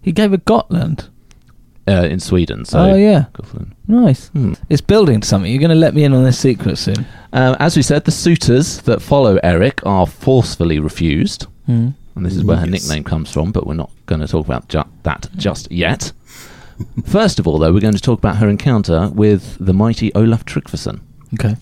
He 0.00 0.12
gave 0.12 0.32
a 0.32 0.38
Gotland. 0.38 1.08
uh, 1.88 2.06
in 2.08 2.20
Sweden. 2.20 2.64
So 2.64 2.78
oh 2.78 2.94
yeah, 2.94 3.24
Gotland. 3.32 3.74
nice. 3.88 4.28
Hmm. 4.28 4.52
It's 4.68 4.80
building 4.80 5.20
to 5.22 5.26
something. 5.26 5.50
You're 5.50 5.58
going 5.58 5.70
to 5.70 5.74
let 5.74 5.92
me 5.92 6.04
in 6.04 6.12
on 6.12 6.22
this 6.22 6.38
secret 6.38 6.78
soon. 6.78 7.04
Um, 7.32 7.56
as 7.58 7.76
we 7.76 7.82
said, 7.82 8.04
the 8.04 8.12
suitors 8.12 8.82
that 8.82 9.02
follow 9.02 9.40
Eric 9.42 9.84
are 9.84 10.06
forcefully 10.06 10.78
refused. 10.78 11.46
Hmm. 11.66 11.88
And 12.14 12.24
this 12.24 12.36
is 12.36 12.44
where 12.44 12.58
her 12.58 12.66
Yes. 12.68 12.84
nickname 12.86 13.02
comes 13.02 13.28
from, 13.32 13.50
but 13.50 13.66
we're 13.66 13.74
not 13.74 13.90
going 14.06 14.20
to 14.20 14.28
talk 14.28 14.46
about 14.46 14.68
ju- 14.68 14.84
that 15.02 15.28
just 15.36 15.72
yet. 15.72 16.12
First 17.04 17.40
of 17.40 17.48
all, 17.48 17.58
though, 17.58 17.72
we're 17.72 17.80
going 17.80 17.94
to 17.94 18.00
talk 18.00 18.20
about 18.20 18.36
her 18.36 18.48
encounter 18.48 19.08
with 19.12 19.56
the 19.58 19.72
mighty 19.74 20.14
Olaf 20.14 20.44
Tryggvason. 20.44 21.00
Okay. 21.34 21.56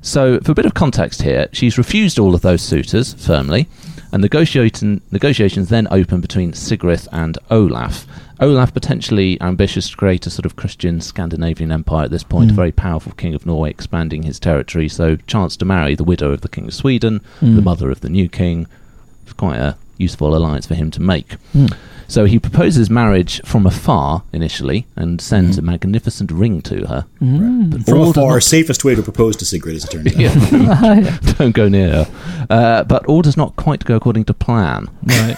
So, 0.00 0.40
for 0.40 0.52
a 0.52 0.54
bit 0.54 0.64
of 0.64 0.72
context 0.72 1.20
here, 1.22 1.48
she's 1.52 1.76
refused 1.76 2.18
all 2.18 2.34
of 2.34 2.40
those 2.40 2.62
suitors 2.62 3.12
firmly, 3.14 3.68
and 4.12 4.22
negotiating, 4.22 5.00
negotiations 5.10 5.68
then 5.68 5.88
open 5.90 6.20
between 6.20 6.52
Sigrid 6.52 7.06
and 7.12 7.38
Olaf. 7.50 8.06
Olaf 8.40 8.72
potentially 8.72 9.40
ambitious 9.40 9.90
to 9.90 9.96
create 9.96 10.26
a 10.26 10.30
sort 10.30 10.46
of 10.46 10.56
Christian 10.56 11.00
Scandinavian 11.00 11.72
empire 11.72 12.04
at 12.04 12.10
this 12.10 12.22
point, 12.22 12.50
a 12.50 12.52
hmm. 12.52 12.56
very 12.56 12.72
powerful 12.72 13.12
king 13.12 13.34
of 13.34 13.44
Norway 13.44 13.70
expanding 13.70 14.22
his 14.22 14.38
territory, 14.38 14.88
so 14.88 15.16
chance 15.16 15.56
to 15.56 15.64
marry 15.64 15.94
the 15.94 16.04
widow 16.04 16.30
of 16.32 16.42
the 16.42 16.48
king 16.48 16.66
of 16.66 16.74
Sweden, 16.74 17.20
the 17.40 17.46
hmm. 17.46 17.64
mother 17.64 17.90
of 17.90 18.00
the 18.00 18.08
new 18.08 18.28
king. 18.28 18.66
It's 19.24 19.32
quite 19.32 19.58
a 19.58 19.76
useful 19.98 20.34
alliance 20.36 20.66
for 20.66 20.74
him 20.74 20.90
to 20.92 21.02
make. 21.02 21.32
Hmm. 21.52 21.66
So 22.10 22.24
he 22.24 22.38
proposes 22.38 22.88
marriage 22.88 23.42
from 23.44 23.66
afar 23.66 24.24
initially 24.32 24.86
and 24.96 25.20
sends 25.20 25.58
a 25.58 25.62
magnificent 25.62 26.32
ring 26.32 26.62
to 26.62 26.86
her. 26.86 27.06
But 27.20 27.84
From 27.84 27.98
all 27.98 28.10
afar, 28.10 28.32
not 28.32 28.42
safest 28.42 28.82
way 28.82 28.94
to 28.94 29.02
propose 29.02 29.36
to 29.36 29.44
Sigrid, 29.44 29.76
as 29.76 29.84
it 29.90 29.90
turns 29.90 30.18
out. 30.18 31.36
don't 31.38 31.52
go 31.52 31.68
near 31.68 31.90
her. 31.90 32.46
Uh, 32.48 32.84
but 32.84 33.04
all 33.06 33.20
does 33.20 33.36
not 33.36 33.56
quite 33.56 33.84
go 33.84 33.94
according 33.94 34.24
to 34.24 34.34
plan. 34.34 34.88
Right. 35.04 35.36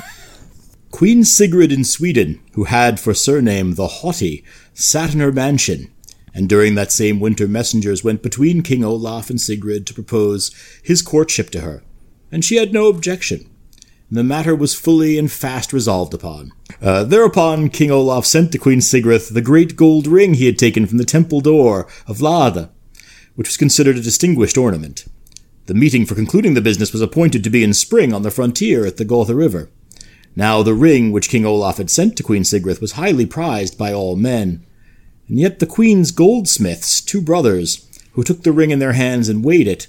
Queen 0.92 1.24
Sigrid 1.24 1.72
in 1.72 1.84
Sweden, 1.84 2.40
who 2.52 2.64
had 2.64 3.00
for 3.00 3.14
surname 3.14 3.74
the 3.74 3.88
Haughty, 3.88 4.44
sat 4.72 5.12
in 5.12 5.20
her 5.20 5.32
mansion, 5.32 5.92
and 6.32 6.48
during 6.48 6.76
that 6.76 6.92
same 6.92 7.18
winter 7.18 7.48
messengers 7.48 8.04
went 8.04 8.22
between 8.22 8.62
King 8.62 8.84
Olaf 8.84 9.28
and 9.28 9.40
Sigrid 9.40 9.86
to 9.88 9.94
propose 9.94 10.52
his 10.84 11.02
courtship 11.02 11.50
to 11.50 11.60
her, 11.62 11.82
and 12.30 12.44
she 12.44 12.56
had 12.56 12.72
no 12.72 12.86
objection. 12.88 13.49
The 14.12 14.24
matter 14.24 14.56
was 14.56 14.74
fully 14.74 15.18
and 15.18 15.30
fast 15.30 15.72
resolved 15.72 16.14
upon. 16.14 16.50
Uh, 16.82 17.04
thereupon 17.04 17.68
King 17.68 17.92
Olaf 17.92 18.26
sent 18.26 18.50
to 18.50 18.58
Queen 18.58 18.80
Sigrid 18.80 19.22
the 19.30 19.40
great 19.40 19.76
gold 19.76 20.08
ring 20.08 20.34
he 20.34 20.46
had 20.46 20.58
taken 20.58 20.84
from 20.86 20.98
the 20.98 21.04
temple 21.04 21.40
door 21.40 21.86
of 22.08 22.20
Lade, 22.20 22.68
which 23.36 23.48
was 23.48 23.56
considered 23.56 23.96
a 23.96 24.02
distinguished 24.02 24.58
ornament. 24.58 25.04
The 25.66 25.74
meeting 25.74 26.06
for 26.06 26.16
concluding 26.16 26.54
the 26.54 26.60
business 26.60 26.92
was 26.92 27.02
appointed 27.02 27.44
to 27.44 27.50
be 27.50 27.62
in 27.62 27.72
spring 27.72 28.12
on 28.12 28.22
the 28.22 28.32
frontier 28.32 28.84
at 28.84 28.96
the 28.96 29.04
Gotha 29.04 29.36
River. 29.36 29.70
Now 30.34 30.64
the 30.64 30.74
ring 30.74 31.12
which 31.12 31.28
King 31.28 31.46
Olaf 31.46 31.76
had 31.76 31.90
sent 31.90 32.16
to 32.16 32.24
Queen 32.24 32.42
Sigrid 32.42 32.80
was 32.80 32.92
highly 32.92 33.26
prized 33.26 33.78
by 33.78 33.92
all 33.92 34.16
men, 34.16 34.66
and 35.28 35.38
yet 35.38 35.60
the 35.60 35.66
queen's 35.66 36.10
goldsmiths, 36.10 37.00
two 37.00 37.20
brothers, 37.20 37.86
who 38.14 38.24
took 38.24 38.42
the 38.42 38.50
ring 38.50 38.72
in 38.72 38.80
their 38.80 38.94
hands 38.94 39.28
and 39.28 39.44
weighed 39.44 39.68
it, 39.68 39.86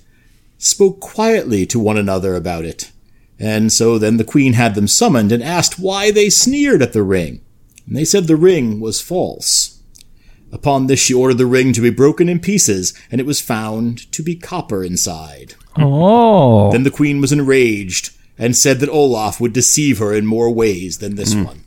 spoke 0.59 0.99
quietly 0.99 1.65
to 1.65 1.79
one 1.79 1.97
another 1.97 2.35
about 2.35 2.65
it. 2.65 2.90
And 3.41 3.73
so 3.73 3.97
then 3.97 4.17
the 4.17 4.23
queen 4.23 4.53
had 4.53 4.75
them 4.75 4.87
summoned 4.87 5.31
and 5.31 5.41
asked 5.41 5.79
why 5.79 6.11
they 6.11 6.29
sneered 6.29 6.83
at 6.83 6.93
the 6.93 7.01
ring. 7.01 7.41
And 7.87 7.97
they 7.97 8.05
said 8.05 8.25
the 8.27 8.35
ring 8.35 8.79
was 8.79 9.01
false. 9.01 9.81
Upon 10.51 10.85
this 10.85 10.99
she 10.99 11.13
ordered 11.13 11.39
the 11.39 11.47
ring 11.47 11.73
to 11.73 11.81
be 11.81 11.89
broken 11.89 12.29
in 12.29 12.39
pieces, 12.39 12.93
and 13.09 13.19
it 13.19 13.25
was 13.25 13.41
found 13.41 14.11
to 14.11 14.21
be 14.21 14.35
copper 14.35 14.83
inside. 14.83 15.55
Oh. 15.77 16.71
Then 16.71 16.83
the 16.83 16.91
queen 16.91 17.19
was 17.19 17.31
enraged 17.31 18.11
and 18.37 18.55
said 18.55 18.79
that 18.79 18.89
Olaf 18.89 19.41
would 19.41 19.53
deceive 19.53 19.97
her 19.97 20.13
in 20.13 20.25
more 20.27 20.53
ways 20.53 20.99
than 20.99 21.15
this 21.15 21.33
hmm. 21.33 21.45
one. 21.45 21.63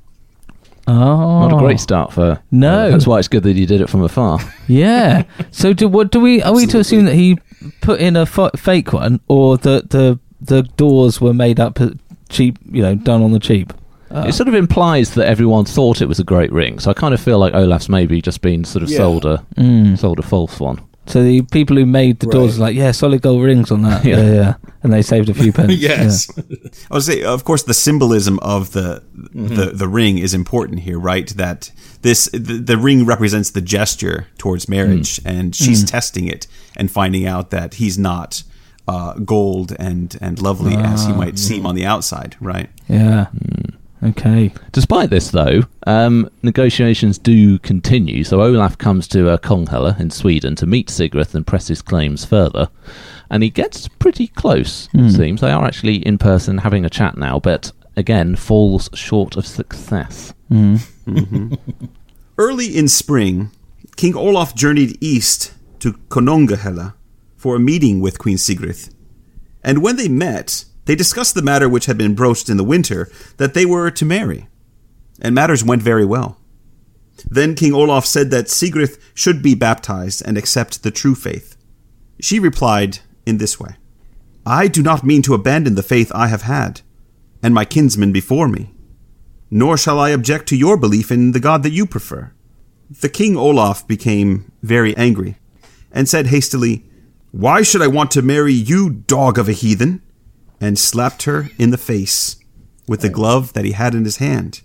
Oh. 0.87 1.49
Not 1.49 1.55
a 1.55 1.59
great 1.59 1.81
start 1.81 2.13
for. 2.13 2.41
No. 2.51 2.87
Uh, 2.87 2.91
that's 2.91 3.07
why 3.07 3.19
it's 3.19 3.29
good 3.29 3.43
that 3.45 3.57
he 3.57 3.67
did 3.67 3.81
it 3.81 3.89
from 3.89 4.03
afar. 4.03 4.39
Yeah. 4.69 5.25
So 5.51 5.73
do 5.73 5.89
what 5.89 6.13
do 6.13 6.21
we 6.21 6.43
are 6.43 6.55
we 6.55 6.67
to 6.67 6.79
assume 6.79 7.07
that 7.07 7.15
he 7.15 7.39
put 7.81 8.01
in 8.01 8.17
a 8.17 8.23
f- 8.23 8.51
fake 8.57 8.93
one 8.93 9.21
or 9.29 9.57
that 9.59 9.91
the 9.91 10.21
the 10.47 10.63
doors 10.77 11.21
were 11.21 11.35
made 11.35 11.59
up 11.61 11.81
uh, 11.81 11.91
cheap, 12.29 12.59
you 12.71 12.83
know, 12.83 12.95
done 12.95 13.23
on 13.23 13.33
the 13.33 13.41
cheap? 13.41 13.73
It 14.11 14.33
sort 14.35 14.49
of 14.49 14.55
implies 14.55 15.15
that 15.15 15.27
everyone 15.27 15.65
thought 15.65 16.01
it 16.01 16.07
was 16.07 16.21
a 16.21 16.25
great 16.25 16.53
ring, 16.53 16.79
so 16.79 16.89
I 16.91 16.95
kind 16.95 17.13
of 17.15 17.21
feel 17.21 17.39
like 17.41 17.53
Olaf's 17.53 17.89
maybe 17.89 18.23
just 18.23 18.43
been 18.43 18.65
sort 18.65 18.85
of 18.85 18.91
Yeah. 18.91 18.99
sold 18.99 19.25
a 19.25 19.43
Mm. 19.57 19.99
sold 19.99 20.21
a 20.21 20.23
false 20.23 20.61
one. 20.61 20.79
So 21.07 21.23
the 21.23 21.43
people 21.43 21.77
who 21.77 21.85
made 21.85 22.21
the 22.21 22.27
doors 22.29 22.53
Right. 22.53 22.59
were 22.59 22.65
like, 22.67 22.77
yeah, 22.77 22.93
solid 22.93 23.21
gold 23.23 23.43
rings 23.43 23.71
on 23.73 23.83
that. 23.83 24.05
Yeah. 24.11 24.17
Yeah, 24.23 24.33
yeah. 24.35 24.55
And 24.85 24.93
they 24.93 25.03
saved 25.03 25.29
a 25.31 25.35
few 25.35 25.53
pence. 25.59 25.73
yes. 25.75 26.31
I 26.91 26.95
would 26.95 27.03
say, 27.03 27.23
of 27.25 27.43
course, 27.45 27.65
the 27.65 27.75
symbolism 27.75 28.39
of 28.41 28.71
the 28.73 29.03
the, 29.35 29.73
the 29.75 29.89
ring 29.89 30.19
is 30.19 30.33
important 30.33 30.81
here, 30.81 30.99
right? 30.99 31.29
That 31.37 31.73
this 32.03 32.29
the, 32.33 32.59
the 32.65 32.77
ring 32.79 33.05
represents 33.07 33.51
the 33.51 33.61
gesture 33.63 34.29
towards 34.39 34.69
marriage, 34.69 35.21
and 35.25 35.57
she's 35.57 35.83
testing 35.85 36.27
it 36.29 36.47
and 36.77 36.89
finding 36.91 37.27
out 37.27 37.51
that 37.51 37.75
he's 37.75 37.99
not 37.99 38.45
uh, 38.87 39.15
gold 39.15 39.75
and 39.79 40.17
and 40.21 40.41
lovely 40.41 40.75
as 40.75 41.07
he 41.07 41.13
might 41.13 41.39
seem 41.39 41.67
on 41.67 41.75
the 41.75 41.87
outside, 41.87 42.37
right? 42.41 42.71
Yeah. 42.89 43.27
Okay. 44.03 44.53
Despite 44.73 45.09
this, 45.09 45.31
though, 45.31 45.63
um, 45.87 46.29
negotiations 46.43 47.17
do 47.17 47.59
continue. 47.61 48.23
So 48.23 48.43
Olaf 48.43 48.77
comes 48.77 49.09
to 49.09 49.31
uh, 49.31 49.39
Konghelle 49.39 49.99
in 49.99 50.11
Sweden 50.11 50.55
to 50.57 50.67
meet 50.67 50.91
Sigrid 50.91 51.35
and 51.35 51.47
press 51.47 51.69
his 51.69 51.81
claims 51.81 52.25
further. 52.25 52.69
And 53.31 53.43
he 53.43 53.49
gets 53.49 53.89
pretty 53.89 54.27
close, 54.27 54.91
it 54.93 55.11
seems. 55.13 55.41
They 55.41 55.51
are 55.51 55.65
actually 55.65 55.97
in 56.07 56.19
person 56.19 56.59
having 56.59 56.85
a 56.85 56.91
chat 56.91 57.17
now, 57.17 57.41
but 57.41 57.73
again, 57.97 58.37
falls 58.37 58.91
short 58.93 59.37
of 59.37 59.47
success. 59.47 60.35
Early 62.37 62.77
in 62.77 62.89
spring, 62.89 63.51
King 63.97 64.15
Olaf 64.15 64.55
journeyed 64.55 64.99
east 65.01 65.55
to 65.81 65.95
Konungahella 66.11 66.93
for 67.45 67.57
a 67.57 67.61
meeting 67.61 68.01
with 68.01 68.19
Queen 68.19 68.39
Sigrid. 68.39 68.89
And 69.63 69.83
when 69.83 69.97
they 69.97 70.09
met, 70.09 70.65
they 70.87 70.95
discussed 70.95 71.35
the 71.35 71.43
matter 71.43 71.69
which 71.69 71.85
had 71.85 71.99
been 71.99 72.15
broached 72.15 72.49
in 72.49 72.57
the 72.57 72.65
winter 72.65 73.11
that 73.37 73.53
they 73.53 73.67
were 73.67 73.91
to 73.91 74.05
marry. 74.07 74.49
And 75.21 75.35
matters 75.35 75.63
went 75.63 75.83
very 75.83 76.07
well. 76.07 76.39
Then 77.29 77.55
King 77.55 77.75
Olaf 77.75 78.07
said 78.07 78.31
that 78.31 78.49
Sigrid 78.49 78.97
should 79.13 79.43
be 79.43 79.55
baptized 79.55 80.23
and 80.25 80.39
accept 80.39 80.83
the 80.83 80.91
true 80.91 81.15
faith. 81.15 81.55
She 82.19 82.39
replied 82.39 83.01
in 83.27 83.37
this 83.37 83.61
way 83.61 83.77
I 84.47 84.67
do 84.67 84.83
not 84.83 85.05
mean 85.05 85.21
to 85.25 85.35
abandon 85.35 85.75
the 85.75 85.83
faith 85.83 86.11
I 86.15 86.29
have 86.29 86.43
had, 86.43 86.81
and 87.43 87.53
my 87.53 87.67
kinsmen 87.67 88.11
before 88.11 88.49
me 88.49 88.75
nor 89.51 89.77
shall 89.77 90.01
I 90.01 90.09
object 90.09 90.49
to 90.49 90.57
your 90.57 90.77
belief 90.77 91.13
in 91.13 91.31
the 91.31 91.39
God 91.39 91.63
that 91.63 91.71
you 91.71 91.87
prefer. 91.87 92.33
The 92.91 93.09
king 93.09 93.37
Olaf 93.37 93.87
became 93.87 94.51
very 94.63 94.97
angry 94.97 95.37
and 95.93 96.09
said 96.09 96.27
hastily, 96.27 96.85
Why 97.35 97.63
should 97.63 97.83
I 97.83 97.89
want 97.89 98.13
to 98.13 98.23
marry 98.23 98.53
you, 98.53 98.91
dog 98.91 99.39
of 99.39 99.49
a 99.49 99.53
heathen? 99.53 100.03
and 100.61 100.79
slapped 100.79 101.25
her 101.25 101.49
in 101.59 101.71
the 101.71 101.77
face 101.77 102.37
with 102.87 103.01
the 103.01 103.09
glove 103.09 103.53
that 103.55 103.65
he 103.65 103.73
had 103.73 103.93
in 103.95 104.05
his 104.05 104.19
hand. 104.19 104.61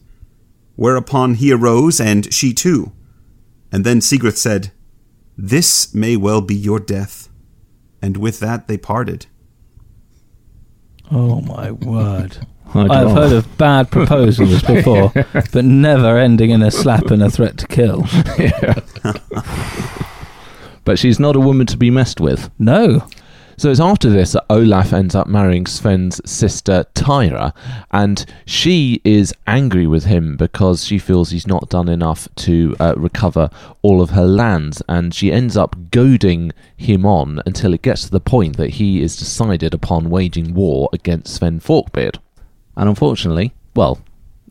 Whereupon 0.75 1.33
he 1.33 1.51
arose, 1.51 1.99
and 1.99 2.31
she 2.33 2.53
too. 2.53 2.93
And 3.71 3.83
then 3.83 4.01
Sigrid 4.01 4.37
said, 4.37 4.71
This 5.37 5.93
may 5.93 6.15
well 6.15 6.41
be 6.41 6.55
your 6.55 6.79
death. 6.79 7.27
And 8.01 8.17
with 8.17 8.39
that 8.39 8.67
they 8.67 8.77
parted. 8.77 9.25
Oh 11.11 11.41
my 11.41 11.71
word. 11.71 12.37
I 12.73 12.81
I've 12.81 13.11
heard 13.11 13.33
of 13.33 13.57
bad 13.57 13.89
proposals 13.89 14.61
before, 14.61 15.11
but 15.51 15.65
never 15.65 16.19
ending 16.19 16.51
in 16.51 16.61
a 16.61 16.69
slap 16.69 17.07
and 17.07 17.23
a 17.23 17.31
threat 17.31 17.57
to 17.57 17.67
kill. 17.67 18.05
But 20.89 20.97
she's 20.97 21.19
not 21.19 21.35
a 21.35 21.39
woman 21.39 21.67
to 21.67 21.77
be 21.77 21.91
messed 21.91 22.19
with. 22.19 22.49
No. 22.57 23.07
So 23.57 23.69
it's 23.69 23.79
after 23.79 24.09
this 24.09 24.31
that 24.31 24.45
Olaf 24.49 24.91
ends 24.91 25.13
up 25.13 25.27
marrying 25.27 25.67
Sven's 25.67 26.19
sister 26.27 26.83
Tyra, 26.95 27.53
and 27.91 28.25
she 28.47 28.99
is 29.03 29.31
angry 29.45 29.85
with 29.85 30.05
him 30.05 30.35
because 30.35 30.83
she 30.83 30.97
feels 30.97 31.29
he's 31.29 31.45
not 31.45 31.69
done 31.69 31.89
enough 31.89 32.27
to 32.37 32.75
uh, 32.79 32.95
recover 32.97 33.51
all 33.83 34.01
of 34.01 34.09
her 34.09 34.25
lands, 34.25 34.81
and 34.89 35.13
she 35.13 35.31
ends 35.31 35.55
up 35.55 35.91
goading 35.91 36.53
him 36.75 37.05
on 37.05 37.43
until 37.45 37.75
it 37.75 37.83
gets 37.83 38.05
to 38.05 38.09
the 38.09 38.19
point 38.19 38.57
that 38.57 38.71
he 38.71 39.03
is 39.03 39.15
decided 39.15 39.75
upon 39.75 40.09
waging 40.09 40.55
war 40.55 40.89
against 40.91 41.35
Sven 41.35 41.59
Forkbeard. 41.59 42.17
And 42.75 42.89
unfortunately, 42.89 43.53
well, 43.75 43.99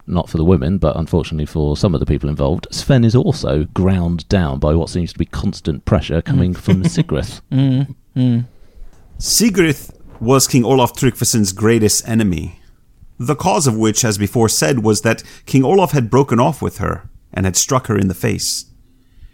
not 0.08 0.28
for 0.28 0.36
the 0.36 0.44
women, 0.44 0.78
but 0.78 0.96
unfortunately 0.96 1.46
for 1.46 1.76
some 1.76 1.94
of 1.94 2.00
the 2.00 2.06
people 2.06 2.28
involved, 2.28 2.66
Sven 2.70 3.04
is 3.04 3.14
also 3.14 3.64
ground 3.64 4.28
down 4.28 4.58
by 4.58 4.74
what 4.74 4.88
seems 4.88 5.12
to 5.12 5.18
be 5.18 5.24
constant 5.24 5.84
pressure 5.84 6.22
coming 6.22 6.54
mm. 6.54 6.58
from 6.58 6.84
Sigrid. 6.88 7.26
Sigrid 7.26 7.44
mm, 7.50 7.94
mm. 9.76 10.20
was 10.20 10.46
King 10.46 10.64
Olaf 10.64 10.92
Tryggvason's 10.94 11.52
greatest 11.52 12.08
enemy, 12.08 12.60
the 13.18 13.36
cause 13.36 13.66
of 13.66 13.76
which, 13.76 14.04
as 14.04 14.18
before 14.18 14.48
said, 14.48 14.84
was 14.84 15.02
that 15.02 15.22
King 15.46 15.64
Olaf 15.64 15.92
had 15.92 16.10
broken 16.10 16.38
off 16.38 16.62
with 16.62 16.78
her 16.78 17.08
and 17.32 17.44
had 17.44 17.56
struck 17.56 17.88
her 17.88 17.98
in 17.98 18.08
the 18.08 18.14
face. 18.14 18.66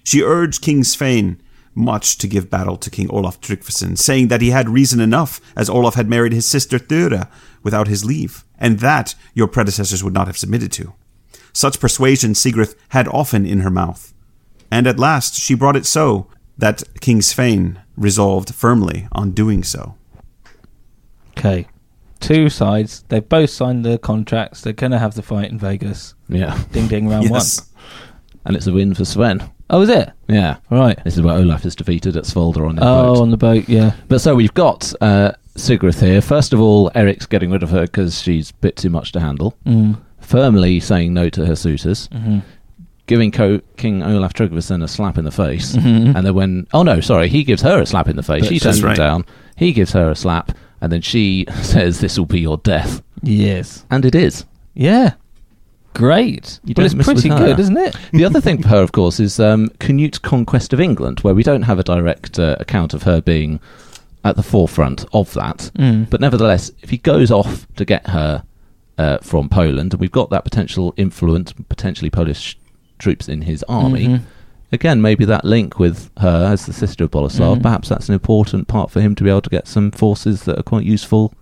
She 0.02 0.22
urged 0.22 0.62
King 0.62 0.84
Svein, 0.84 1.40
much 1.74 2.18
to 2.18 2.28
give 2.28 2.50
battle 2.50 2.76
to 2.76 2.90
King 2.90 3.10
Olaf 3.10 3.40
Tryggvason, 3.40 3.98
saying 3.98 4.28
that 4.28 4.40
he 4.40 4.50
had 4.50 4.68
reason 4.68 5.00
enough, 5.00 5.40
as 5.56 5.68
Olaf 5.68 5.94
had 5.94 6.08
married 6.08 6.32
his 6.32 6.46
sister 6.46 6.78
Thura 6.78 7.28
without 7.62 7.88
his 7.88 8.04
leave, 8.04 8.44
and 8.58 8.78
that 8.80 9.14
your 9.34 9.48
predecessors 9.48 10.02
would 10.04 10.14
not 10.14 10.26
have 10.26 10.38
submitted 10.38 10.70
to. 10.72 10.92
Such 11.52 11.80
persuasion 11.80 12.34
Sigrid 12.34 12.74
had 12.90 13.08
often 13.08 13.46
in 13.46 13.60
her 13.60 13.70
mouth. 13.70 14.12
And 14.70 14.86
at 14.86 14.98
last 14.98 15.34
she 15.36 15.54
brought 15.54 15.76
it 15.76 15.86
so 15.86 16.28
that 16.58 16.82
King 17.00 17.22
Svein 17.22 17.80
resolved 17.96 18.54
firmly 18.54 19.06
on 19.12 19.30
doing 19.32 19.62
so. 19.62 19.94
Okay. 21.38 21.66
Two 22.20 22.48
sides. 22.48 23.04
They've 23.08 23.28
both 23.28 23.50
signed 23.50 23.84
the 23.84 23.98
contracts. 23.98 24.60
They're 24.62 24.72
going 24.72 24.92
to 24.92 24.98
have 24.98 25.14
the 25.14 25.22
fight 25.22 25.50
in 25.50 25.58
Vegas. 25.58 26.14
Yeah. 26.28 26.60
Ding 26.72 26.88
ding 26.88 27.08
round 27.08 27.24
Yes. 27.30 27.60
one. 27.60 27.68
And 28.46 28.56
it's 28.56 28.66
a 28.66 28.72
win 28.72 28.94
for 28.94 29.04
Sven. 29.04 29.50
Oh, 29.70 29.80
is 29.80 29.88
it? 29.88 30.10
Yeah. 30.28 30.56
Right. 30.70 31.02
This 31.04 31.16
is 31.16 31.22
where 31.22 31.34
Olaf 31.36 31.64
is 31.64 31.74
defeated 31.74 32.16
at 32.16 32.24
Svolder 32.24 32.68
on 32.68 32.76
his 32.76 32.84
Oh, 32.84 33.14
boat. 33.14 33.22
on 33.22 33.30
the 33.30 33.36
boat, 33.36 33.68
yeah. 33.68 33.94
But 34.08 34.20
so 34.20 34.34
we've 34.34 34.52
got 34.54 34.92
uh, 35.00 35.32
Sigrid 35.56 35.94
here. 35.94 36.20
First 36.20 36.52
of 36.52 36.60
all, 36.60 36.90
Eric's 36.94 37.26
getting 37.26 37.50
rid 37.50 37.62
of 37.62 37.70
her 37.70 37.82
because 37.82 38.20
she's 38.20 38.50
a 38.50 38.54
bit 38.54 38.76
too 38.76 38.90
much 38.90 39.12
to 39.12 39.20
handle. 39.20 39.56
Mm. 39.66 39.98
Firmly 40.20 40.80
saying 40.80 41.14
no 41.14 41.28
to 41.30 41.46
her 41.46 41.56
suitors. 41.56 42.08
hmm 42.12 42.38
Giving 43.06 43.30
Co- 43.32 43.60
King 43.76 44.02
Olaf 44.02 44.32
Tryggvason 44.32 44.82
a 44.82 44.88
slap 44.88 45.18
in 45.18 45.26
the 45.26 45.30
face. 45.30 45.76
Mhm. 45.76 46.14
And 46.16 46.26
then 46.26 46.34
when... 46.34 46.66
Oh, 46.72 46.82
no, 46.82 47.00
sorry. 47.02 47.28
He 47.28 47.44
gives 47.44 47.60
her 47.60 47.78
a 47.82 47.84
slap 47.84 48.08
in 48.08 48.16
the 48.16 48.22
face. 48.22 48.40
But 48.44 48.48
she 48.48 48.58
that's 48.58 48.78
turns 48.80 48.82
him 48.82 48.94
down. 48.94 49.26
He 49.56 49.72
gives 49.74 49.92
her 49.92 50.10
a 50.10 50.14
slap. 50.14 50.52
And 50.80 50.90
then 50.90 51.02
she 51.02 51.44
says, 51.62 52.00
this 52.00 52.18
will 52.18 52.24
be 52.26 52.40
your 52.40 52.56
death. 52.58 53.02
Yes. 53.22 53.84
And 53.90 54.06
it 54.06 54.14
is. 54.14 54.46
Yeah. 54.72 55.12
Great. 55.94 56.60
You 56.64 56.74
well, 56.76 56.86
it's 56.86 56.94
pretty 56.94 57.28
good, 57.28 57.58
isn't 57.58 57.76
it? 57.76 57.96
The 58.12 58.24
other 58.24 58.40
thing 58.40 58.60
for 58.62 58.68
her, 58.68 58.82
of 58.82 58.92
course, 58.92 59.20
is 59.20 59.38
um, 59.40 59.68
Canute's 59.78 60.18
conquest 60.18 60.72
of 60.72 60.80
England, 60.80 61.20
where 61.20 61.34
we 61.34 61.42
don't 61.42 61.62
have 61.62 61.78
a 61.78 61.84
direct 61.84 62.38
uh, 62.38 62.56
account 62.60 62.94
of 62.94 63.04
her 63.04 63.20
being 63.20 63.60
at 64.24 64.36
the 64.36 64.42
forefront 64.42 65.04
of 65.12 65.32
that. 65.34 65.70
Mm. 65.78 66.10
But 66.10 66.20
nevertheless, 66.20 66.70
if 66.82 66.90
he 66.90 66.98
goes 66.98 67.30
off 67.30 67.66
to 67.76 67.84
get 67.84 68.08
her 68.08 68.42
uh, 68.98 69.18
from 69.18 69.48
Poland, 69.48 69.92
and 69.92 70.00
we've 70.00 70.10
got 70.12 70.30
that 70.30 70.44
potential 70.44 70.94
influence, 70.96 71.52
potentially 71.68 72.10
Polish 72.10 72.58
troops 72.98 73.28
in 73.28 73.42
his 73.42 73.62
army, 73.68 74.06
Mhm. 74.06 74.20
again, 74.72 75.00
maybe 75.02 75.24
that 75.24 75.44
link 75.44 75.78
with 75.78 76.10
her 76.18 76.46
as 76.52 76.66
the 76.66 76.72
sister 76.72 77.04
of 77.04 77.10
Boleslav, 77.10 77.58
Mhm. 77.58 77.62
perhaps 77.62 77.88
that's 77.88 78.08
an 78.08 78.14
important 78.14 78.66
part 78.66 78.90
for 78.90 79.00
him 79.00 79.14
to 79.16 79.22
be 79.24 79.30
able 79.30 79.42
to 79.42 79.50
get 79.50 79.68
some 79.68 79.90
forces 79.90 80.42
that 80.44 80.58
are 80.58 80.62
quite 80.62 80.84
useful 80.84 81.32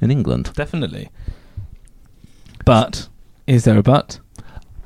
in 0.00 0.10
England. 0.10 0.50
Definitely. 0.54 1.10
But 2.64 3.08
is 3.52 3.64
there 3.64 3.78
a 3.78 3.82
but? 3.82 4.18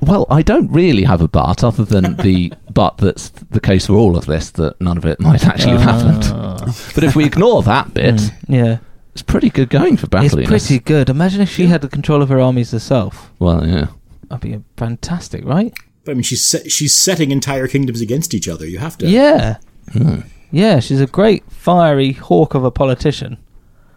Well, 0.01 0.27
I 0.29 0.43
don't 0.43 0.71
really 0.71 1.05
have 1.05 1.21
a 1.23 1.29
but, 1.29 1.64
other 1.64 1.85
than 1.85 2.17
the 2.23 2.53
but 2.73 2.99
that's 2.99 3.31
the 3.51 3.61
case 3.61 3.87
for 3.87 3.95
all 3.95 4.17
of 4.17 4.27
this, 4.27 4.51
that 4.53 4.79
none 4.81 4.99
of 4.99 5.07
it 5.07 5.19
might 5.21 5.47
actually 5.47 5.73
have 5.79 5.83
happened. 5.83 6.23
Ah. 6.27 6.57
But 6.95 7.05
if 7.05 7.17
we 7.17 7.25
ignore 7.25 7.62
that 7.62 7.95
bit, 7.95 8.14
Mm, 8.17 8.33
yeah. 8.49 8.79
it's 9.12 9.23
pretty 9.23 9.49
good 9.51 9.71
going 9.71 9.97
for 9.97 10.07
Battle. 10.07 10.27
It's 10.27 10.35
Battliness. 10.35 10.49
pretty 10.69 10.79
good. 10.81 11.09
Imagine 11.09 11.41
if 11.41 11.49
she 11.51 11.67
had 11.67 11.81
the 11.81 11.89
control 11.89 12.21
of 12.23 12.29
her 12.29 12.41
armies 12.41 12.73
herself. 12.73 13.33
Well, 13.39 13.67
yeah. 13.67 13.87
That'd 14.29 14.41
be 14.43 14.62
fantastic, 14.77 15.45
right? 15.45 15.73
But 16.05 16.12
I 16.12 16.14
mean, 16.14 16.23
she's 16.25 16.45
se- 16.45 16.69
she's 16.69 16.95
setting 16.95 17.31
entire 17.31 17.67
kingdoms 17.67 18.01
against 18.01 18.35
each 18.35 18.49
other. 18.49 18.67
You 18.67 18.79
have 18.79 18.99
to. 18.99 19.07
Yeah. 19.09 19.57
Hmm. 19.93 20.21
Yeah, 20.53 20.79
she's 20.81 21.01
a 21.01 21.07
great 21.07 21.43
fiery 21.51 22.12
hawk 22.12 22.55
of 22.55 22.64
a 22.64 22.71
politician. 22.71 23.39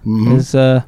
Mhm. 0.06 0.38
Is 0.38 0.56
uh, 0.56 0.84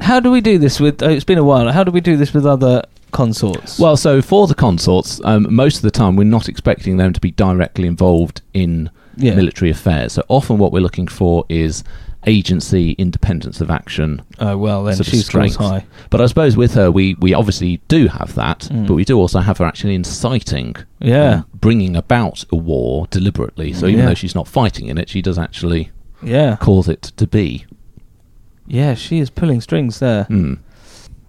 how 0.00 0.20
do 0.20 0.30
we 0.30 0.40
do 0.40 0.56
this 0.58 0.78
with? 0.80 1.02
Oh, 1.02 1.08
it's 1.10 1.24
been 1.24 1.38
a 1.38 1.44
while. 1.44 1.70
How 1.72 1.84
do 1.84 1.90
we 1.90 2.00
do 2.00 2.16
this 2.16 2.32
with 2.32 2.46
other 2.46 2.82
consorts? 3.12 3.78
Well, 3.78 3.96
so 3.96 4.20
for 4.22 4.46
the 4.46 4.54
consorts, 4.54 5.20
um, 5.24 5.46
most 5.54 5.76
of 5.76 5.82
the 5.82 5.90
time 5.90 6.16
we're 6.16 6.24
not 6.24 6.48
expecting 6.48 6.96
them 6.96 7.12
to 7.12 7.20
be 7.20 7.30
directly 7.30 7.86
involved 7.86 8.42
in 8.52 8.90
yeah. 9.16 9.34
military 9.34 9.70
affairs. 9.70 10.14
So 10.14 10.24
often 10.28 10.58
what 10.58 10.72
we're 10.72 10.80
looking 10.80 11.06
for 11.06 11.44
is 11.48 11.84
agency, 12.26 12.92
independence 12.92 13.60
of 13.60 13.68
action. 13.70 14.22
Oh 14.38 14.56
well, 14.56 14.84
then 14.84 14.94
sort 14.94 15.08
of 15.08 15.10
she 15.12 15.18
scores 15.20 15.54
strength. 15.54 15.56
high. 15.56 15.84
But 16.08 16.20
I 16.20 16.26
suppose 16.26 16.56
with 16.56 16.74
her, 16.74 16.90
we, 16.90 17.14
we 17.14 17.34
obviously 17.34 17.80
do 17.88 18.06
have 18.08 18.34
that, 18.36 18.60
Mm. 18.70 18.86
but 18.86 18.94
we 18.94 19.04
do 19.04 19.18
also 19.18 19.40
have 19.40 19.58
her 19.58 19.64
actually 19.64 19.94
inciting 19.96 20.76
Yeah, 21.00 21.32
um, 21.34 21.46
bringing 21.54 21.96
about 21.96 22.44
a 22.52 22.56
war 22.56 23.06
deliberately. 23.10 23.72
So 23.72 23.86
even 23.86 24.00
Yeah. 24.00 24.06
though 24.06 24.14
she's 24.14 24.34
not 24.36 24.46
fighting 24.46 24.86
in 24.86 24.98
it, 24.98 25.08
she 25.08 25.20
does 25.20 25.36
actually 25.38 25.90
yeah, 26.22 26.56
cause 26.60 26.88
it 26.88 27.02
to 27.16 27.26
be. 27.26 27.66
yeah. 28.68 28.94
She 28.94 29.18
is 29.18 29.28
pulling 29.28 29.60
strings 29.60 29.98
there. 29.98 30.24
Hmm. 30.24 30.54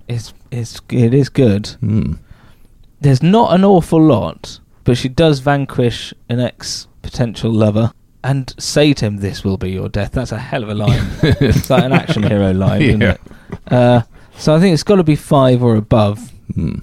It's 0.08 0.32
it's 0.54 0.80
it 0.90 1.14
is 1.14 1.30
good. 1.30 1.68
Hmm. 1.80 2.14
There's 3.02 3.22
not 3.24 3.54
an 3.54 3.64
awful 3.66 4.02
lot, 4.02 4.60
but 4.84 4.98
she 4.98 5.10
does 5.10 5.40
vanquish 5.40 6.14
an 6.30 6.40
ex 6.40 6.88
potential 7.02 7.52
lover 7.52 7.92
and 8.24 8.54
say 8.58 8.94
to 8.94 9.06
him, 9.06 9.18
"This 9.18 9.44
will 9.44 9.58
be 9.58 9.72
your 9.72 9.90
death." 9.90 10.12
That's 10.14 10.32
a 10.32 10.38
hell 10.40 10.64
of 10.64 10.70
a 10.70 10.74
line. 10.76 11.06
it's 11.24 11.70
like 11.70 11.84
an 11.84 11.92
action 11.92 12.24
hero 12.24 12.52
line, 12.52 12.82
isn't 12.82 13.02
it? 13.02 13.22
Uh, 13.68 14.02
so 14.38 14.56
I 14.56 14.60
think 14.60 14.74
it's 14.74 14.84
got 14.84 14.96
to 14.96 15.04
be 15.04 15.16
five 15.18 15.62
or 15.62 15.76
above. 15.76 16.32
Hmm. 16.56 16.80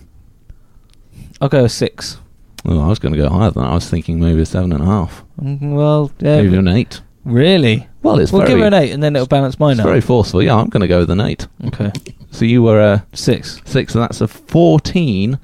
I'll 1.40 1.48
go 1.48 1.64
a 1.64 1.68
six. 1.68 2.18
Well, 2.64 2.80
I 2.80 2.88
was 2.88 2.98
going 2.98 3.14
to 3.14 3.18
go 3.18 3.30
higher 3.30 3.50
than 3.50 3.62
that. 3.62 3.70
I 3.70 3.74
was 3.74 3.88
thinking 3.88 4.20
maybe 4.20 4.42
a 4.42 4.46
seven 4.46 4.72
and 4.72 4.82
a 4.82 4.86
half, 4.86 5.24
Mm, 5.40 5.74
Well, 5.74 6.10
yeah, 6.18 6.42
maybe 6.42 6.56
an 6.56 6.68
eight. 6.68 7.00
really. 7.24 7.88
Well, 8.02 8.18
it's 8.20 8.30
we'll 8.32 8.42
very, 8.42 8.52
give 8.52 8.60
her 8.60 8.66
an 8.66 8.74
eight, 8.74 8.90
and 8.92 9.02
then 9.02 9.16
it'll 9.16 9.26
balance 9.26 9.58
mine 9.58 9.72
it's 9.72 9.80
out. 9.80 9.86
very 9.86 10.02
forceful. 10.02 10.42
Yeah, 10.42 10.56
I'm 10.56 10.68
going 10.68 10.82
to 10.82 10.86
go 10.88 10.98
with 11.00 11.10
an 11.10 11.20
eight. 11.22 11.46
Okay, 11.64 11.90
So 12.30 12.44
you 12.44 12.62
were 12.62 12.80
a 12.80 13.06
six. 13.12 13.60
six, 13.64 13.92
so 13.92 14.00
that's 14.00 14.20
a 14.20 14.28
fourteen 14.28 15.38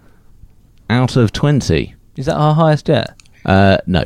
out 0.89 1.17
of 1.17 1.33
twenty. 1.33 1.95
Is 2.17 2.27
that 2.27 2.37
our 2.37 2.55
highest 2.55 2.89
yet? 2.89 3.21
Uh, 3.45 3.79
no, 3.87 4.05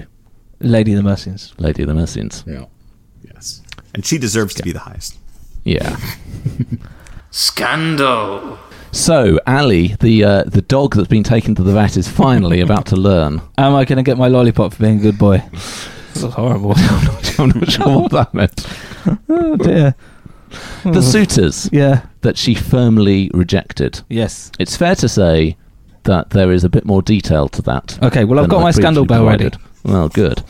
Lady 0.61 0.93
of 0.95 1.03
the 1.03 1.09
Mercians. 1.09 1.53
Lady 1.59 1.83
of 1.83 1.89
the 1.89 1.95
Mercians. 1.95 2.43
Yeah. 2.47 2.65
Yes. 3.23 3.63
And 3.95 4.05
she 4.05 4.19
deserves 4.19 4.55
to 4.55 4.63
be 4.63 4.73
the 4.73 4.79
highest. 4.81 5.19
Yeah. 5.65 5.97
Scandal. 7.31 8.59
So 8.93 9.39
Ali, 9.47 9.95
the 10.01 10.25
uh, 10.25 10.45
the 10.45 10.63
dog 10.63 10.97
that's 10.97 11.07
been 11.09 11.23
taken 11.23 11.55
to 11.55 11.63
the 11.63 11.73
vet, 11.73 11.97
is 11.97 12.09
finally 12.09 12.61
about 12.67 12.87
to 12.87 12.97
learn. 12.97 13.41
Am 13.57 13.75
I 13.75 13.85
going 13.85 13.99
to 13.99 14.03
get 14.03 14.19
my 14.19 14.29
lollipop 14.29 14.75
for 14.75 14.83
being 14.83 14.99
a 14.99 15.03
good 15.03 15.19
boy? 15.19 15.39
That's 16.15 16.35
horrible. 16.35 16.73
I'm 16.77 17.51
not 17.51 17.71
sure 17.71 18.01
what 18.01 18.11
that 18.11 18.35
meant. 18.35 18.67
oh 19.29 19.57
dear. 19.57 19.95
The 20.83 21.01
suitors 21.03 21.69
Yeah. 21.73 22.03
That 22.23 22.37
she 22.37 22.55
firmly 22.55 23.31
rejected. 23.33 24.03
Yes. 24.09 24.53
It's 24.59 24.77
fair 24.77 24.95
to 24.97 25.09
say 25.09 25.57
that 26.05 26.31
there 26.31 26.53
is 26.53 26.65
a 26.65 26.69
bit 26.69 26.85
more 26.85 27.01
detail 27.03 27.49
to 27.49 27.63
that. 27.63 27.99
Okay. 28.03 28.25
Well, 28.25 28.39
I've 28.41 28.49
got 28.51 28.61
I 28.61 28.65
my 28.65 28.71
scandal 28.73 29.05
bell 29.07 29.25
ready. 29.25 29.51
Well, 29.85 30.09
good. 30.11 30.43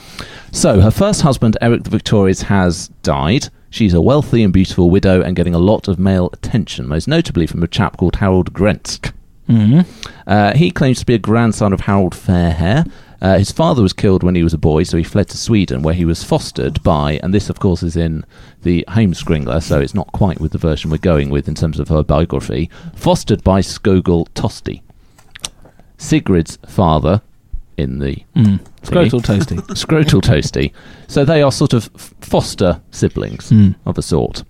So, 0.51 0.81
her 0.81 0.91
first 0.91 1.23
husband, 1.23 1.57
Eric 1.61 1.85
the 1.85 1.91
Victorious, 1.91 2.43
has 2.43 2.89
died. 3.05 3.49
She's 3.71 3.95
a 3.95 4.01
wealthy 4.01 4.43
and 4.43 4.53
beautiful 4.53 4.91
widow 4.91 5.23
and 5.23 5.37
getting 5.37 5.55
a 5.55 5.59
lot 5.61 5.87
of 5.87 5.97
male 6.01 6.29
attention, 6.33 6.89
most 6.89 7.07
notably 7.07 7.47
from 7.47 7.63
a 7.63 7.69
chap 7.69 7.97
called 7.99 8.17
Harold 8.17 8.53
Grenske. 8.53 9.13
hmm 9.47 9.81
Uh, 10.27 10.55
he 10.57 10.73
claims 10.73 10.99
to 10.99 11.07
be 11.07 11.15
a 11.15 11.19
grandson 11.19 11.73
of 11.73 11.81
Harold 11.83 12.15
Fairhair. 12.15 12.85
Uh, 13.23 13.37
his 13.39 13.53
father 13.53 13.83
was 13.83 13.93
killed 13.93 14.23
when 14.23 14.35
he 14.35 14.43
was 14.43 14.55
a 14.55 14.59
boy, 14.59 14.83
so 14.83 14.97
he 14.97 15.05
fled 15.05 15.29
to 15.29 15.37
Sweden, 15.37 15.83
where 15.83 15.93
he 15.95 16.07
was 16.07 16.25
fostered 16.25 16.83
by, 16.83 17.21
and 17.23 17.35
this, 17.35 17.51
of 17.51 17.61
course, 17.61 17.83
is 17.83 17.95
in 17.97 18.25
the 18.63 18.83
Heimskringla, 18.89 19.63
so 19.63 19.79
it's 19.79 19.95
not 19.95 20.11
quite 20.13 20.41
with 20.41 20.53
the 20.53 20.59
version 20.59 20.91
we're 20.91 20.97
going 20.97 21.29
with 21.29 21.47
in 21.47 21.55
terms 21.55 21.79
of 21.79 21.89
her 21.89 22.03
biography, 22.03 22.71
fostered 22.95 23.45
by 23.45 23.61
Skogul 23.61 24.27
Tosti. 24.35 24.81
Sigrid's 25.99 26.59
father 26.67 27.21
in 27.77 27.99
the 27.99 28.25
Mm. 28.37 28.61
Scrotal 28.83 29.21
toasty. 29.23 29.57
Scrotal 29.75 30.21
Toasty. 30.23 30.73
So 31.07 31.25
they 31.25 31.43
are 31.43 31.53
sort 31.53 31.73
of 31.75 31.91
foster 32.21 32.81
siblings 32.91 33.51
Mm. 33.51 33.75
of 33.87 33.99
a 33.99 34.03
sort. 34.03 34.45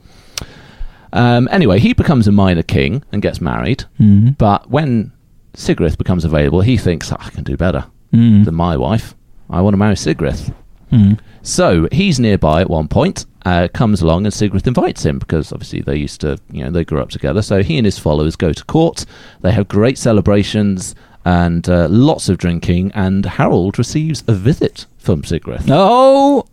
Um, 1.12 1.49
anyway, 1.51 1.81
he 1.81 1.93
becomes 1.93 2.29
a 2.29 2.33
minor 2.33 2.62
king 2.62 3.03
and 3.12 3.21
gets 3.21 3.41
married, 3.41 3.85
Mm. 4.01 4.39
but 4.39 4.71
when 4.71 5.11
Sigrid 5.55 5.99
becomes 5.99 6.25
available, 6.25 6.61
he 6.61 6.77
thinks, 6.77 7.11
"Oh, 7.12 7.16
I 7.18 7.31
can 7.31 7.43
do 7.43 7.57
better 7.57 7.85
Mm. 8.13 8.45
than 8.45 8.55
my 8.55 8.77
wife. 8.77 9.15
I 9.49 9.61
want 9.61 9.75
to 9.75 9.79
marry 9.79 9.97
Sigrid. 9.97 10.53
Mm. 10.93 11.19
So 11.43 11.89
he's 11.93 12.19
nearby 12.21 12.61
at 12.61 12.69
one 12.71 12.89
point, 12.89 13.25
uh, 13.45 13.69
comes 13.73 14.03
along, 14.03 14.27
and 14.27 14.35
Sigrid 14.35 14.67
invites 14.67 15.05
him 15.05 15.19
because 15.19 15.53
obviously 15.53 15.81
they 15.81 15.97
used 15.97 16.21
to, 16.23 16.39
you 16.51 16.65
know, 16.65 16.71
they 16.71 16.85
grew 16.85 17.01
up 17.01 17.11
together. 17.11 17.41
So 17.43 17.63
he 17.63 17.79
and 17.79 17.85
his 17.85 17.99
followers 17.99 18.37
go 18.37 18.53
to 18.53 18.65
court. 18.65 19.07
They 19.41 19.53
have 19.53 19.69
great 19.69 19.97
celebrations 19.99 20.95
and 21.25 21.69
uh, 21.69 21.87
lots 21.89 22.29
of 22.29 22.39
drinking, 22.39 22.93
and 22.95 23.25
Harold 23.27 23.79
receives 23.79 24.25
a 24.27 24.33
visit 24.33 24.87
from 24.99 25.23
Sigrid. 25.23 25.63
Oh, 25.69 26.47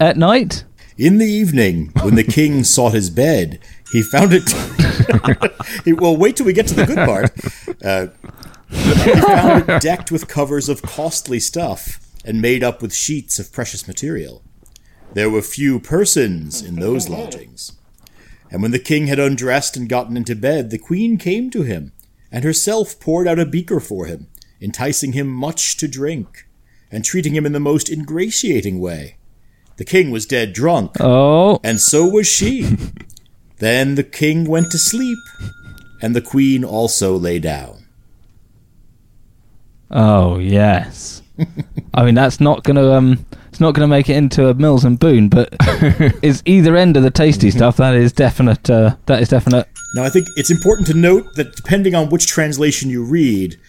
at 0.00 0.16
night. 0.16 0.64
In 0.96 1.18
the 1.18 1.26
evening, 1.26 1.90
when 2.02 2.14
the 2.14 2.22
king 2.24 2.62
sought 2.74 2.92
his 2.94 3.10
bed, 3.10 3.58
he 3.92 4.00
found 4.02 4.32
it. 4.32 4.44
He- 5.84 5.92
well, 5.92 6.16
wait 6.16 6.36
till 6.36 6.46
we 6.46 6.52
get 6.52 6.68
to 6.68 6.74
the 6.74 6.86
good 6.86 6.96
part. 6.96 7.30
Uh, 7.84 8.06
he 8.16 8.51
found 8.72 9.68
it 9.68 9.82
decked 9.82 10.10
with 10.10 10.28
covers 10.28 10.68
of 10.68 10.82
costly 10.82 11.38
stuff 11.40 12.00
and 12.24 12.40
made 12.40 12.62
up 12.62 12.80
with 12.82 12.94
sheets 12.94 13.38
of 13.38 13.52
precious 13.52 13.86
material. 13.86 14.42
There 15.14 15.30
were 15.30 15.42
few 15.42 15.78
persons 15.78 16.62
in 16.62 16.76
those 16.76 17.08
lodgings. 17.08 17.72
And 18.50 18.62
when 18.62 18.70
the 18.70 18.78
king 18.78 19.06
had 19.06 19.18
undressed 19.18 19.76
and 19.76 19.88
gotten 19.88 20.16
into 20.16 20.34
bed, 20.36 20.70
the 20.70 20.78
queen 20.78 21.16
came 21.18 21.50
to 21.50 21.62
him, 21.62 21.92
and 22.30 22.44
herself 22.44 22.98
poured 23.00 23.26
out 23.28 23.38
a 23.38 23.46
beaker 23.46 23.80
for 23.80 24.06
him, 24.06 24.28
enticing 24.60 25.12
him 25.12 25.28
much 25.28 25.76
to 25.78 25.88
drink, 25.88 26.46
and 26.90 27.04
treating 27.04 27.34
him 27.34 27.46
in 27.46 27.52
the 27.52 27.60
most 27.60 27.88
ingratiating 27.90 28.78
way. 28.78 29.16
The 29.78 29.84
king 29.86 30.10
was 30.10 30.26
dead 30.26 30.52
drunk, 30.52 30.92
Oh, 31.00 31.60
and 31.64 31.80
so 31.80 32.06
was 32.06 32.26
she. 32.28 32.76
then 33.58 33.94
the 33.94 34.04
king 34.04 34.44
went 34.44 34.70
to 34.70 34.78
sleep, 34.78 35.18
and 36.02 36.14
the 36.14 36.20
queen 36.20 36.62
also 36.64 37.16
lay 37.16 37.38
down. 37.38 37.81
Oh 39.92 40.38
yes. 40.38 41.22
I 41.94 42.04
mean, 42.04 42.14
that's 42.14 42.40
not 42.40 42.64
going 42.64 42.76
to 42.76 42.92
um, 42.92 43.24
it's 43.48 43.60
not 43.60 43.74
going 43.74 43.82
to 43.82 43.88
make 43.88 44.08
it 44.08 44.16
into 44.16 44.48
a 44.48 44.54
Mills 44.54 44.84
and 44.84 44.98
Boon, 44.98 45.28
but 45.28 45.48
it's 46.22 46.42
either 46.46 46.76
end 46.76 46.96
of 46.96 47.02
the 47.02 47.10
tasty 47.10 47.50
stuff. 47.50 47.76
That 47.76 47.94
is 47.94 48.12
definite. 48.12 48.68
Uh, 48.68 48.96
that 49.06 49.20
is 49.20 49.28
definite. 49.28 49.68
Now, 49.94 50.04
I 50.04 50.08
think 50.08 50.26
it's 50.36 50.50
important 50.50 50.86
to 50.88 50.94
note 50.94 51.34
that 51.36 51.54
depending 51.54 51.94
on 51.94 52.08
which 52.08 52.26
translation 52.26 52.88
you 52.88 53.04
read, 53.04 53.60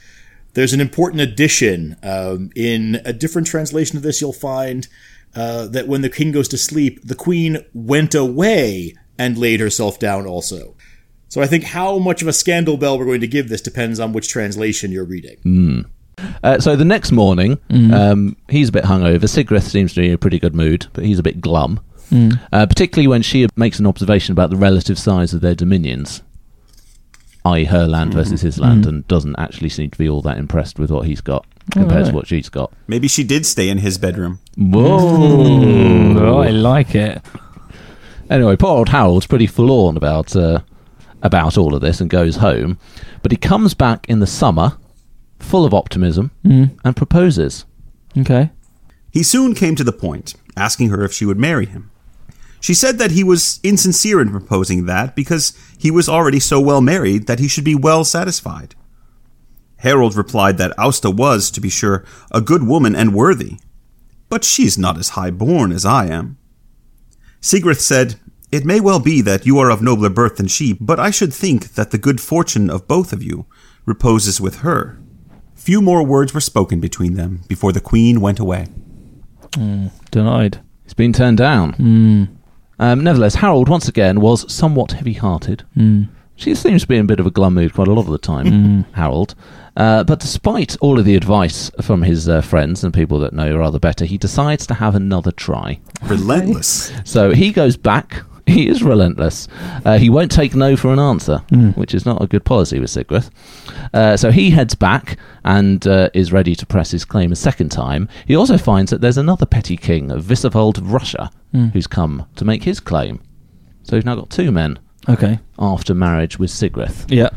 there's 0.54 0.74
an 0.74 0.80
important 0.80 1.22
addition. 1.22 1.98
Um, 2.02 2.52
in 2.56 3.02
a 3.04 3.12
different 3.12 3.48
translation 3.48 3.98
of 3.98 4.04
this, 4.04 4.22
you'll 4.22 4.34
find 4.34 4.88
uh, 5.36 5.68
that 5.68 5.88
when 5.88 6.02
the 6.02 6.10
king 6.10 6.32
goes 6.32 6.48
to 6.50 6.58
sleep, 6.58 7.02
the 7.04 7.16
queen 7.16 7.66
went 7.74 8.16
away 8.16 8.96
and 9.18 9.38
laid 9.38 9.60
herself 9.60 10.00
down 10.00 10.26
also. 10.26 10.76
So 11.28 11.42
I 11.42 11.48
think 11.48 11.64
how 11.64 11.98
much 11.98 12.22
of 12.22 12.28
a 12.28 12.34
scandal 12.34 12.78
bell 12.78 12.98
we're 12.98 13.06
going 13.06 13.22
to 13.22 13.28
give 13.28 13.50
this 13.50 13.62
depends 13.62 14.00
on 14.00 14.14
which 14.14 14.30
translation 14.30 14.92
you're 14.92 15.04
reading. 15.04 15.40
Uh, 16.44 16.60
so 16.60 16.76
the 16.76 16.86
next 16.86 17.12
morning, 17.12 17.58
um, 17.94 18.36
he's 18.50 18.70
a 18.70 18.72
bit 18.72 18.84
hungover. 18.86 19.22
Sigrith 19.24 19.64
seems 19.64 19.94
to 19.94 20.02
be 20.02 20.08
in 20.08 20.14
a 20.14 20.18
pretty 20.18 20.40
good 20.40 20.56
mood, 20.56 20.88
but 20.94 21.04
he's 21.06 21.20
a 21.20 21.24
bit 21.24 21.42
glum. 21.42 21.80
Uh, 22.52 22.66
particularly 22.68 23.08
when 23.08 23.24
she 23.24 23.48
makes 23.56 23.80
an 23.80 23.88
observation 23.88 24.34
about 24.34 24.52
the 24.52 24.56
relative 24.56 25.00
size 25.00 25.34
of 25.34 25.42
their 25.42 25.56
dominions, 25.56 26.22
i.e., 27.46 27.66
her 27.66 27.88
land 27.88 28.14
versus 28.14 28.42
his 28.42 28.60
land, 28.60 28.86
and 28.86 29.08
doesn't 29.08 29.36
actually 29.40 29.70
seem 29.70 29.90
to 29.90 29.98
be 29.98 30.08
all 30.08 30.22
that 30.22 30.38
impressed 30.38 30.78
with 30.78 30.92
what 30.92 31.08
he's 31.08 31.22
got 31.22 31.46
compared 31.72 32.06
to 32.08 32.12
what 32.14 32.28
she's 32.28 32.50
got. 32.50 32.72
Maybe 32.88 33.08
she 33.08 33.24
did 33.24 33.46
stay 33.48 33.68
in 33.70 33.80
his 33.80 33.98
bedroom. 33.98 34.40
Whoa! 34.58 36.18
Oh, 36.20 36.38
I 36.42 36.50
like 36.50 36.94
it. 36.94 37.22
Anyway, 38.30 38.56
poor 38.58 38.78
old 38.78 38.90
Harold's 38.90 39.26
pretty 39.28 39.48
forlorn 39.48 39.98
about 39.98 40.36
uh, 40.36 40.60
about 41.24 41.58
all 41.58 41.74
of 41.74 41.82
this 41.82 42.00
and 42.00 42.10
goes 42.10 42.36
home, 42.36 42.78
but 43.24 43.32
he 43.32 43.38
comes 43.38 43.74
back 43.74 44.08
in 44.08 44.20
the 44.20 44.28
summer, 44.28 44.78
full 45.44 45.66
of 45.66 45.74
optimism, 45.74 46.32
mm. 46.44 46.78
and 46.84 46.96
proposes. 46.96 47.66
Okay. 48.18 48.52
He 49.12 49.24
soon 49.24 49.54
came 49.54 49.76
to 49.76 49.84
the 49.84 49.92
point, 49.92 50.34
asking 50.58 50.90
her 50.90 51.04
if 51.04 51.14
she 51.14 51.26
would 51.26 51.38
marry 51.38 51.66
him. 51.66 51.92
She 52.60 52.74
said 52.74 52.98
that 52.98 53.12
he 53.12 53.24
was 53.24 53.60
insincere 53.62 54.22
in 54.22 54.32
proposing 54.32 54.86
that 54.86 55.16
because 55.16 55.54
he 55.78 55.92
was 55.92 56.08
already 56.08 56.40
so 56.40 56.62
well 56.62 56.80
married 56.80 57.28
that 57.28 57.40
he 57.40 57.48
should 57.48 57.66
be 57.66 57.76
well 57.76 58.06
satisfied. 58.06 58.74
Harold 59.78 60.16
replied 60.16 60.58
that 60.58 60.78
Austa 60.80 61.12
was, 61.12 61.52
to 61.52 61.60
be 61.60 61.70
sure, 61.70 62.06
a 62.32 62.40
good 62.40 62.64
woman 62.64 62.96
and 62.96 63.14
worthy, 63.14 63.58
but 64.30 64.46
she's 64.46 64.78
not 64.78 64.98
as 64.98 65.10
high 65.10 65.30
born 65.30 65.74
as 65.74 65.86
I 65.86 66.06
am. 66.06 66.38
Sigrith 67.42 67.82
said, 67.82 68.16
It 68.50 68.64
may 68.64 68.80
well 68.80 69.02
be 69.02 69.20
that 69.22 69.46
you 69.46 69.60
are 69.60 69.70
of 69.70 69.82
nobler 69.82 70.10
birth 70.10 70.38
than 70.38 70.48
she, 70.48 70.72
but 70.72 71.02
I 71.02 71.12
should 71.12 71.34
think 71.34 71.74
that 71.74 71.92
the 71.92 71.98
good 71.98 72.22
fortune 72.22 72.70
of 72.70 72.88
both 72.88 73.12
of 73.12 73.22
you 73.22 73.46
reposes 73.86 74.40
with 74.40 74.60
her. 74.60 75.03
Few 75.64 75.82
more 75.82 76.04
words 76.04 76.34
were 76.34 76.42
spoken 76.42 76.82
between 76.82 77.14
them 77.14 77.40
before 77.48 77.72
the 77.72 77.80
queen 77.80 78.20
went 78.20 78.38
away. 78.38 78.68
Denied. 80.12 80.60
He's 80.84 80.94
been 80.94 81.14
turned 81.14 81.38
down. 81.38 81.74
Um, 82.80 83.02
nevertheless, 83.02 83.36
Harold 83.36 83.70
once 83.70 83.88
again 83.88 84.20
was 84.20 84.52
somewhat 84.52 84.92
heavy-hearted. 84.92 85.64
She 86.36 86.54
seems 86.54 86.82
to 86.82 86.88
be 86.90 86.98
in 86.98 87.06
a 87.06 87.08
bit 87.08 87.22
of 87.22 87.28
a 87.28 87.32
glum 87.32 87.54
mood 87.54 87.74
quite 87.74 87.88
a 87.88 87.94
lot 87.94 88.02
of 88.02 88.12
the 88.12 88.18
time, 88.18 88.84
Harold. 88.94 89.36
Uh, 89.78 90.04
but 90.04 90.20
despite 90.20 90.76
all 90.82 91.00
of 91.00 91.06
the 91.06 91.16
advice 91.16 91.72
from 91.82 92.02
his 92.02 92.28
uh, 92.28 92.42
friends 92.42 92.84
and 92.84 92.94
people 92.94 93.18
that 93.20 93.32
know 93.32 93.50
her 93.54 93.60
rather 93.60 93.80
better, 93.80 94.04
he 94.04 94.18
decides 94.18 94.68
to 94.68 94.74
have 94.74 94.96
another 94.96 95.32
try. 95.32 95.80
Relentless. 96.04 96.92
So 97.06 97.32
he 97.32 97.54
goes 97.54 97.78
back. 97.78 98.24
He 98.46 98.68
is 98.68 98.84
relentless. 98.84 99.48
Uh, 99.86 99.98
he 99.98 100.10
won't 100.10 100.30
take 100.32 100.54
no 100.54 100.76
for 100.76 100.92
an 100.92 101.00
answer, 101.00 101.38
which 101.76 101.94
is 101.96 102.06
not 102.06 102.22
a 102.22 102.28
good 102.28 102.44
policy 102.44 102.78
with 102.80 102.90
Sigrith. 102.90 103.30
Uh, 103.94 104.18
so 104.18 104.32
he 104.32 104.50
heads 104.50 104.76
back 104.76 105.18
and 105.46 105.86
uh, 105.88 106.10
is 106.14 106.34
ready 106.34 106.54
to 106.56 106.66
press 106.66 106.92
his 106.92 107.06
claim 107.06 107.32
a 107.32 107.36
second 107.38 107.70
time. 107.70 108.10
He 108.28 108.36
also 108.36 108.58
finds 108.58 108.92
that 108.92 109.00
there's 109.02 109.18
another 109.18 109.46
petty 109.46 109.78
king, 109.78 110.10
Visivold 110.10 110.78
of 110.78 110.92
Russia, 110.92 111.32
who's 111.72 111.88
come 111.88 112.26
to 112.36 112.44
make 112.46 112.64
his 112.64 112.80
claim. 112.80 113.22
So 113.84 113.96
he's 113.96 114.06
now 114.06 114.16
got 114.16 114.30
two 114.30 114.52
men 114.52 114.78
Okay. 115.08 115.40
after 115.60 115.94
marriage 115.94 116.38
with 116.40 116.50
Sigrith. 116.50 117.06
Yeah. 117.10 117.30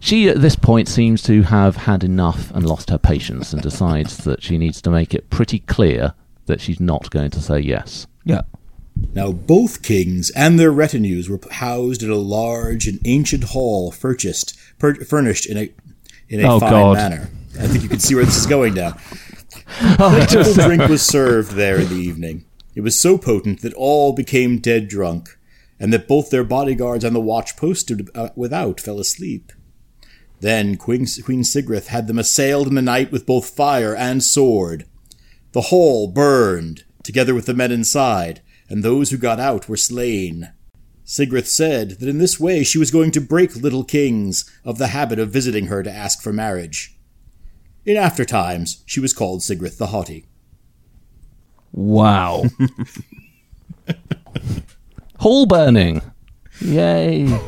She, 0.00 0.28
at 0.28 0.40
this 0.40 0.56
point, 0.56 0.88
seems 0.88 1.22
to 1.22 1.42
have 1.42 1.76
had 1.76 2.02
enough 2.02 2.50
and 2.50 2.66
lost 2.66 2.90
her 2.90 2.98
patience 2.98 3.52
and 3.52 3.62
decides 3.62 4.18
that 4.24 4.42
she 4.42 4.58
needs 4.58 4.82
to 4.82 4.90
make 4.90 5.14
it 5.14 5.30
pretty 5.30 5.60
clear 5.60 6.12
that 6.46 6.60
she's 6.60 6.80
not 6.80 7.08
going 7.10 7.30
to 7.30 7.40
say 7.40 7.60
yes. 7.60 8.06
Yeah. 8.24 8.42
Now, 9.14 9.32
both 9.32 9.82
kings 9.82 10.30
and 10.30 10.58
their 10.58 10.70
retinues 10.72 11.28
were 11.28 11.40
housed 11.50 12.02
in 12.02 12.10
a 12.10 12.16
large 12.16 12.86
and 12.86 12.98
ancient 13.04 13.44
hall 13.44 13.92
purchased, 13.92 14.56
pur- 14.78 15.04
furnished 15.04 15.46
in 15.46 15.58
a 15.58 15.72
in 16.28 16.40
a 16.44 16.48
Oh, 16.54 16.60
fine 16.60 16.70
God. 16.70 16.96
manner. 16.96 17.30
I 17.60 17.66
think 17.66 17.82
you 17.82 17.88
can 17.90 18.00
see 18.00 18.14
where 18.14 18.24
this 18.24 18.38
is 18.38 18.46
going 18.46 18.72
now. 18.74 18.92
Plentiful 19.96 20.54
drink 20.54 20.88
was 20.88 21.02
served 21.02 21.52
there 21.52 21.78
in 21.80 21.88
the 21.88 21.96
evening. 21.96 22.44
It 22.74 22.80
was 22.80 22.98
so 22.98 23.18
potent 23.18 23.60
that 23.60 23.74
all 23.74 24.14
became 24.14 24.58
dead 24.58 24.88
drunk, 24.88 25.38
and 25.78 25.92
that 25.92 26.08
both 26.08 26.30
their 26.30 26.44
bodyguards 26.44 27.04
and 27.04 27.14
the 27.14 27.20
watch 27.20 27.54
posted 27.56 28.08
uh, 28.14 28.30
without 28.34 28.80
fell 28.80 28.98
asleep. 28.98 29.52
Then 30.40 30.76
Queen, 30.76 31.06
Queen 31.22 31.42
Sigrith 31.42 31.86
had 31.88 32.06
them 32.06 32.18
assailed 32.18 32.66
in 32.66 32.74
the 32.74 32.82
night 32.82 33.12
with 33.12 33.26
both 33.26 33.50
fire 33.50 33.94
and 33.94 34.22
sword. 34.22 34.86
The 35.52 35.60
hall 35.62 36.08
burned, 36.08 36.84
together 37.02 37.34
with 37.34 37.44
the 37.46 37.54
men 37.54 37.70
inside, 37.72 38.40
and 38.72 38.82
those 38.82 39.10
who 39.10 39.18
got 39.18 39.38
out 39.38 39.68
were 39.68 39.76
slain. 39.76 40.50
Sigrith 41.04 41.46
said 41.46 41.90
that 42.00 42.08
in 42.08 42.16
this 42.16 42.40
way 42.40 42.64
she 42.64 42.78
was 42.78 42.90
going 42.90 43.10
to 43.10 43.20
break 43.20 43.54
little 43.54 43.84
kings 43.84 44.50
of 44.64 44.78
the 44.78 44.86
habit 44.86 45.18
of 45.18 45.30
visiting 45.30 45.66
her 45.66 45.82
to 45.82 45.92
ask 45.92 46.22
for 46.22 46.32
marriage. 46.32 46.96
In 47.84 47.98
after 47.98 48.24
times, 48.24 48.82
she 48.86 48.98
was 48.98 49.12
called 49.12 49.40
Sigrith 49.40 49.76
the 49.76 49.88
Haughty. 49.88 50.24
Wow. 51.70 52.44
Hall 55.18 55.44
burning. 55.44 56.00
Yay. 56.62 57.38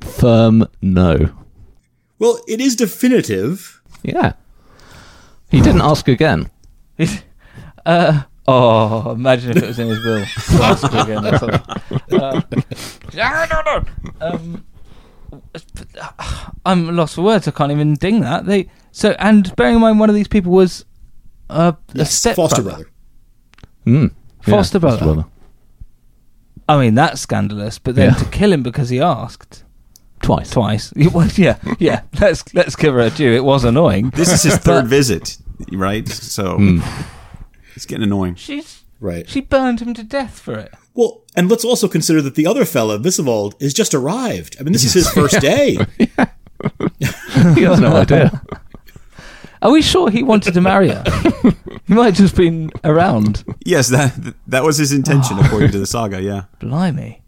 Firm 0.00 0.66
no. 0.82 1.30
Well, 2.18 2.40
it 2.48 2.60
is 2.60 2.74
definitive. 2.74 3.80
Yeah. 4.02 4.32
He 5.48 5.60
didn't 5.60 5.82
ask 5.82 6.08
again. 6.08 6.50
uh, 7.86 8.22
oh, 8.48 9.12
imagine 9.12 9.50
if 9.56 9.62
it 9.62 9.66
was 9.66 9.78
in 9.78 9.88
his 9.88 10.04
will. 10.04 10.24
to 10.24 10.64
ask 10.64 10.90
her 10.90 10.98
again 11.02 11.26
or 11.26 11.38
something. 11.38 12.20
Uh, 12.20 12.40
no, 13.14 13.46
no, 13.50 13.62
no. 13.64 13.84
Um, 14.20 14.64
I'm 16.64 16.94
lost 16.96 17.14
for 17.16 17.22
words. 17.22 17.48
I 17.48 17.50
can't 17.50 17.72
even 17.72 17.94
ding 17.94 18.20
that. 18.20 18.46
They 18.46 18.70
so 18.92 19.10
and 19.18 19.54
bearing 19.56 19.74
in 19.76 19.80
mind 19.80 19.98
one 20.00 20.08
of 20.08 20.14
these 20.14 20.28
people 20.28 20.52
was 20.52 20.84
uh, 21.50 21.72
a 21.94 21.98
Yes, 21.98 22.14
step 22.14 22.36
foster 22.36 22.62
brother. 22.62 22.88
Mm. 23.86 24.12
Foster 24.42 24.78
brother. 24.78 25.24
I 26.68 26.78
mean 26.80 26.94
that's 26.94 27.20
scandalous. 27.20 27.78
But 27.78 27.94
then 27.96 28.10
Yeah. 28.12 28.16
to 28.18 28.24
kill 28.26 28.52
him 28.52 28.62
because 28.62 28.88
he 28.88 29.00
asked 29.00 29.64
Twice. 30.22 30.50
twice. 30.50 30.92
Well, 31.12 31.28
yeah, 31.36 31.58
yeah. 31.78 32.02
Let's 32.20 32.54
let's 32.54 32.76
give 32.76 32.94
her 32.94 33.00
a 33.00 33.10
due. 33.10 33.32
It 33.32 33.44
was 33.44 33.64
annoying. 33.64 34.10
This 34.10 34.32
is 34.32 34.42
his 34.42 34.56
third 34.56 34.86
visit, 34.96 35.36
right? 35.72 36.08
So 36.08 36.58
it's 37.76 37.86
getting 37.86 38.02
annoying. 38.04 38.34
She's 38.34 38.82
Right. 38.98 39.28
she 39.28 39.40
burned 39.42 39.80
him 39.80 39.92
to 39.94 40.02
death 40.02 40.38
for 40.38 40.54
it. 40.54 40.72
Well, 40.94 41.22
and 41.36 41.50
let's 41.50 41.64
also 41.64 41.86
consider 41.86 42.22
that 42.22 42.34
the 42.34 42.46
other 42.46 42.64
fella, 42.64 42.98
Visivold, 42.98 43.52
is 43.60 43.74
just 43.74 43.94
arrived. 43.94 44.56
I 44.58 44.62
mean, 44.62 44.72
this 44.72 44.84
is 44.84 44.94
his 44.94 45.08
first 45.12 45.38
day. 45.40 45.76
he 45.98 47.62
has 47.62 47.78
no 47.80 47.94
idea. 47.96 48.42
Are 49.62 49.70
we 49.70 49.82
sure 49.82 50.10
he 50.10 50.22
wanted 50.22 50.54
to 50.54 50.60
marry 50.60 50.88
her? 50.88 51.02
he 51.86 51.94
might 51.94 52.06
have 52.06 52.14
just 52.14 52.36
been 52.36 52.70
around. 52.84 53.44
Yes, 53.64 53.88
that 53.88 54.34
that 54.46 54.62
was 54.64 54.78
his 54.78 54.92
intention, 54.92 55.38
according 55.38 55.72
to 55.72 55.78
the 55.78 55.86
saga. 55.86 56.22
Yeah. 56.22 56.44
Blimey. 56.60 57.20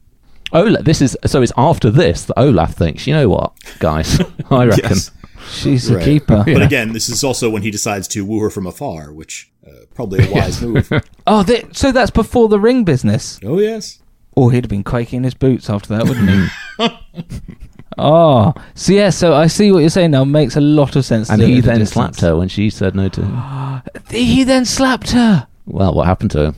Olaf, 0.52 0.84
this 0.84 1.02
is 1.02 1.16
so. 1.26 1.42
It's 1.42 1.52
after 1.56 1.90
this 1.90 2.24
that 2.24 2.38
Olaf 2.38 2.74
thinks, 2.74 3.06
you 3.06 3.12
know 3.14 3.28
what, 3.28 3.52
guys, 3.80 4.20
I 4.50 4.64
reckon. 4.66 4.84
Yes. 4.90 5.10
She's 5.50 5.88
a 5.90 5.96
Right. 5.96 6.04
keeper. 6.04 6.42
But 6.46 6.62
again, 6.62 6.92
this 6.92 7.08
is 7.08 7.24
also 7.24 7.48
when 7.48 7.62
he 7.62 7.70
decides 7.70 8.06
to 8.08 8.24
woo 8.24 8.40
her 8.40 8.50
from 8.50 8.66
afar, 8.66 9.12
which 9.12 9.50
uh, 9.68 9.84
probably 9.94 10.26
a 10.26 10.30
wise 10.34 10.62
move. 10.62 10.90
Oh, 11.26 11.42
they, 11.42 11.64
so 11.72 11.92
that's 11.92 12.10
before 12.10 12.48
the 12.48 12.58
ring 12.58 12.84
business. 12.84 13.38
Oh 13.44 13.58
yes. 13.58 14.02
Or 14.32 14.50
he'd 14.50 14.64
have 14.64 14.70
been 14.70 14.84
quaking 14.84 15.18
in 15.18 15.24
his 15.24 15.34
boots 15.34 15.68
after 15.68 15.88
that, 15.96 16.06
wouldn't 16.06 16.30
he? 16.30 17.38
oh, 17.98 18.54
so 18.74 18.92
yeah. 18.92 19.10
So 19.10 19.34
I 19.34 19.46
see 19.46 19.70
what 19.72 19.80
you're 19.80 19.90
saying 19.90 20.12
now. 20.12 20.24
Makes 20.24 20.56
a 20.56 20.60
lot 20.60 20.96
of 20.96 21.04
sense. 21.04 21.28
And 21.28 21.40
to 21.40 21.46
he 21.46 21.58
at 21.58 21.58
a 21.58 21.62
then 21.66 21.78
distance. 21.80 21.92
slapped 21.92 22.20
her 22.22 22.36
when 22.36 22.48
she 22.48 22.70
said 22.70 22.94
no 22.94 23.08
to 23.10 23.22
him. 23.22 23.82
He 24.10 24.44
then 24.44 24.64
slapped 24.64 25.10
her. 25.10 25.46
Well, 25.66 25.92
what 25.92 26.06
happened 26.06 26.30
to 26.32 26.44
him? 26.46 26.54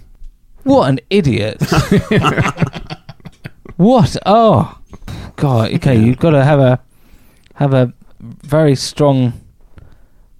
What 0.62 0.88
an 0.90 1.00
idiot! 1.10 1.60
what? 3.76 4.16
Oh, 4.26 4.78
God. 5.36 5.72
Okay, 5.74 5.98
you've 5.98 6.18
got 6.18 6.30
to 6.30 6.44
have 6.44 6.60
a 6.60 6.80
have 7.54 7.74
a 7.74 7.92
very 8.20 8.74
strong. 8.76 9.32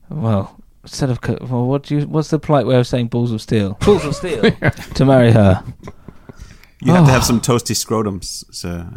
Well, 0.09 0.60
instead 0.91 1.09
of 1.11 1.21
co- 1.21 1.39
well, 1.41 1.67
what 1.67 1.85
do 1.85 1.97
you? 1.97 2.07
What's 2.07 2.29
the 2.31 2.39
polite 2.39 2.67
way 2.67 2.77
of 2.77 2.87
saying 2.87 3.09
balls 3.09 3.33
of 3.33 3.41
steel? 3.41 3.79
Balls 3.85 4.05
of 4.05 4.15
steel 4.15 4.43
to 4.95 5.05
marry 5.05 5.31
her. 5.33 5.63
You 6.83 6.93
have 6.95 7.05
to 7.07 7.11
have 7.13 7.23
Oh. 7.23 7.25
some 7.27 7.41
toasty 7.43 7.75
scrotums. 7.77 8.45
So. 8.55 8.69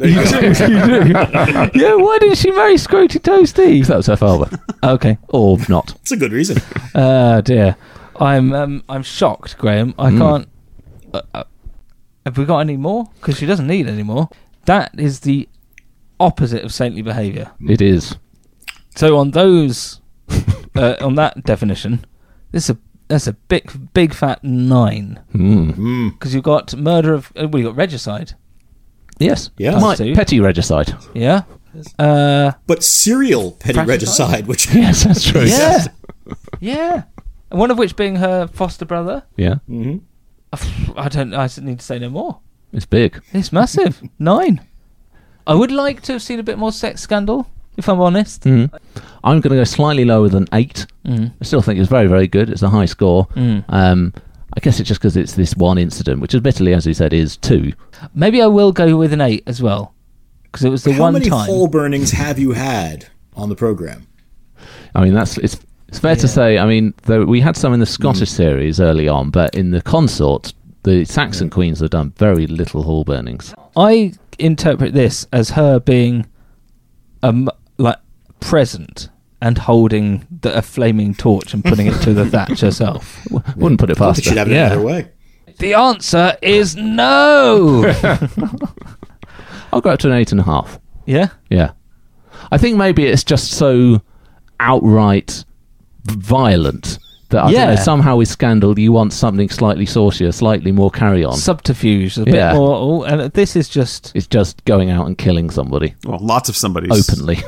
yeah, 1.74 1.94
why 1.94 2.18
didn't 2.18 2.38
she 2.38 2.50
marry 2.50 2.74
Scroty 2.76 3.18
Toasty? 3.20 3.86
That 3.86 3.98
was 3.98 4.06
her 4.06 4.16
father. 4.16 4.58
Okay. 4.82 5.18
or 5.28 5.58
not. 5.68 5.92
It's 6.00 6.12
a 6.12 6.16
good 6.16 6.32
reason. 6.32 6.58
Oh 6.94 7.40
dear, 7.42 7.76
I'm 8.18 8.52
um, 8.52 8.82
I'm 8.88 9.02
shocked, 9.02 9.58
Graham. 9.58 9.94
I 9.98 10.10
Mm. 10.10 10.18
can't. 10.18 10.48
Uh, 11.12 11.22
uh, 11.34 11.44
have 12.24 12.38
we 12.38 12.44
got 12.46 12.60
any 12.60 12.76
more? 12.78 13.04
Because 13.20 13.36
she 13.38 13.46
doesn't 13.46 13.66
need 13.66 13.86
any 13.86 14.02
more. 14.02 14.28
That 14.64 14.98
is 14.98 15.20
the 15.20 15.46
opposite 16.18 16.64
of 16.64 16.72
saintly 16.72 17.02
behaviour. 17.02 17.50
It 17.68 17.82
is. 17.82 18.16
So 18.96 19.18
on 19.18 19.32
those, 19.32 20.00
uh, 20.74 20.96
on 21.00 21.14
that 21.16 21.44
definition, 21.44 22.04
this 22.52 22.64
is 22.64 22.76
a 22.76 22.78
that's 23.08 23.26
a 23.26 23.32
big 23.34 23.92
big 23.92 24.14
fat 24.14 24.42
nine 24.42 25.20
Mm. 25.34 26.12
because 26.12 26.34
you've 26.34 26.44
got 26.44 26.74
murder 26.74 27.12
of 27.14 27.32
uh, 27.36 27.46
well 27.48 27.60
you 27.62 27.68
got 27.68 27.76
regicide. 27.76 28.32
Yes. 29.18 29.50
Yeah. 29.58 29.78
My, 29.78 29.94
Two. 29.94 30.14
petty 30.14 30.40
regicide. 30.40 30.92
Yeah. 31.14 31.42
Uh, 31.98 32.52
But 32.66 32.82
serial 32.82 33.52
petty 33.52 33.74
Fratricide? 33.74 34.30
regicide, 34.30 34.46
which 34.46 34.66
Yes, 34.74 35.04
that's 35.04 35.22
true. 35.24 35.42
yeah. 35.44 35.86
yeah. 36.60 37.02
And 37.50 37.60
one 37.60 37.70
of 37.70 37.78
which 37.78 37.94
being 37.96 38.16
her 38.16 38.46
foster 38.48 38.84
brother. 38.84 39.22
Yeah. 39.36 39.56
Mhm. 39.68 40.00
I 40.96 41.08
don't. 41.08 41.34
I 41.34 41.48
need 41.60 41.78
to 41.80 41.84
say 41.84 41.98
no 41.98 42.08
more. 42.10 42.38
It's 42.72 42.86
big. 42.86 43.20
It's 43.32 43.52
massive. 43.52 44.02
Nine. 44.18 44.60
I 45.46 45.54
would 45.54 45.70
like 45.70 46.00
to 46.02 46.12
have 46.12 46.22
seen 46.22 46.38
a 46.40 46.42
bit 46.44 46.58
more 46.58 46.72
sex 46.72 47.02
scandal, 47.02 47.46
if 47.76 47.88
I'm 47.88 48.00
honest. 48.00 48.42
Mm. 48.42 48.72
I'm 49.24 49.40
going 49.40 49.50
to 49.50 49.60
go 49.60 49.64
slightly 49.64 50.04
lower 50.04 50.28
than 50.28 50.46
eight. 50.52 50.86
Mm. 51.04 51.32
I 51.40 51.44
still 51.44 51.62
think 51.62 51.78
it's 51.78 51.88
very, 51.88 52.06
very 52.06 52.26
good. 52.26 52.50
It's 52.50 52.62
a 52.62 52.68
high 52.68 52.86
score. 52.86 53.26
Mm. 53.28 53.64
Um, 53.68 54.14
I 54.56 54.60
guess 54.60 54.78
it's 54.80 54.88
just 54.88 55.00
because 55.00 55.16
it's 55.16 55.34
this 55.34 55.56
one 55.56 55.78
incident, 55.78 56.20
which 56.20 56.34
admittedly, 56.34 56.74
as 56.74 56.86
you 56.86 56.94
said, 56.94 57.12
is 57.12 57.36
two. 57.36 57.72
Maybe 58.14 58.40
I 58.42 58.46
will 58.46 58.72
go 58.72 58.96
with 58.96 59.12
an 59.12 59.20
eight 59.20 59.42
as 59.46 59.60
well, 59.62 59.94
because 60.44 60.64
it 60.64 60.70
was 60.70 60.84
the 60.84 60.92
how 60.92 61.00
one 61.00 61.14
many 61.14 61.28
time. 61.28 61.46
hole 61.46 61.68
burnings 61.68 62.12
have 62.12 62.38
you 62.38 62.52
had 62.52 63.06
on 63.34 63.48
the 63.48 63.56
program? 63.56 64.06
I 64.94 65.02
mean, 65.02 65.14
that's 65.14 65.38
it's. 65.38 65.58
It's 65.88 66.00
fair 66.00 66.16
to 66.16 66.26
say. 66.26 66.58
I 66.58 66.66
mean, 66.66 66.92
there, 67.04 67.24
we 67.24 67.40
had 67.40 67.56
some 67.56 67.72
in 67.72 67.78
the 67.78 67.86
Scottish 67.86 68.30
series 68.30 68.80
early 68.80 69.06
on, 69.06 69.30
but 69.30 69.54
in 69.54 69.70
the 69.70 69.80
consort, 69.80 70.52
the 70.82 71.04
Saxon 71.04 71.50
queens 71.50 71.78
have 71.78 71.90
done 71.90 72.12
very 72.16 72.48
little 72.48 72.82
hall 72.82 73.04
burnings. 73.04 73.54
I 73.76 74.12
interpret 74.40 74.92
this 74.92 75.24
as 75.32 75.50
her 75.50 75.78
being, 75.78 76.26
um, 77.22 77.44
like 77.44 77.54
present 78.48 79.08
and 79.40 79.58
holding 79.58 80.26
the, 80.42 80.56
a 80.56 80.62
flaming 80.62 81.14
torch 81.14 81.52
and 81.54 81.64
putting 81.64 81.86
it 81.86 82.00
to 82.02 82.14
the 82.14 82.24
thatch 82.30 82.60
herself. 82.60 83.26
Wouldn't 83.56 83.80
put 83.80 83.90
it 83.90 84.00
I 84.00 84.12
think 84.12 84.16
past 84.16 84.24
she'd 84.24 84.32
her. 84.34 84.38
have 84.38 84.48
it 84.50 84.54
Yeah. 84.54 84.66
another 84.66 84.82
way. 84.82 85.08
The 85.58 85.74
answer 85.74 86.36
is 86.42 86.74
no. 86.76 87.84
I'll 89.72 89.80
go 89.80 89.90
up 89.90 89.98
to 90.00 90.08
an 90.10 90.14
eight 90.14 90.32
and 90.32 90.40
a 90.40 90.44
half. 90.44 90.78
yeah. 91.06 91.28
Yeah, 91.50 91.72
I 92.50 92.58
think 92.58 92.76
maybe 92.76 93.04
it's 93.06 93.24
just 93.24 93.52
so 93.52 94.00
outright 94.60 95.44
violent 96.04 96.98
that 97.30 97.42
I 97.44 97.52
don't 97.52 97.74
know, 97.74 97.76
somehow 97.82 98.16
with 98.16 98.28
scandal 98.28 98.78
you 98.78 98.92
want 98.92 99.12
something 99.12 99.48
slightly 99.48 99.86
saucier, 99.86 100.30
slightly 100.32 100.70
more 100.72 100.90
carry 100.90 101.24
on. 101.24 101.36
Subterfuge, 101.36 102.16
a 102.18 102.24
bit 102.24 102.54
more. 102.54 102.76
Oh, 102.76 103.02
and 103.04 103.32
this 103.32 103.56
is 103.56 103.68
just 103.68 104.12
It's 104.14 104.26
just 104.28 104.64
going 104.64 104.90
out 104.90 105.06
and 105.06 105.16
killing 105.18 105.50
somebody 105.50 105.94
Well, 106.04 106.18
lots 106.20 106.48
of 106.48 106.56
somebody's. 106.56 107.08
openly. 107.10 107.38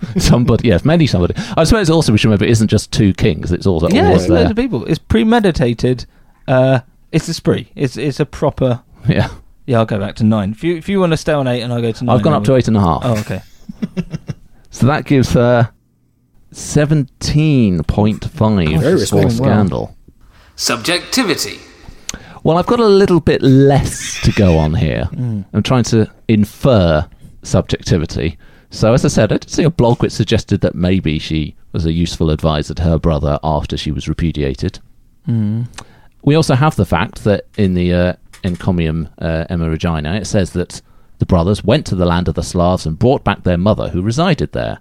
somebody, 0.18 0.68
yes, 0.68 0.84
many 0.84 1.06
somebody. 1.06 1.34
I 1.56 1.64
suppose 1.64 1.90
also 1.90 2.12
we 2.12 2.18
should 2.18 2.28
remember 2.28 2.44
it 2.44 2.50
isn't 2.50 2.68
just 2.68 2.92
two 2.92 3.12
kings; 3.14 3.52
it's 3.52 3.66
also 3.66 3.88
yeah, 3.88 4.12
it's 4.12 4.26
there. 4.26 4.38
loads 4.38 4.50
of 4.50 4.56
people. 4.56 4.84
It's 4.86 4.98
premeditated. 4.98 6.06
Uh, 6.48 6.80
it's 7.12 7.28
a 7.28 7.34
spree. 7.34 7.70
It's 7.74 7.96
it's 7.96 8.20
a 8.20 8.26
proper. 8.26 8.82
Yeah, 9.08 9.28
Yeah, 9.66 9.78
I'll 9.78 9.86
go 9.86 9.98
back 9.98 10.14
to 10.16 10.24
nine. 10.24 10.52
If 10.52 10.62
you 10.64 10.76
if 10.76 10.88
you 10.88 11.00
want 11.00 11.12
to 11.12 11.16
stay 11.16 11.32
on 11.32 11.46
eight, 11.46 11.62
and 11.62 11.72
I'll 11.72 11.80
go 11.82 11.92
to 11.92 12.04
9 12.04 12.16
I've 12.16 12.22
gone 12.22 12.34
up 12.34 12.44
to 12.44 12.54
eight 12.56 12.68
and 12.68 12.76
a 12.76 12.80
half. 12.80 13.02
Oh, 13.04 13.18
okay. 13.18 13.42
So 14.72 14.86
that 14.86 15.04
gives 15.04 15.32
her 15.32 15.72
seventeen 16.52 17.82
point 17.84 18.24
five 18.24 18.80
for 18.80 18.92
respectable. 18.92 19.30
scandal. 19.30 19.96
Subjectivity. 20.56 21.58
Well, 22.42 22.56
I've 22.56 22.66
got 22.66 22.80
a 22.80 22.86
little 22.86 23.20
bit 23.20 23.42
less 23.42 24.20
to 24.22 24.32
go 24.32 24.56
on 24.58 24.74
here. 24.74 25.08
I'm 25.52 25.62
trying 25.62 25.84
to 25.84 26.10
infer 26.28 27.06
subjectivity. 27.42 28.38
So, 28.70 28.94
as 28.94 29.04
I 29.04 29.08
said, 29.08 29.32
I 29.32 29.38
did 29.38 29.50
see 29.50 29.64
a 29.64 29.70
blog 29.70 30.00
which 30.00 30.12
suggested 30.12 30.60
that 30.60 30.74
maybe 30.74 31.18
she 31.18 31.56
was 31.72 31.84
a 31.86 31.92
useful 31.92 32.30
advisor 32.30 32.72
to 32.74 32.82
her 32.84 32.98
brother 32.98 33.38
after 33.42 33.76
she 33.76 33.90
was 33.90 34.08
repudiated. 34.08 34.78
We 36.22 36.34
also 36.34 36.54
have 36.54 36.76
the 36.76 36.86
fact 36.86 37.24
that 37.24 37.46
in 37.58 37.74
the 37.74 37.92
uh, 37.92 38.12
Encomium 38.44 39.08
uh, 39.18 39.44
Emma 39.48 39.68
Regina, 39.68 40.14
it 40.14 40.26
says 40.26 40.52
that 40.52 40.82
the 41.18 41.26
brothers 41.26 41.64
went 41.64 41.84
to 41.86 41.94
the 41.94 42.06
land 42.06 42.28
of 42.28 42.34
the 42.34 42.42
Slavs 42.42 42.86
and 42.86 42.98
brought 42.98 43.24
back 43.24 43.42
their 43.42 43.58
mother, 43.58 43.88
who 43.88 44.02
resided 44.02 44.52
there. 44.52 44.78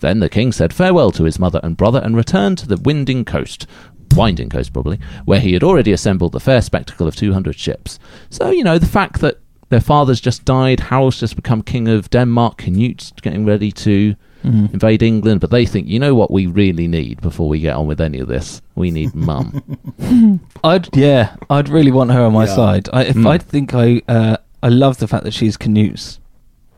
Then 0.00 0.20
the 0.20 0.28
king 0.28 0.52
said 0.52 0.72
farewell 0.72 1.10
to 1.12 1.24
his 1.24 1.38
mother 1.38 1.60
and 1.62 1.76
brother 1.76 2.00
and 2.04 2.16
returned 2.16 2.58
to 2.58 2.68
the 2.68 2.76
winding 2.76 3.24
coast, 3.24 3.66
winding 4.14 4.48
coast 4.48 4.72
probably, 4.72 4.98
where 5.24 5.40
he 5.40 5.52
had 5.52 5.62
already 5.62 5.92
assembled 5.92 6.32
the 6.32 6.40
fair 6.40 6.60
spectacle 6.60 7.06
of 7.06 7.16
200 7.16 7.56
ships. 7.56 7.98
So, 8.28 8.50
you 8.50 8.64
know, 8.64 8.78
the 8.78 8.86
fact 8.86 9.20
that 9.20 9.38
their 9.72 9.80
father's 9.80 10.20
just 10.20 10.44
died, 10.44 10.78
Harold's 10.80 11.18
just 11.18 11.34
become 11.36 11.62
king 11.62 11.88
of 11.88 12.08
Denmark, 12.10 12.58
Canute's 12.58 13.10
getting 13.22 13.44
ready 13.44 13.72
to 13.72 14.14
invade 14.44 15.02
England, 15.04 15.40
but 15.40 15.50
they 15.50 15.64
think, 15.64 15.86
you 15.86 16.00
know 16.00 16.14
what 16.16 16.30
we 16.32 16.46
really 16.46 16.88
need 16.88 17.20
before 17.20 17.48
we 17.48 17.60
get 17.60 17.76
on 17.76 17.86
with 17.86 18.00
any 18.00 18.18
of 18.18 18.26
this? 18.28 18.60
We 18.74 18.90
need 18.90 19.14
mum. 19.28 19.62
I'd 20.64 20.96
yeah, 20.96 21.36
I'd 21.48 21.68
really 21.68 21.92
want 21.92 22.10
her 22.12 22.22
on 22.22 22.32
my 22.32 22.46
Yeah. 22.46 22.54
side. 22.54 22.88
I 22.92 23.04
if 23.04 23.16
Mm. 23.16 23.26
I 23.28 23.38
think 23.38 23.74
I 23.74 24.02
uh, 24.08 24.36
I 24.62 24.68
love 24.68 24.98
the 24.98 25.06
fact 25.08 25.24
that 25.24 25.32
she's 25.34 25.56
Canute's 25.56 26.18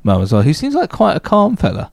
mum 0.03 0.21
as 0.23 0.33
well. 0.33 0.43
Who 0.43 0.53
seems 0.53 0.75
like 0.75 0.91
quite 0.91 1.17
a 1.17 1.21
calm 1.21 1.57
fella, 1.57 1.91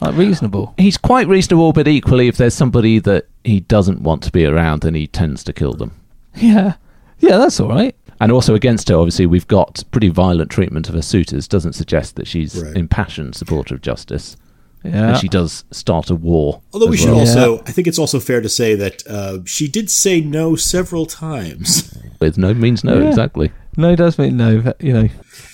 like 0.00 0.16
reasonable. 0.16 0.74
He's 0.78 0.96
quite 0.96 1.28
reasonable, 1.28 1.72
but 1.72 1.86
equally, 1.86 2.28
if 2.28 2.36
there's 2.38 2.54
somebody 2.54 2.98
that 3.00 3.26
he 3.44 3.60
doesn't 3.60 4.00
want 4.02 4.22
to 4.22 4.32
be 4.32 4.46
around, 4.46 4.80
then 4.82 4.94
he 4.94 5.06
tends 5.06 5.44
to 5.44 5.52
kill 5.52 5.74
them. 5.74 5.92
Yeah, 6.34 6.74
yeah, 7.18 7.36
that's 7.36 7.60
all 7.60 7.68
right. 7.68 7.94
And 8.20 8.30
also 8.30 8.54
against 8.54 8.88
her, 8.90 8.96
obviously, 8.96 9.26
we've 9.26 9.48
got 9.48 9.82
pretty 9.90 10.08
violent 10.10 10.50
treatment 10.50 10.88
of 10.88 10.94
her 10.94 11.02
suitors. 11.02 11.48
Doesn't 11.48 11.72
suggest 11.72 12.16
that 12.16 12.26
she's 12.26 12.54
Right. 12.62 12.76
impassioned 12.76 13.34
supporter 13.34 13.74
of 13.74 13.80
justice. 13.82 14.36
Yeah, 14.84 15.08
And 15.10 15.18
she 15.18 15.28
does 15.28 15.64
start 15.70 16.08
a 16.10 16.14
war. 16.14 16.62
Although 16.72 16.86
we 16.86 16.96
should 16.96 17.10
well. 17.10 17.20
also, 17.20 17.58
I 17.66 17.72
think 17.72 17.86
it's 17.86 17.98
also 17.98 18.18
fair 18.20 18.40
to 18.40 18.48
say 18.48 18.74
that 18.76 19.06
uh, 19.06 19.38
she 19.44 19.68
did 19.68 19.90
say 19.90 20.20
no 20.22 20.56
several 20.56 21.04
times. 21.06 21.94
with 22.20 22.38
no 22.38 22.54
means 22.54 22.82
no, 22.84 22.98
Yeah. 22.98 23.08
exactly. 23.08 23.52
no 23.76 23.94
does 23.96 24.18
mean 24.18 24.36
no. 24.38 24.60
but, 24.62 24.80
You 24.82 24.92
know, 24.94 25.08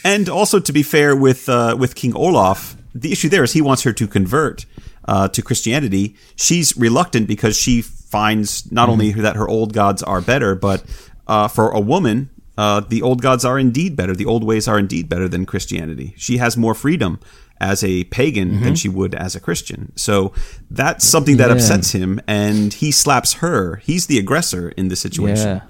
And 0.04 0.28
also, 0.28 0.60
to 0.60 0.72
be 0.72 0.82
fair 0.84 1.16
with 1.16 1.48
uh, 1.48 1.76
with 1.78 1.94
King 1.96 2.14
Olaf, 2.14 2.76
the 2.94 3.10
issue 3.12 3.28
there 3.28 3.42
is 3.44 3.52
he 3.52 3.60
wants 3.60 3.82
her 3.82 3.92
to 3.92 4.06
convert 4.06 4.64
uh, 5.08 5.26
to 5.28 5.42
Christianity. 5.42 6.14
She's 6.36 6.76
reluctant 6.76 7.26
because 7.26 7.56
she 7.56 7.82
finds 7.82 8.70
not 8.70 8.88
only 8.88 9.10
that 9.12 9.34
her 9.36 9.48
old 9.48 9.72
gods 9.72 10.02
are 10.04 10.20
better, 10.20 10.54
but 10.54 10.84
uh, 11.26 11.48
for 11.48 11.70
a 11.70 11.80
woman, 11.80 12.30
uh, 12.56 12.80
the 12.80 13.02
old 13.02 13.22
gods 13.22 13.44
are 13.44 13.58
indeed 13.58 13.96
better. 13.96 14.14
The 14.14 14.26
old 14.26 14.44
ways 14.44 14.66
are 14.68 14.78
indeed 14.78 15.08
better 15.08 15.28
than 15.28 15.46
Christianity. 15.46 16.14
She 16.16 16.38
has 16.38 16.56
more 16.56 16.74
freedom 16.74 17.18
as 17.60 17.82
a 17.82 18.04
pagan 18.04 18.60
than 18.62 18.74
she 18.74 18.88
would 18.88 19.14
as 19.14 19.34
a 19.34 19.40
Christian. 19.40 19.90
So 19.96 20.32
that's 20.70 21.06
something 21.06 21.38
that 21.38 21.48
Yeah. 21.48 21.54
upsets 21.56 21.92
him, 21.92 22.20
and 22.26 22.72
he 22.74 22.90
slaps 22.90 23.34
her. 23.34 23.76
He's 23.84 24.06
the 24.06 24.18
aggressor 24.18 24.70
in 24.76 24.88
the 24.88 24.96
situation. 24.96 25.46
yeah, 25.48 25.60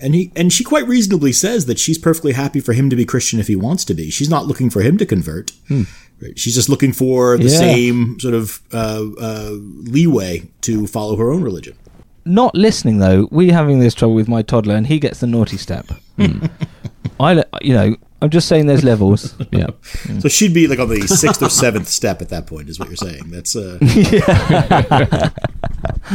And 0.00 0.14
he 0.14 0.32
and 0.34 0.50
she 0.50 0.64
quite 0.64 0.88
reasonably 0.88 1.32
says 1.32 1.66
that 1.66 1.78
she's 1.78 1.98
perfectly 1.98 2.32
happy 2.32 2.60
for 2.60 2.72
him 2.72 2.88
to 2.88 2.96
be 2.96 3.04
Christian 3.04 3.38
if 3.38 3.48
he 3.48 3.56
wants 3.56 3.84
to 3.84 3.92
be. 3.94 4.08
She's 4.10 4.30
not 4.30 4.46
looking 4.46 4.70
for 4.70 4.80
him 4.80 4.96
to 4.96 5.04
convert. 5.04 5.52
Right? 6.22 6.38
She's 6.38 6.54
just 6.54 6.70
looking 6.70 6.92
for 6.94 7.36
the 7.36 7.50
Yeah. 7.50 7.58
same 7.58 8.18
sort 8.18 8.32
of 8.32 8.60
uh, 8.72 9.04
uh, 9.20 9.50
leeway 9.84 10.44
to 10.62 10.86
follow 10.86 11.16
her 11.16 11.30
own 11.30 11.42
religion. 11.42 11.74
not 12.24 12.54
listening 12.56 12.98
though. 12.98 13.28
We 13.30 13.50
having 13.50 13.78
this 13.80 13.94
trouble 13.94 14.14
with 14.14 14.26
my 14.28 14.40
toddler, 14.42 14.74
and 14.74 14.86
he 14.86 14.98
gets 14.98 15.20
the 15.20 15.26
naughty 15.26 15.58
step. 15.58 15.86
I, 17.20 17.44
you 17.62 17.74
know, 17.74 17.96
I'm 18.22 18.30
just 18.30 18.48
saying 18.48 18.66
there's 18.66 18.84
levels. 18.84 19.34
Yeah. 19.52 19.66
So 20.20 20.28
she'd 20.28 20.54
be 20.54 20.66
like 20.66 20.78
on 20.78 20.88
the 20.88 21.06
sixth 21.06 21.42
or 21.42 21.50
seventh 21.50 21.88
step 21.88 22.22
at 22.22 22.28
that 22.30 22.46
point, 22.46 22.68
is 22.68 22.78
what 22.78 22.88
you're 22.88 22.96
saying. 22.96 23.30
That's 23.30 23.54
uh, 23.56 23.78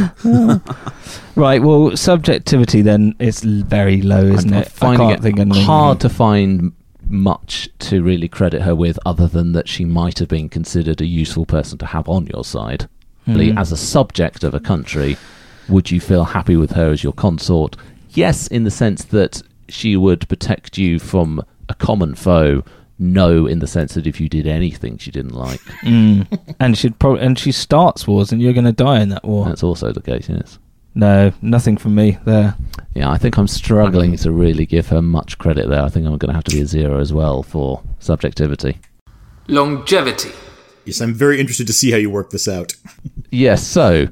right. 1.35 1.61
Well, 1.61 1.95
subjectivity 1.95 2.81
then 2.81 3.15
is 3.19 3.41
very 3.41 4.01
low, 4.01 4.23
isn't 4.25 4.53
I'm 4.53 4.61
it? 4.61 4.67
I 4.67 4.69
finding 4.69 5.07
can't 5.07 5.19
it 5.19 5.23
think 5.23 5.39
anything. 5.39 5.63
hard 5.63 5.99
to 6.01 6.09
find 6.09 6.73
much 7.07 7.69
to 7.79 8.01
really 8.01 8.27
credit 8.27 8.61
her 8.61 8.75
with, 8.75 8.97
other 9.05 9.27
than 9.27 9.51
that 9.53 9.67
she 9.67 9.85
might 9.85 10.19
have 10.19 10.29
been 10.29 10.49
considered 10.49 11.01
a 11.01 11.05
useful 11.05 11.45
person 11.45 11.77
to 11.79 11.85
have 11.87 12.07
on 12.09 12.27
your 12.27 12.43
side. 12.43 12.87
Lee, 13.27 13.53
As 13.55 13.71
a 13.71 13.77
subject 13.77 14.43
of 14.43 14.53
a 14.53 14.59
country, 14.59 15.15
would 15.69 15.91
you 15.91 16.01
feel 16.01 16.23
happy 16.23 16.55
with 16.55 16.71
her 16.71 16.91
as 16.91 17.03
your 17.03 17.13
consort? 17.13 17.75
Yes, 18.09 18.47
in 18.47 18.63
the 18.63 18.71
sense 18.71 19.03
that 19.05 19.41
she 19.71 19.95
would 19.97 20.27
protect 20.29 20.77
you 20.77 20.99
from 20.99 21.43
a 21.69 21.73
common 21.73 22.15
foe. 22.15 22.63
No, 22.99 23.47
in 23.47 23.57
the 23.59 23.67
sense 23.67 23.95
that 23.95 24.05
if 24.05 24.21
you 24.21 24.29
did 24.29 24.45
anything 24.45 24.99
she 24.99 25.09
didn't 25.09 25.33
like, 25.33 25.59
Mm. 25.81 26.27
and 26.59 26.77
she'd 26.77 26.99
probably 26.99 27.21
and 27.21 27.39
she 27.39 27.51
starts 27.51 28.05
wars, 28.07 28.31
and 28.31 28.39
you're 28.41 28.53
going 28.53 28.65
to 28.65 28.71
die 28.71 29.01
in 29.01 29.09
that 29.09 29.23
war. 29.25 29.45
that's 29.45 29.63
also 29.63 29.91
the 29.91 30.01
case. 30.01 30.29
Yes. 30.29 30.59
No, 30.93 31.31
nothing 31.41 31.77
from 31.77 31.95
me 31.95 32.17
there. 32.25 32.55
Yeah, 32.93 33.09
I 33.09 33.17
think 33.17 33.37
I'm 33.37 33.47
struggling 33.47 34.17
to 34.17 34.31
really 34.31 34.65
give 34.65 34.89
her 34.89 35.01
much 35.01 35.37
credit 35.37 35.67
there. 35.69 35.81
I 35.81 35.89
think 35.89 36.05
I'm 36.05 36.17
going 36.17 36.29
to 36.29 36.35
have 36.35 36.43
to 36.43 36.51
be 36.55 36.61
a 36.61 36.65
zero 36.65 36.99
as 36.99 37.11
well 37.13 37.41
for 37.43 37.81
subjectivity. 37.99 38.77
Longevity. 39.47 40.31
Yes, 40.85 40.99
I'm 41.01 41.13
very 41.13 41.39
interested 41.39 41.65
to 41.67 41.73
see 41.73 41.91
how 41.91 41.97
you 41.97 42.09
work 42.09 42.29
this 42.31 42.47
out. 42.47 42.73
Yes, 43.31 43.65
so 43.65 44.07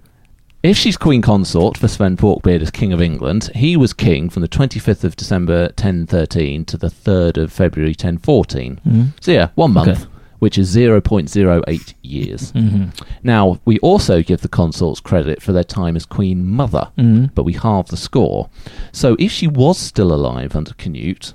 if 0.64 0.76
she's 0.78 0.98
Queen 0.98 1.22
Consort 1.22 1.78
for 1.78 1.88
Sven 1.88 2.18
Forkbeard 2.18 2.62
as 2.62 2.72
King 2.72 2.92
of 2.94 3.02
England, 3.02 3.50
he 3.56 3.78
was 3.78 3.94
king 3.94 4.30
from 4.30 4.42
the 4.42 4.48
25th 4.48 5.04
of 5.04 5.16
December 5.16 5.64
1013 5.78 6.66
to 6.66 6.78
the 6.78 6.88
3rd 6.88 7.38
of 7.38 7.52
February 7.52 7.92
1014. 7.92 8.82
Mm-hmm. 8.86 9.04
So 9.22 9.32
yeah, 9.32 9.50
one 9.56 9.72
month, 9.74 9.90
Okay. 9.90 10.12
which 10.40 10.58
is 10.58 10.76
0.08 10.76 11.94
years. 12.02 12.52
Mm-hmm. 12.52 12.90
Now, 13.24 13.60
we 13.66 13.80
also 13.80 14.22
give 14.22 14.42
the 14.42 14.50
consorts 14.50 15.00
credit 15.00 15.42
for 15.42 15.54
their 15.54 15.64
time 15.64 15.96
as 15.96 16.06
Queen 16.06 16.46
Mother, 16.46 16.92
mm-hmm. 16.98 17.28
but 17.36 17.44
we 17.44 17.54
halve 17.54 17.88
the 17.88 17.98
score. 17.98 18.50
So 18.92 19.16
if 19.18 19.32
she 19.32 19.48
was 19.48 19.78
still 19.78 20.14
alive 20.14 20.56
under 20.56 20.74
Canute, 20.74 21.34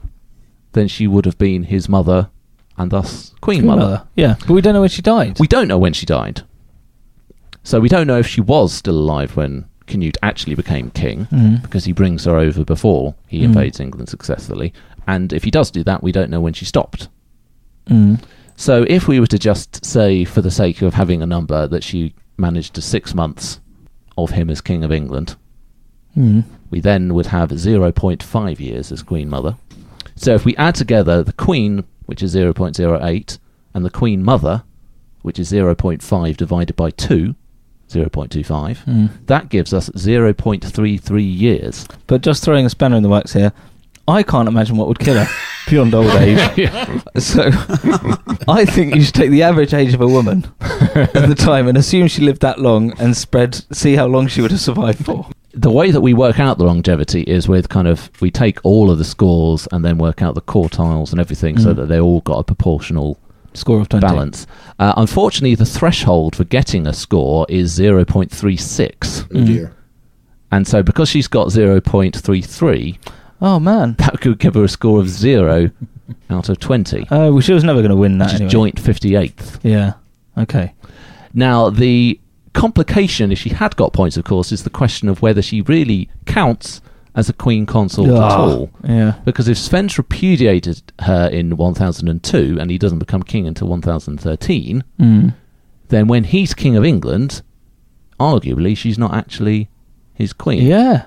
then 0.72 0.89
she 0.89 1.07
would 1.07 1.25
have 1.25 1.39
been 1.39 1.64
his 1.64 1.89
mother 1.89 2.29
and 2.77 2.91
thus 2.91 3.33
Queen, 3.41 3.64
Mother. 3.64 4.07
Yeah, 4.16 4.35
but 4.41 4.51
we 4.51 4.61
don't 4.61 4.75
know 4.75 4.81
when 4.81 4.91
she 4.91 5.01
died. 5.01 5.39
We 5.39 5.47
don't 5.47 5.68
know 5.68 5.79
when 5.79 5.93
she 5.93 6.05
died. 6.07 6.43
So 7.65 7.81
we 7.81 7.89
don't 7.89 8.07
know 8.07 8.19
if 8.19 8.27
she 8.27 8.41
was 8.41 8.73
still 8.73 8.97
alive 8.97 9.37
when 9.37 9.65
Canute 9.87 10.17
actually 10.23 10.55
became 10.55 10.91
king, 10.91 11.27
Mm. 11.33 11.61
because 11.62 11.85
he 11.85 11.93
brings 11.93 12.25
her 12.25 12.37
over 12.37 12.65
before 12.65 13.15
he 13.27 13.41
Mm. 13.41 13.45
invades 13.45 13.81
England 13.81 14.09
successfully. 14.09 14.73
And 15.07 15.33
if 15.33 15.45
he 15.45 15.51
does 15.51 15.71
do 15.71 15.83
that, 15.85 16.03
we 16.03 16.12
don't 16.12 16.31
know 16.31 16.41
when 16.41 16.53
she 16.55 16.65
stopped. 16.65 17.09
Mm. 17.91 18.21
So 18.57 18.85
if 18.89 19.09
we 19.09 19.19
were 19.21 19.27
to 19.27 19.39
just 19.39 19.85
say, 19.85 20.25
for 20.25 20.41
the 20.41 20.51
sake 20.51 20.81
of 20.83 20.95
having 20.95 21.21
a 21.23 21.27
number, 21.27 21.67
that 21.67 21.83
she 21.85 22.15
managed 22.39 22.75
to 22.75 22.81
six 22.83 23.15
months 23.15 23.61
of 24.17 24.31
him 24.31 24.49
as 24.49 24.61
King 24.61 24.85
of 24.85 24.93
England, 24.93 25.37
Mm. 26.17 26.45
we 26.71 26.81
then 26.81 27.12
would 27.15 27.27
have 27.27 27.51
0.5 27.59 28.61
years 28.61 28.93
as 28.93 29.03
Queen 29.03 29.29
Mother. 29.29 29.57
So 30.17 30.35
if 30.35 30.45
we 30.45 30.55
add 30.57 30.77
together 30.77 31.23
the 31.23 31.33
Queen, 31.33 31.85
which 32.07 32.23
is 32.23 32.35
0.08, 32.35 33.39
and 33.75 33.85
the 33.85 33.91
Queen 33.91 34.23
Mother, 34.23 34.62
which 35.23 35.39
is 35.39 35.49
0.5 35.51 36.37
divided 36.37 36.77
by 36.77 36.91
2, 36.91 37.35
0.25, 37.95 38.84
Mm. 38.86 39.11
that 39.26 39.49
gives 39.49 39.72
us 39.72 39.88
0.33 39.90 41.22
years. 41.22 41.86
But 42.07 42.20
just 42.22 42.42
throwing 42.45 42.66
a 42.66 42.70
spanner 42.70 42.97
in 42.97 43.03
the 43.03 43.09
works 43.09 43.32
here, 43.32 43.53
I 44.07 44.22
can't 44.22 44.49
imagine 44.49 44.76
what 44.76 44.88
would 44.88 44.99
kill 44.99 45.14
her 45.22 45.26
beyond 45.70 45.95
old 45.95 46.11
age. 46.16 46.38
So 47.16 47.49
I 48.49 48.64
think 48.66 48.95
you 48.97 49.03
should 49.03 49.14
take 49.14 49.30
the 49.30 49.42
average 49.45 49.72
age 49.72 49.95
of 49.95 50.01
a 50.01 50.07
woman 50.09 50.45
at 50.61 51.12
the 51.28 51.34
time 51.36 51.68
and 51.68 51.78
assume 51.78 52.09
she 52.09 52.22
lived 52.22 52.40
that 52.42 52.59
long 52.61 52.92
and 52.99 53.16
spread, 53.16 53.55
see 53.74 53.95
how 53.95 54.07
long 54.07 54.26
she 54.26 54.42
would 54.42 54.51
have 54.51 54.61
survived 54.61 55.05
for. 55.05 55.28
The 55.55 55.70
way 55.70 55.92
that 55.92 56.01
we 56.01 56.12
work 56.12 56.40
out 56.40 56.59
the 56.59 56.64
longevity 56.64 57.22
is 57.22 57.49
with 57.49 57.68
kind 57.68 57.86
of, 57.86 58.11
we 58.20 58.30
take 58.32 58.59
all 58.64 58.90
of 58.90 58.99
the 58.99 59.05
scores 59.05 59.68
and 59.70 59.84
then 59.84 59.97
work 59.99 60.20
out 60.20 60.34
the 60.34 60.42
quartiles 60.42 61.12
and 61.12 61.20
everything 61.20 61.57
so 61.59 61.72
Mm. 61.72 61.76
that 61.76 61.86
they 61.86 62.01
all 62.01 62.20
got 62.22 62.38
a 62.40 62.42
proportional 62.45 63.18
Score 63.55 63.80
of 63.80 63.88
20. 63.88 64.05
balance. 64.07 64.46
Uh, 64.78 64.92
unfortunately, 64.96 65.55
the 65.55 65.64
threshold 65.64 66.34
for 66.36 66.44
getting 66.44 66.86
a 66.86 66.92
score 66.92 67.46
is 67.48 67.78
0.36. 67.78 69.28
Oh 69.34 69.44
dear. 69.46 69.74
And 70.50 70.66
so, 70.66 70.82
because 70.82 71.09
she's 71.09 71.26
got 71.28 71.48
0.33, 71.48 72.98
Oh, 73.40 73.59
man. 73.59 73.94
that 73.98 74.20
could 74.20 74.38
give 74.38 74.55
her 74.55 74.64
a 74.64 74.68
score 74.68 75.00
of 75.00 75.09
0 75.09 75.70
out 76.30 76.48
of 76.48 76.59
20, 76.61 77.07
Oh, 77.11 77.32
well, 77.32 77.40
she 77.40 77.52
was 77.52 77.64
never 77.64 77.80
going 77.80 77.90
to 77.90 77.96
win 77.96 78.18
that 78.18 78.26
which 78.26 78.34
anyway. 78.34 78.46
is 78.46 78.52
joint 78.52 78.76
58th. 78.76 79.59
Yeah. 79.62 79.94
Okay. 80.38 80.74
Now, 81.32 81.70
the 81.70 82.20
complication, 82.52 83.32
if 83.32 83.38
she 83.38 83.50
had 83.50 83.74
got 83.76 83.92
points, 83.92 84.16
of 84.16 84.24
course, 84.24 84.52
is 84.52 84.62
the 84.64 84.70
question 84.70 85.09
of 85.09 85.22
whether 85.22 85.42
she 85.42 85.61
really 85.62 86.09
counts 86.26 86.80
as 87.17 87.29
a 87.29 87.33
queen 87.33 87.65
consort 87.67 88.09
at 88.11 88.17
Ah, 88.17 88.41
all. 88.45 88.71
Yeah. 88.87 89.15
Because 89.25 89.47
if 89.49 89.57
Sven's 89.57 89.97
repudiated 89.99 90.83
her 91.01 91.29
in 91.29 91.57
1002 91.57 92.59
and 92.61 92.71
he 92.71 92.79
doesn't 92.79 92.99
become 92.99 93.23
king 93.23 93.47
until 93.47 93.69
1013, 93.69 94.83
Mm. 95.01 95.35
then 95.89 96.09
when 96.09 96.25
he's 96.25 96.55
king 96.55 96.75
of 96.77 96.85
England, 96.85 97.43
arguably 98.19 98.77
she's 98.77 98.99
not 98.99 99.15
actually 99.15 99.69
his 100.12 100.33
queen. 100.33 100.62
Yeah. 100.67 101.07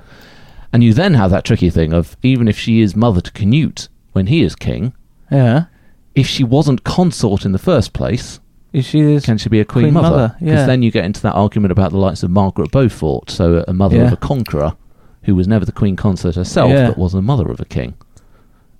And 0.74 0.84
you 0.84 0.94
then 0.94 1.14
have 1.16 1.32
that 1.32 1.44
tricky 1.46 1.70
thing 1.70 1.94
of 1.94 2.18
even 2.24 2.48
if 2.48 2.58
she 2.58 2.82
is 2.82 2.96
mother 2.96 3.22
to 3.22 3.32
Canute 3.32 3.88
when 4.14 4.28
he 4.28 4.44
is 4.44 4.56
king, 4.56 4.94
Yeah. 5.32 5.66
if 6.16 6.28
she 6.28 6.44
wasn't 6.44 6.84
consort 6.84 7.46
in 7.46 7.52
the 7.52 7.58
first 7.60 7.94
place, 7.94 8.40
Is 8.74 8.86
she 8.86 9.00
is 9.00 9.26
can 9.26 9.38
she 9.38 9.50
be 9.50 9.60
a 9.62 9.66
queen, 9.66 9.86
Queen 9.86 9.94
mother? 9.94 10.10
mother, 10.10 10.36
Because 10.40 10.60
yeah. 10.60 10.66
then 10.66 10.82
you 10.84 10.92
get 10.92 11.06
into 11.06 11.22
that 11.22 11.34
argument 11.36 11.72
about 11.72 11.92
the 11.92 11.98
likes 11.98 12.22
of 12.24 12.30
Margaret 12.32 12.72
Beaufort, 12.72 13.30
so 13.30 13.64
a 13.68 13.74
mother 13.74 13.96
Yeah. 13.98 14.04
of 14.08 14.14
a 14.14 14.18
conqueror 14.18 14.74
who 15.24 15.36
was 15.36 15.48
never 15.48 15.66
the 15.66 15.72
queen 15.72 15.96
consort 15.96 16.36
herself, 16.36 16.72
Yeah. 16.72 16.88
but 16.90 16.98
was 16.98 17.12
the 17.14 17.22
mother 17.22 17.50
of 17.50 17.60
a 17.60 17.66
king. 17.66 17.96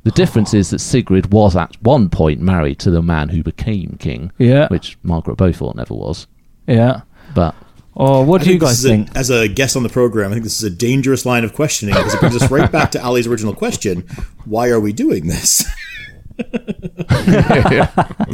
The 0.04 0.12
difference 0.22 0.54
is 0.54 0.70
that 0.70 0.80
Sigrid 0.80 1.32
was 1.34 1.56
at 1.56 1.76
one 1.82 2.10
point 2.10 2.40
married 2.42 2.80
to 2.80 2.92
the 2.92 3.02
man 3.02 3.30
who 3.30 3.44
became 3.44 3.98
king, 4.00 4.32
Yeah. 4.38 4.68
which 4.70 4.98
Margaret 5.04 5.36
Beaufort 5.38 5.76
never 5.76 5.94
was. 5.94 6.28
Yeah. 6.68 7.02
But 7.36 7.56
Oh, 8.00 8.22
what 8.22 8.42
I 8.42 8.44
do 8.46 8.54
you 8.54 8.60
guys 8.60 8.80
is 8.80 8.86
a- 8.86 8.90
think? 8.90 9.10
as 9.16 9.30
a 9.32 9.48
guest 9.48 9.76
on 9.76 9.82
the 9.84 9.90
program, 9.90 10.30
I 10.32 10.36
think 10.36 10.44
this 10.44 10.58
is 10.58 10.64
a 10.64 10.70
dangerous 10.76 11.26
line 11.26 11.44
of 11.44 11.54
questioning 11.54 11.96
because 11.96 12.14
it 12.14 12.20
brings 12.20 12.36
us 12.36 12.50
right 12.52 12.72
back 12.72 12.92
to 12.92 13.04
Ali's 13.04 13.26
original 13.26 13.56
question: 13.56 14.02
Why 14.46 14.70
are 14.70 14.80
we 14.80 14.94
doing 14.94 15.26
this? 15.28 15.66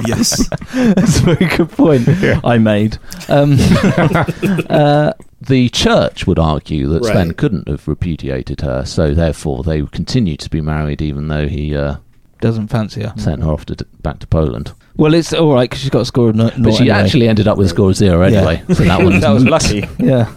yes. 0.06 0.50
That's 0.74 1.20
a 1.20 1.22
very 1.22 1.46
good 1.56 1.70
point 1.70 2.08
I 2.44 2.58
made. 2.58 2.98
Um, 3.30 3.56
uh, 4.70 5.14
the 5.48 5.70
church 5.70 6.26
would 6.28 6.40
argue 6.40 6.88
that 6.90 7.06
Sven 7.06 7.34
couldn't 7.34 7.68
have 7.68 7.88
repudiated 7.88 8.62
her, 8.62 8.86
so 8.86 9.14
therefore 9.14 9.64
they 9.64 9.82
would 9.82 9.92
continue 9.92 10.38
to 10.38 10.50
be 10.50 10.62
married 10.62 11.02
even 11.02 11.28
though 11.28 11.48
he 11.48 11.76
uh, 11.76 11.98
doesn't 12.42 12.68
fancy 12.68 13.02
her. 13.04 13.14
sent 13.18 13.44
her 13.44 13.50
off 13.52 13.66
to, 13.66 13.86
back 14.02 14.20
to 14.20 14.28
Poland. 14.28 14.74
Well, 14.96 15.14
it's 15.14 15.34
all 15.34 15.54
right 15.54 15.70
because 15.70 15.82
she's 15.82 15.90
got 15.90 16.02
a 16.02 16.06
score 16.06 16.30
of 16.30 16.36
no, 16.36 16.52
But 16.60 16.74
she 16.76 16.90
actually 16.92 17.28
ended 17.28 17.48
up 17.48 17.58
with 17.58 17.68
a 17.68 17.70
score 17.70 17.90
of 17.90 17.96
zero 17.96 18.28
Yeah. 18.28 18.38
anyway. 18.38 18.64
So 18.74 18.84
that 18.84 19.02
one 19.04 19.20
that 19.20 19.30
was 19.32 19.44
lucky. 19.44 19.88
Yeah. 20.00 20.32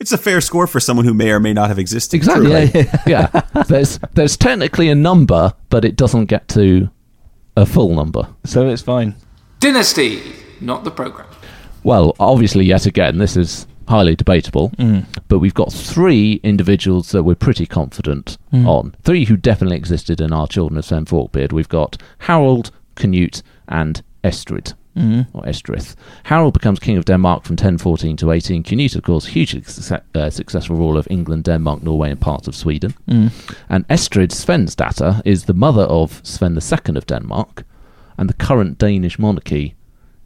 It's 0.00 0.12
a 0.12 0.18
fair 0.18 0.40
score 0.40 0.66
for 0.68 0.78
someone 0.78 1.06
who 1.06 1.14
may 1.14 1.30
or 1.30 1.40
may 1.40 1.52
not 1.52 1.68
have 1.68 1.78
existed. 1.78 2.16
Exactly. 2.16 2.50
Yeah, 2.50 2.70
yeah. 3.06 3.28
yeah. 3.34 3.62
There's 3.68 3.98
there's 4.14 4.36
technically 4.36 4.88
a 4.88 4.94
number, 4.94 5.54
but 5.70 5.84
it 5.84 5.96
doesn't 5.96 6.26
get 6.26 6.46
to 6.48 6.88
a 7.56 7.66
full 7.66 7.94
number. 7.94 8.28
So 8.44 8.68
it's 8.68 8.82
fine. 8.82 9.16
Dynasty, 9.58 10.22
not 10.60 10.84
the 10.84 10.92
program. 10.92 11.26
Well, 11.82 12.14
obviously, 12.20 12.64
yet 12.64 12.86
again, 12.86 13.18
this 13.18 13.36
is 13.36 13.66
highly 13.88 14.14
debatable. 14.16 14.70
Mm. 14.78 15.04
But 15.28 15.38
we've 15.40 15.54
got 15.54 15.72
three 15.72 16.40
individuals 16.42 17.10
that 17.12 17.22
we're 17.24 17.34
pretty 17.34 17.66
confident 17.66 18.38
Mm. 18.52 18.66
on. 18.66 18.94
Three 19.02 19.24
who 19.26 19.36
definitely 19.36 19.76
existed 19.76 20.20
in 20.20 20.32
our 20.32 20.46
Children 20.46 20.78
of 20.78 20.84
Sven 20.84 21.04
Forkbeard. 21.06 21.52
We've 21.52 21.68
got 21.68 21.96
Harold, 22.20 22.70
Canute, 22.94 23.42
and 23.68 24.02
Estrid. 24.24 24.74
Mm. 24.96 25.28
Or 25.32 25.42
Estrith. 25.44 25.94
Harold 26.24 26.54
becomes 26.54 26.80
King 26.80 26.96
of 26.96 27.04
Denmark 27.04 27.44
from 27.44 27.54
1014 27.54 28.16
to 28.16 28.32
18. 28.32 28.64
Canute, 28.64 28.96
of 28.96 29.04
course, 29.04 29.26
hugely 29.26 29.62
success, 29.62 30.00
uh, 30.16 30.28
successful 30.28 30.74
ruler 30.74 30.98
of 30.98 31.06
England, 31.08 31.44
Denmark, 31.44 31.84
Norway, 31.84 32.10
and 32.10 32.20
parts 32.20 32.48
of 32.48 32.56
Sweden. 32.56 32.94
Mm. 33.08 33.30
And 33.68 33.86
Estrid 33.86 34.30
Svensdatter 34.32 35.22
is 35.24 35.44
the 35.44 35.54
mother 35.54 35.82
of 35.84 36.20
Sven 36.24 36.54
II 36.58 36.96
of 36.96 37.06
Denmark, 37.06 37.64
and 38.16 38.28
the 38.28 38.34
current 38.34 38.76
Danish 38.78 39.20
monarchy 39.20 39.74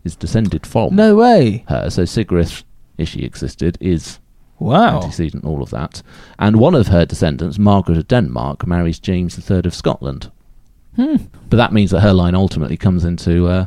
is 0.04 0.16
descended 0.16 0.66
from 0.66 0.96
No 0.96 1.16
way. 1.16 1.64
her. 1.68 1.90
So 1.90 2.06
Sigrid, 2.06 2.62
if 2.98 3.08
she 3.08 3.20
existed, 3.20 3.78
is 3.80 4.18
Wow. 4.58 5.00
antecedent, 5.00 5.44
all 5.44 5.62
of 5.62 5.70
that. 5.70 6.02
And 6.38 6.56
one 6.56 6.74
of 6.74 6.86
her 6.88 7.04
descendants, 7.04 7.58
Margaret 7.58 7.98
of 7.98 8.08
Denmark, 8.08 8.66
marries 8.66 9.00
James 9.00 9.38
III 9.50 9.62
of 9.64 9.74
Scotland. 9.74 10.30
Hmm. 10.96 11.16
But 11.50 11.56
that 11.56 11.72
means 11.72 11.90
that 11.90 12.00
her 12.00 12.12
line 12.12 12.34
ultimately 12.34 12.76
comes 12.76 13.04
into 13.04 13.48
uh, 13.48 13.66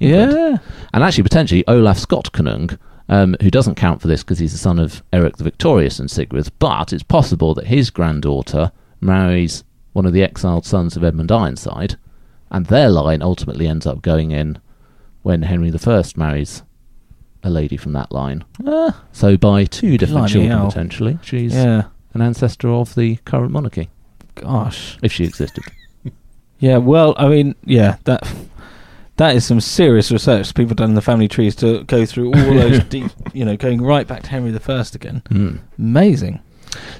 England. 0.00 0.32
Yeah. 0.32 0.58
And 0.92 1.04
actually, 1.04 1.22
potentially, 1.22 1.64
Olaf 1.68 1.98
Skotkonung, 1.98 2.76
um, 3.08 3.36
who 3.40 3.50
doesn't 3.50 3.74
count 3.74 4.00
for 4.00 4.08
this 4.08 4.22
because 4.22 4.38
he's 4.38 4.52
the 4.52 4.58
son 4.58 4.78
of 4.78 5.02
Eric 5.12 5.36
the 5.36 5.44
Victorious 5.44 5.98
and 5.98 6.10
Sigrid, 6.10 6.48
but 6.58 6.92
it's 6.92 7.02
possible 7.02 7.54
that 7.54 7.66
his 7.66 7.90
granddaughter 7.90 8.72
marries 9.00 9.64
one 9.92 10.06
of 10.06 10.12
the 10.12 10.22
exiled 10.22 10.64
sons 10.64 10.96
of 10.96 11.04
Edmund 11.04 11.32
Ironside, 11.32 11.96
and 12.50 12.66
their 12.66 12.88
line 12.88 13.22
ultimately 13.22 13.66
ends 13.66 13.86
up 13.86 14.02
going 14.02 14.30
in 14.30 14.58
when 15.22 15.42
Henry 15.42 15.72
I 15.72 16.04
marries 16.16 16.62
a 17.42 17.50
lady 17.50 17.76
from 17.76 17.92
that 17.94 18.12
line. 18.12 18.44
Ah, 18.66 19.02
So 19.12 19.36
by 19.36 19.64
two 19.64 19.96
different 19.98 20.28
children, 20.28 20.50
hell. 20.52 20.66
potentially, 20.68 21.18
she's 21.22 21.54
yeah. 21.54 21.84
an 22.14 22.22
ancestor 22.22 22.68
of 22.68 22.94
the 22.94 23.16
current 23.24 23.50
monarchy, 23.52 23.88
Gosh. 24.34 24.98
if 25.02 25.12
she 25.12 25.24
existed. 25.24 25.64
Yeah. 26.62 26.76
Well, 26.76 27.14
I 27.16 27.28
mean, 27.28 27.54
yeah. 27.64 27.96
That 28.04 28.22
that 29.16 29.34
is 29.34 29.46
some 29.46 29.60
serious 29.62 30.12
research 30.12 30.54
people 30.54 30.74
done 30.74 30.90
in 30.90 30.94
the 30.94 31.00
family 31.00 31.26
trees 31.26 31.54
to 31.56 31.84
go 31.84 32.04
through 32.04 32.34
all 32.34 32.54
those 32.54 32.84
deep. 32.84 33.10
You 33.32 33.46
know, 33.46 33.56
going 33.56 33.80
right 33.80 34.06
back 34.06 34.24
to 34.24 34.28
Henry 34.28 34.50
the 34.50 34.60
First 34.60 34.94
again. 34.94 35.22
Hmm. 35.30 35.56
Amazing. 35.78 36.40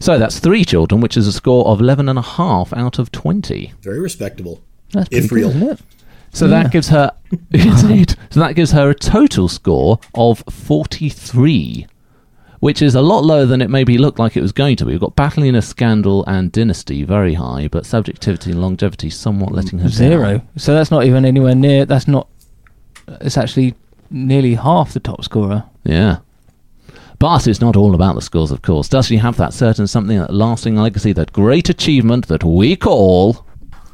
So 0.00 0.18
that's 0.18 0.38
three 0.38 0.64
children, 0.64 1.02
which 1.02 1.14
is 1.18 1.26
a 1.26 1.32
score 1.32 1.66
of 1.66 1.78
11.5 1.80 2.74
out 2.74 2.98
of 2.98 3.12
20. 3.12 3.74
Very 3.82 4.00
respectable. 4.00 4.62
That's 4.92 5.08
If 5.12 5.28
pretty 5.28 5.44
real. 5.44 5.52
good, 5.52 5.56
isn't 5.62 5.70
it? 5.72 5.80
So 6.32 6.46
Yeah. 6.46 6.62
that 6.62 6.72
gives 6.72 6.88
her 6.88 7.12
indeed. 7.50 8.14
So 8.30 8.40
that 8.40 8.54
gives 8.54 8.72
her 8.72 8.90
a 8.90 8.94
total 8.94 9.48
score 9.48 9.98
of 10.14 10.42
43, 10.50 11.86
which 12.60 12.82
is 12.82 12.94
a 12.94 13.02
lot 13.02 13.24
lower 13.24 13.46
than 13.46 13.60
it 13.62 13.70
maybe 13.70 13.98
looked 13.98 14.18
like 14.18 14.36
it 14.36 14.42
was 14.42 14.52
going 14.52 14.76
to 14.76 14.84
be. 14.84 14.92
We've 14.92 15.00
got 15.00 15.16
battliness, 15.16 15.66
scandal, 15.68 16.24
and 16.26 16.52
dynasty 16.52 17.04
very 17.04 17.34
high, 17.34 17.68
but 17.68 17.86
subjectivity 17.86 18.50
and 18.52 18.60
longevity 18.60 19.10
somewhat 19.10 19.52
letting 19.52 19.78
her 19.80 19.88
Zero. 19.88 20.38
down. 20.38 20.48
So 20.56 20.74
that's 20.74 20.90
not 20.90 21.04
even 21.04 21.24
anywhere 21.24 21.54
near. 21.54 21.84
That's 21.84 22.06
not. 22.08 22.28
It's 23.20 23.36
actually 23.36 23.74
nearly 24.10 24.54
half 24.54 24.92
the 24.92 25.00
top 25.00 25.24
scorer. 25.24 25.64
Yeah. 25.84 26.18
But 27.18 27.46
it's 27.46 27.60
not 27.60 27.76
all 27.76 27.94
about 27.94 28.14
the 28.14 28.22
scores, 28.22 28.50
of 28.50 28.62
course. 28.62 28.88
Does 28.88 29.06
she 29.06 29.16
have 29.18 29.36
that 29.36 29.52
certain 29.52 29.86
something, 29.86 30.18
that 30.18 30.32
lasting 30.32 30.76
legacy, 30.76 31.12
that 31.12 31.32
great 31.32 31.68
achievement 31.68 32.28
that 32.28 32.42
we 32.44 32.76
call 32.76 33.44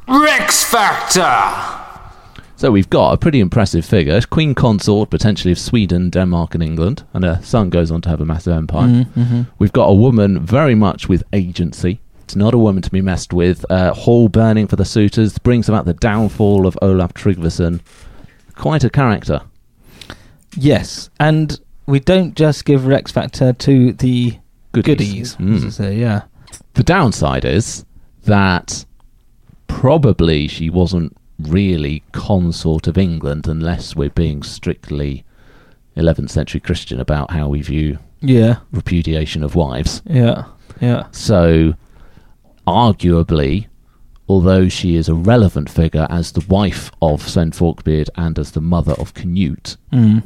Rex 0.07 0.63
Factor! 0.65 1.83
So 2.59 2.71
we've 2.71 2.89
got 2.89 3.13
a 3.13 3.17
pretty 3.19 3.41
impressive 3.41 3.85
figure, 3.85 4.19
Queen 4.23 4.55
Consort 4.55 5.11
potentially 5.11 5.53
of 5.53 5.59
Sweden, 5.59 6.09
Denmark, 6.09 6.55
and 6.55 6.63
England, 6.63 7.05
and 7.13 7.23
her 7.23 7.39
son 7.43 7.69
goes 7.69 7.91
on 7.91 8.01
to 8.03 8.09
have 8.09 8.23
a 8.23 8.25
massive 8.25 8.55
empire. 8.55 9.05
We've 9.59 9.73
got 9.73 9.87
a 9.91 9.95
woman 9.95 10.41
very 10.41 10.75
much 10.75 11.07
with 11.07 11.23
agency. 11.35 12.01
It's 12.25 12.35
not 12.35 12.55
a 12.55 12.59
woman 12.59 12.83
to 12.83 12.91
be 12.91 13.03
messed 13.03 13.35
with. 13.35 13.65
Uh, 13.71 13.93
hall 13.93 14.29
burning 14.29 14.67
for 14.67 14.77
the 14.77 14.87
suitors 14.87 15.37
brings 15.39 15.69
about 15.69 15.85
the 15.85 15.95
downfall 15.95 16.67
of 16.67 16.79
Olaf 16.81 17.13
Tryggvason. 17.13 17.81
Quite 18.55 18.85
a 18.85 18.91
character. 18.91 19.43
Yes, 20.57 21.11
and 21.21 21.61
we 21.85 22.01
don't 22.01 22.35
just 22.35 22.65
give 22.65 22.87
Rex 22.87 23.13
Factor 23.13 23.53
to 23.53 23.93
the 23.93 24.39
Goodies. 24.73 25.35
goodies. 25.35 25.65
Mm. 25.65 25.73
say, 25.73 25.97
yeah. 25.97 26.23
The 26.73 26.83
downside 26.83 27.45
is 27.45 27.85
that 28.25 28.87
probably 29.69 30.49
she 30.49 30.71
wasn't 30.71 31.17
really 31.39 32.03
consort 32.13 32.87
of 32.87 32.97
England 32.99 33.47
unless 33.47 33.95
we're 33.95 34.11
being 34.11 34.43
strictly 34.43 35.25
11th 35.97 36.31
century 36.31 36.61
Christian 36.61 36.99
about 37.01 37.31
how 37.31 37.49
we 37.49 37.63
view 37.63 37.99
Yeah, 38.21 38.57
repudiation 38.73 39.43
of 39.43 39.55
wives. 39.55 40.03
yeah, 40.07 40.45
yeah. 40.81 41.07
So, 41.13 41.75
arguably, 42.67 43.67
although 44.29 44.69
she 44.69 44.97
is 44.97 45.09
a 45.09 45.15
relevant 45.15 45.71
figure 45.71 46.07
as 46.11 46.33
the 46.33 46.45
wife 46.49 46.91
of 47.01 47.27
Sven 47.29 47.53
Forkbeard 47.53 48.11
and 48.17 48.39
as 48.39 48.53
the 48.53 48.61
mother 48.61 48.93
of 48.95 49.15
Canute, 49.15 49.77
Mm. 49.93 50.23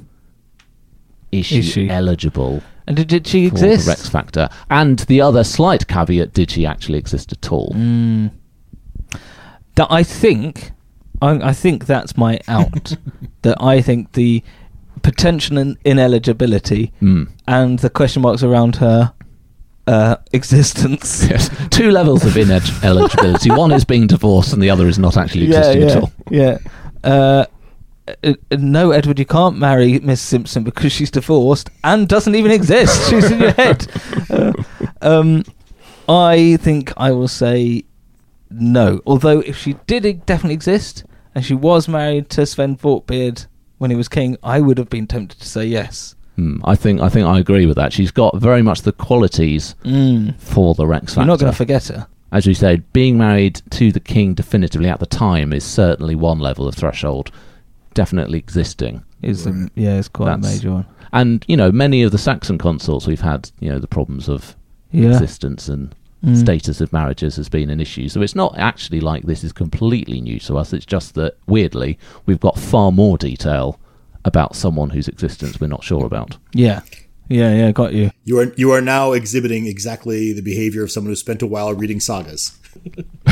is 1.33 1.47
she, 1.47 1.59
Is 1.59 1.67
she? 1.67 1.89
eligible 1.91 2.63
And 2.87 3.07
did, 3.07 3.27
she 3.27 3.49
for 3.49 3.55
exist? 3.57 3.85
the 3.85 3.91
Rex 3.91 4.09
Factor? 4.09 4.49
And 4.69 5.01
the 5.01 5.21
other 5.21 5.45
slight 5.45 5.87
caveat: 5.87 6.33
did 6.35 6.51
she 6.51 6.67
actually 6.67 6.99
exist 6.99 7.31
at 7.33 7.53
all? 7.53 7.73
Mm. 7.77 8.31
That 9.77 9.87
I 9.91 10.03
think, 10.03 10.73
I, 11.23 11.51
I 11.51 11.53
think 11.53 11.87
that's 11.87 12.16
my 12.16 12.41
out. 12.49 12.95
that 13.43 13.62
I 13.62 13.81
think 13.81 14.12
the 14.12 14.43
potential 15.03 15.59
in, 15.59 15.79
ineligibility 15.85 16.93
Mm. 17.01 17.29
and 17.49 17.79
the 17.79 17.91
question 17.91 18.23
marks 18.23 18.43
around 18.43 18.77
her 18.77 19.12
uh, 19.87 20.16
existence. 20.33 21.27
Yes. 21.31 21.51
Two 21.71 21.91
levels 21.91 22.25
of 22.25 22.37
ineligibility. 22.37 23.51
One 23.64 23.73
is 23.73 23.85
being 23.85 24.07
divorced, 24.07 24.53
and 24.53 24.62
the 24.62 24.71
other 24.71 24.87
is 24.89 24.99
not 24.99 25.16
actually 25.16 25.47
existing 25.47 25.83
yeah, 25.83 25.89
at 25.89 25.97
all. 25.97 26.12
yeah. 26.31 26.59
Uh, 27.03 27.45
uh, 28.25 28.35
no, 28.59 28.91
Edward, 28.91 29.18
you 29.18 29.25
can't 29.25 29.57
marry 29.57 29.99
Miss 30.01 30.21
Simpson 30.21 30.64
because 30.64 30.93
she's 30.93 31.11
divorced 31.11 31.71
and 31.85 32.09
doesn't 32.09 32.35
even 32.35 32.51
exist. 32.51 33.09
she's 33.09 33.31
in 33.31 33.41
your 33.41 33.53
head. 33.53 33.87
Uh, 34.29 34.53
um, 35.01 35.45
I 36.09 36.57
think 36.61 36.93
I 36.97 37.12
will 37.12 37.29
say 37.29 37.85
no. 38.51 39.01
Although, 39.07 39.41
if 39.41 39.57
she 39.57 39.75
did 39.87 40.03
definitely 40.27 40.55
exist 40.55 41.05
and 41.35 41.45
she 41.45 41.55
was 41.55 41.89
married 41.89 42.28
to 42.31 42.47
Sven 42.47 42.76
Forkbeard 42.76 43.47
when 43.78 43.91
he 43.91 43.97
was 43.97 44.09
king, 44.09 44.37
I 44.43 44.61
would 44.61 44.78
have 44.78 44.91
been 44.91 45.07
tempted 45.07 45.39
to 45.41 45.49
say 45.49 45.64
yes. 45.66 46.14
Mm, 46.39 46.61
I 46.64 46.74
think 46.76 47.01
I 47.01 47.09
think 47.09 47.26
I 47.26 47.39
agree 47.39 47.66
with 47.66 47.76
that. 47.76 47.93
She's 47.93 48.11
got 48.11 48.37
very 48.37 48.62
much 48.62 48.83
the 48.83 48.93
qualities 48.93 49.74
Mm. 49.85 50.39
for 50.39 50.74
the 50.74 50.87
Rex 50.87 51.07
Factor. 51.14 51.20
You're 51.20 51.26
not 51.26 51.39
going 51.41 51.53
to 51.53 51.57
forget 51.57 51.89
her. 51.89 52.07
As 52.33 52.47
you 52.47 52.55
said, 52.55 52.91
being 52.93 53.18
married 53.18 53.61
to 53.70 53.91
the 53.91 53.99
king 54.01 54.35
definitively 54.35 54.89
at 54.89 55.01
the 55.01 55.07
time 55.07 55.53
is 55.53 55.64
certainly 55.64 56.14
one 56.14 56.39
level 56.39 56.68
of 56.68 56.74
threshold. 56.76 57.33
Definitely 57.95 58.39
existing. 58.39 59.03
Is 59.22 59.47
um, 59.47 59.70
yeah, 59.74 59.97
it's 59.99 60.09
quite 60.09 60.26
That's- 60.26 60.47
a 60.53 60.57
major 60.57 60.70
one. 60.72 60.87
And, 61.12 61.45
you 61.49 61.57
know, 61.57 61.72
many 61.72 62.03
of 62.05 62.12
the 62.12 62.18
Saxon 62.18 62.57
consorts 62.57 63.09
we've 63.09 63.20
had, 63.20 63.51
you 63.59 63.68
know, 63.68 63.81
the 63.81 63.89
problems 63.89 64.28
of 64.28 64.55
Yeah. 64.93 65.09
existence 65.11 65.68
and 65.68 65.93
Mm. 66.25 66.37
status 66.39 66.83
of 66.83 66.93
marriages 66.93 67.37
has 67.37 67.49
been 67.49 67.71
an 67.71 67.81
issue. 67.81 68.09
So 68.11 68.21
it's 68.21 68.35
not 68.35 68.59
actually 68.59 69.01
like 69.01 69.23
this 69.23 69.43
is 69.43 69.53
completely 69.53 70.21
new 70.21 70.39
to 70.41 70.59
us. 70.59 70.75
It's 70.75 70.85
just 70.85 71.14
that, 71.14 71.39
weirdly, 71.47 71.99
we've 72.27 72.41
got 72.41 72.59
far 72.59 72.93
more 72.93 73.16
detail 73.16 73.81
about 74.25 74.55
someone 74.55 74.91
whose 74.91 75.09
existence 75.09 75.61
we're 75.61 75.66
not 75.68 75.83
sure 75.83 76.05
about. 76.05 76.37
Yeah, 76.53 76.83
yeah, 77.29 77.55
yeah. 77.55 77.73
Got 77.73 77.95
you. 77.95 78.11
You 78.25 78.39
are 78.39 78.53
you 78.57 78.71
are 78.73 78.83
now 78.83 79.12
exhibiting 79.12 79.66
exactly 79.66 80.33
the 80.35 80.43
behavior 80.43 80.83
of 80.83 80.91
someone 80.91 81.11
who 81.11 81.16
spent 81.16 81.41
a 81.43 81.47
while 81.47 81.73
reading 81.73 82.01
sagas. 82.01 82.59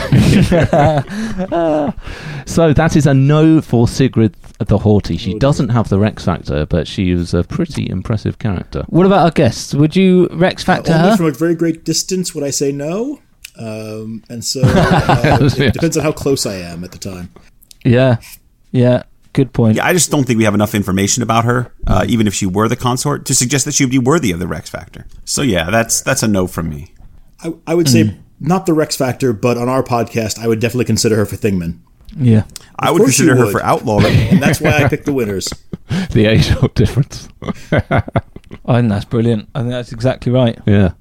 So 2.48 2.72
that 2.72 2.96
is 2.96 3.06
a 3.06 3.12
no 3.12 3.60
for 3.60 3.86
Sigrid 3.86 4.34
the 4.58 4.78
Haughty. 4.78 5.18
She 5.18 5.38
doesn't 5.38 5.68
have 5.68 5.90
the 5.90 5.98
Rex 5.98 6.24
Factor, 6.24 6.64
but 6.66 6.88
she 6.88 7.10
is 7.10 7.34
a 7.34 7.44
pretty 7.44 7.88
impressive 7.88 8.38
character. 8.38 8.84
What 8.88 9.04
about 9.04 9.24
our 9.24 9.30
guests? 9.30 9.74
Would 9.74 9.94
you 9.94 10.28
Rex 10.32 10.64
Factor 10.64 10.92
Only 10.92 11.10
her? 11.10 11.16
from 11.18 11.26
a 11.26 11.30
very 11.32 11.54
great 11.54 11.84
distance 11.84 12.34
would 12.34 12.42
I 12.42 12.50
say 12.50 12.72
no, 12.72 13.20
um, 13.58 14.24
and 14.30 14.44
so 14.44 14.62
uh, 14.64 15.38
it 15.42 15.74
depends 15.74 15.96
on 15.96 16.02
how 16.02 16.12
close 16.12 16.46
I 16.46 16.54
am 16.54 16.82
at 16.84 16.92
the 16.92 16.98
time. 16.98 17.30
Yeah, 17.84 18.16
yeah. 18.72 19.04
Good 19.34 19.52
point. 19.52 19.76
Yeah, 19.76 19.86
I 19.86 19.92
just 19.92 20.10
don't 20.10 20.24
think 20.24 20.38
we 20.38 20.44
have 20.44 20.54
enough 20.54 20.74
information 20.74 21.22
about 21.22 21.44
her, 21.44 21.72
uh, 21.86 22.04
even 22.08 22.26
if 22.26 22.34
she 22.34 22.46
were 22.46 22.66
the 22.66 22.76
consort, 22.76 23.26
to 23.26 23.34
suggest 23.34 23.66
that 23.66 23.74
she 23.74 23.84
would 23.84 23.90
be 23.90 23.98
worthy 23.98 24.32
of 24.32 24.40
the 24.40 24.48
Rex 24.48 24.70
Factor. 24.70 25.06
So 25.26 25.42
yeah, 25.42 25.70
that's 25.70 26.00
that's 26.00 26.22
a 26.22 26.28
no 26.28 26.46
from 26.46 26.70
me. 26.70 26.94
I, 27.44 27.52
I 27.66 27.74
would 27.74 27.88
say 27.88 28.16
not 28.40 28.66
the 28.66 28.72
Rex 28.72 28.96
Factor, 28.96 29.32
but 29.32 29.56
on 29.56 29.68
our 29.68 29.82
podcast, 29.82 30.38
I 30.38 30.46
would 30.48 30.60
definitely 30.60 30.84
consider 30.84 31.16
her 31.16 31.26
for 31.26 31.36
Thingman, 31.36 31.78
Yeah. 32.16 32.44
I 32.78 32.90
would 32.90 32.98
course 33.00 33.18
you 33.18 33.24
consider 33.26 33.36
her 33.36 33.44
would. 33.46 33.52
for 33.52 33.62
outlaw. 33.62 34.00
and 34.04 34.40
that's 34.42 34.60
why 34.60 34.70
I 34.82 34.88
picked 34.88 35.04
the 35.06 35.12
winners. 35.12 35.48
The 36.10 36.26
age 36.26 36.54
old 36.54 36.74
difference. 36.74 37.30
I 37.72 38.02
think 38.66 38.88
that's 38.90 39.06
brilliant. 39.06 39.48
I 39.54 39.60
think 39.60 39.70
that's 39.70 39.90
exactly 39.90 40.30
right. 40.30 40.58
Yeah. 40.66 40.92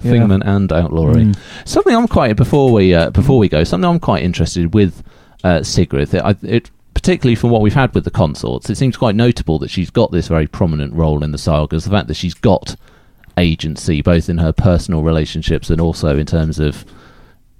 Yeah. 0.00 0.12
Thingman 0.12 0.42
and 0.46 0.70
outlawry. 0.72 1.32
Something 1.64 1.96
I'm 1.96 2.06
quite 2.06 2.36
before 2.36 2.72
we 2.72 2.94
uh, 2.94 3.10
before 3.10 3.38
we 3.38 3.48
go. 3.48 3.64
Something 3.64 3.90
I'm 3.90 3.98
quite 3.98 4.22
interested 4.22 4.74
with 4.74 5.02
uh, 5.42 5.64
Sigrid. 5.64 6.14
It, 6.14 6.22
I, 6.22 6.36
it 6.42 6.70
particularly 6.94 7.34
from 7.34 7.50
what 7.50 7.62
we've 7.62 7.74
had 7.74 7.92
with 7.96 8.04
the 8.04 8.12
consorts. 8.12 8.70
It 8.70 8.76
seems 8.76 8.96
quite 8.96 9.16
notable 9.16 9.58
that 9.58 9.70
she's 9.70 9.90
got 9.90 10.12
this 10.12 10.28
very 10.28 10.46
prominent 10.46 10.94
role 10.94 11.24
in 11.24 11.32
the 11.32 11.38
sagas. 11.38 11.84
The 11.84 11.90
fact 11.90 12.06
that 12.08 12.14
she's 12.14 12.34
got 12.34 12.76
agency 13.38 14.02
both 14.02 14.28
in 14.28 14.38
her 14.38 14.52
personal 14.52 15.02
relationships 15.02 15.70
and 15.70 15.80
also 15.80 16.18
in 16.18 16.26
terms 16.26 16.58
of 16.58 16.84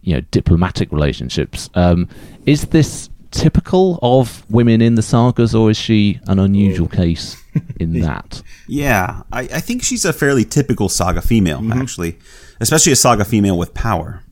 you 0.03 0.15
know 0.15 0.21
diplomatic 0.31 0.91
relationships. 0.93 1.71
Um, 1.75 2.09
is 2.47 2.63
this 2.67 3.09
typical 3.31 3.99
of 4.03 4.49
women 4.51 4.81
in 4.81 4.95
the 4.95 5.03
sagas, 5.03 5.55
or 5.55 5.71
is 5.71 5.77
she 5.77 6.19
an 6.27 6.39
unusual 6.39 6.89
case 6.89 7.37
in 7.79 8.01
that? 8.01 8.43
Yeah, 8.67 9.23
I, 9.33 9.41
I 9.43 9.61
think 9.61 9.83
she's 9.83 10.05
a 10.05 10.13
fairly 10.13 10.45
typical 10.45 10.89
saga 10.89 11.21
female, 11.21 11.61
Mm-hmm. 11.61 11.73
actually, 11.81 12.19
especially 12.61 12.93
a 12.93 12.97
saga 12.97 13.25
female 13.25 13.59
with 13.59 13.75
power. 13.75 14.23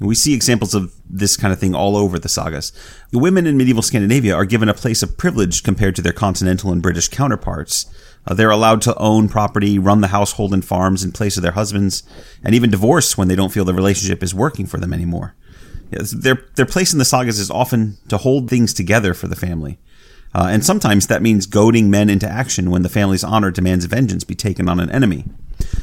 We 0.00 0.14
see 0.14 0.32
examples 0.32 0.74
of 0.74 0.94
this 1.10 1.36
kind 1.36 1.52
of 1.52 1.58
thing 1.58 1.74
all 1.74 1.96
over 1.96 2.18
the 2.20 2.28
sagas. 2.28 2.72
The 3.10 3.18
women 3.18 3.46
in 3.48 3.56
medieval 3.56 3.82
Scandinavia 3.82 4.32
are 4.34 4.44
given 4.44 4.68
a 4.68 4.74
place 4.74 5.02
of 5.02 5.18
privilege 5.18 5.64
compared 5.64 5.96
to 5.96 6.02
their 6.02 6.12
continental 6.12 6.70
and 6.72 6.80
British 6.80 7.08
counterparts. 7.08 7.86
Uh, 8.28 8.34
they're 8.34 8.50
allowed 8.50 8.82
to 8.82 8.96
own 8.98 9.28
property, 9.28 9.78
run 9.78 10.02
the 10.02 10.08
household 10.08 10.52
and 10.52 10.64
farms 10.64 11.02
in 11.02 11.10
place 11.12 11.38
of 11.38 11.42
their 11.42 11.52
husbands, 11.52 12.02
and 12.44 12.54
even 12.54 12.70
divorce 12.70 13.16
when 13.16 13.26
they 13.26 13.34
don't 13.34 13.52
feel 13.52 13.64
the 13.64 13.72
relationship 13.72 14.22
is 14.22 14.34
working 14.34 14.66
for 14.66 14.78
them 14.78 14.92
anymore. 14.92 15.34
Yes, 15.90 16.10
their 16.10 16.44
their 16.56 16.66
place 16.66 16.92
in 16.92 16.98
the 16.98 17.06
sagas 17.06 17.38
is 17.38 17.50
often 17.50 17.96
to 18.08 18.18
hold 18.18 18.50
things 18.50 18.74
together 18.74 19.14
for 19.14 19.28
the 19.28 19.36
family. 19.36 19.78
Uh, 20.34 20.48
and 20.50 20.62
sometimes 20.62 21.06
that 21.06 21.22
means 21.22 21.46
goading 21.46 21.90
men 21.90 22.10
into 22.10 22.28
action 22.28 22.70
when 22.70 22.82
the 22.82 22.90
family's 22.90 23.24
honor 23.24 23.50
demands 23.50 23.86
vengeance 23.86 24.24
be 24.24 24.34
taken 24.34 24.68
on 24.68 24.78
an 24.78 24.90
enemy. 24.90 25.24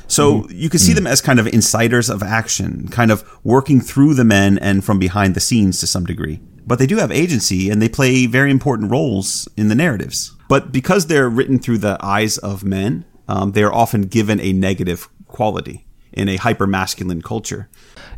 So 0.08 0.48
you 0.50 0.70
can 0.70 0.80
see 0.80 0.94
them 0.94 1.08
as 1.08 1.20
kind 1.20 1.40
of 1.40 1.48
inciters 1.48 2.14
of 2.14 2.22
action, 2.22 2.88
kind 2.90 3.12
of 3.12 3.28
working 3.44 3.82
through 3.82 4.14
the 4.14 4.24
men 4.24 4.60
and 4.60 4.86
from 4.86 5.00
behind 5.00 5.34
the 5.34 5.40
scenes 5.40 5.80
to 5.80 5.88
some 5.88 6.06
degree. 6.06 6.40
But 6.66 6.80
they 6.80 6.88
do 6.88 6.98
have 6.98 7.12
agency 7.12 7.70
and 7.70 7.82
they 7.82 7.90
play 7.90 8.26
very 8.26 8.52
important 8.52 8.92
roles 8.92 9.48
in 9.56 9.68
the 9.68 9.76
narratives. 9.76 10.36
But 10.50 10.72
because 10.72 11.08
they're 11.08 11.30
written 11.30 11.60
through 11.60 11.80
the 11.80 11.98
eyes 12.02 12.38
of 12.38 12.64
men, 12.64 13.06
um, 13.28 13.52
they 13.52 13.64
are 13.64 13.74
often 13.74 14.04
given 14.04 14.40
a 14.40 14.54
negative 14.54 15.10
quality 15.28 15.86
in 16.14 16.30
a 16.30 16.38
hyper 16.38 16.68
masculine 16.68 17.22
culture. 17.22 17.70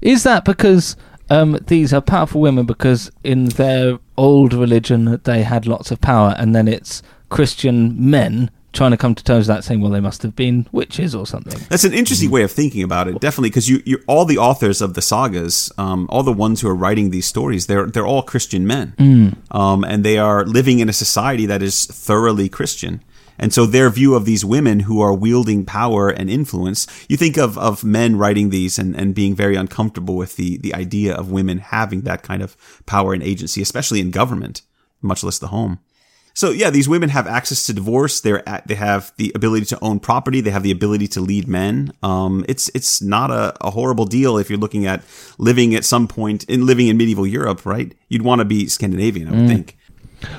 Is 0.02 0.24
that 0.24 0.46
because 0.46 0.96
um, 1.30 1.60
these 1.68 1.94
are 1.94 2.02
powerful 2.02 2.42
women 2.42 2.66
because 2.66 3.12
in 3.24 3.46
their 3.46 4.00
old 4.18 4.54
religion 4.54 5.20
they 5.24 5.44
had 5.44 5.66
lots 5.66 5.92
of 5.92 6.00
power, 6.00 6.36
and 6.38 6.56
then 6.56 6.68
it's 6.68 7.02
Christian 7.30 8.10
men 8.10 8.50
trying 8.78 8.92
to 8.92 8.98
come 8.98 9.16
to 9.16 9.24
terms 9.24 9.48
with 9.48 9.56
that, 9.56 9.64
saying, 9.64 9.82
"Well, 9.82 9.92
they 9.92 10.00
must 10.10 10.22
have 10.22 10.36
been 10.36 10.68
witches 10.72 11.14
or 11.14 11.26
something." 11.34 11.60
That's 11.70 11.84
an 11.84 11.94
interesting 11.94 12.30
way 12.32 12.44
of 12.44 12.52
thinking 12.52 12.84
about 12.84 13.08
it, 13.10 13.20
definitely, 13.20 13.50
because 13.50 13.68
you, 13.72 13.78
you, 13.86 13.98
all 14.08 14.26
the 14.26 14.38
authors 14.38 14.82
of 14.82 14.94
the 14.94 15.02
sagas, 15.02 15.72
um, 15.78 16.08
all 16.10 16.24
the 16.24 16.38
ones 16.46 16.62
who 16.62 16.70
are 16.70 16.80
writing 16.84 17.10
these 17.10 17.26
stories, 17.26 17.66
they're 17.68 17.88
they're 17.88 18.10
all 18.14 18.22
Christian 18.34 18.64
men, 18.66 18.94
um, 19.52 19.84
and 19.84 20.04
they 20.06 20.18
are 20.18 20.46
living 20.46 20.80
in 20.80 20.88
a 20.90 20.94
society 20.94 21.46
that 21.48 21.62
is 21.62 21.86
thoroughly 21.88 22.48
Christian, 22.50 23.02
And 23.40 23.54
so 23.54 23.66
their 23.66 23.90
view 23.90 24.16
of 24.16 24.26
these 24.26 24.44
women 24.44 24.82
who 24.82 25.02
are 25.02 25.14
wielding 25.14 25.66
power 25.66 26.10
and 26.10 26.30
influence, 26.30 26.88
you 27.08 27.18
think 27.18 27.38
of, 27.38 27.58
of 27.58 27.84
men 27.84 28.18
writing 28.18 28.50
these 28.50 28.80
and, 28.80 28.96
and 28.96 29.14
being 29.14 29.36
very 29.36 29.56
uncomfortable 29.56 30.16
with 30.16 30.36
the, 30.36 30.58
the 30.58 30.74
idea 30.74 31.14
of 31.14 31.32
women 31.32 31.60
having 31.60 32.02
that 32.02 32.24
kind 32.24 32.42
of 32.42 32.58
power 32.86 33.14
and 33.14 33.24
agency, 33.24 33.62
especially 33.62 34.00
in 34.00 34.12
government, 34.12 34.62
much 35.02 35.24
less 35.24 35.40
the 35.40 35.48
home. 35.48 35.80
So 36.38 36.52
yeah, 36.52 36.70
these 36.70 36.88
women 36.88 37.10
have 37.10 37.26
access 37.26 37.66
to 37.66 37.74
divorce. 37.74 38.22
They're 38.22 38.48
at, 38.48 38.68
they 38.68 38.76
have 38.76 39.12
the 39.18 39.32
ability 39.34 39.66
to 39.74 39.80
own 39.84 40.00
property. 40.00 40.40
They 40.40 40.52
have 40.52 40.62
the 40.62 40.70
ability 40.70 41.08
to 41.16 41.20
lead 41.20 41.48
men. 41.48 41.94
Um, 42.04 42.46
it's 42.48 42.70
it's 42.76 43.02
not 43.02 43.32
a, 43.32 43.58
a 43.60 43.72
horrible 43.72 44.06
deal 44.06 44.38
if 44.38 44.48
you're 44.48 44.60
looking 44.60 44.86
at 44.86 45.02
living 45.40 45.74
at 45.74 45.84
some 45.84 46.08
point 46.08 46.44
in 46.44 46.68
living 46.68 46.90
in 46.90 46.96
medieval 46.96 47.26
Europe, 47.26 47.66
right? 47.66 47.92
You'd 48.08 48.22
want 48.22 48.38
to 48.38 48.46
be 48.46 48.68
Scandinavian, 48.68 49.30
I 49.30 49.32
would 49.32 49.48
think. 49.48 49.78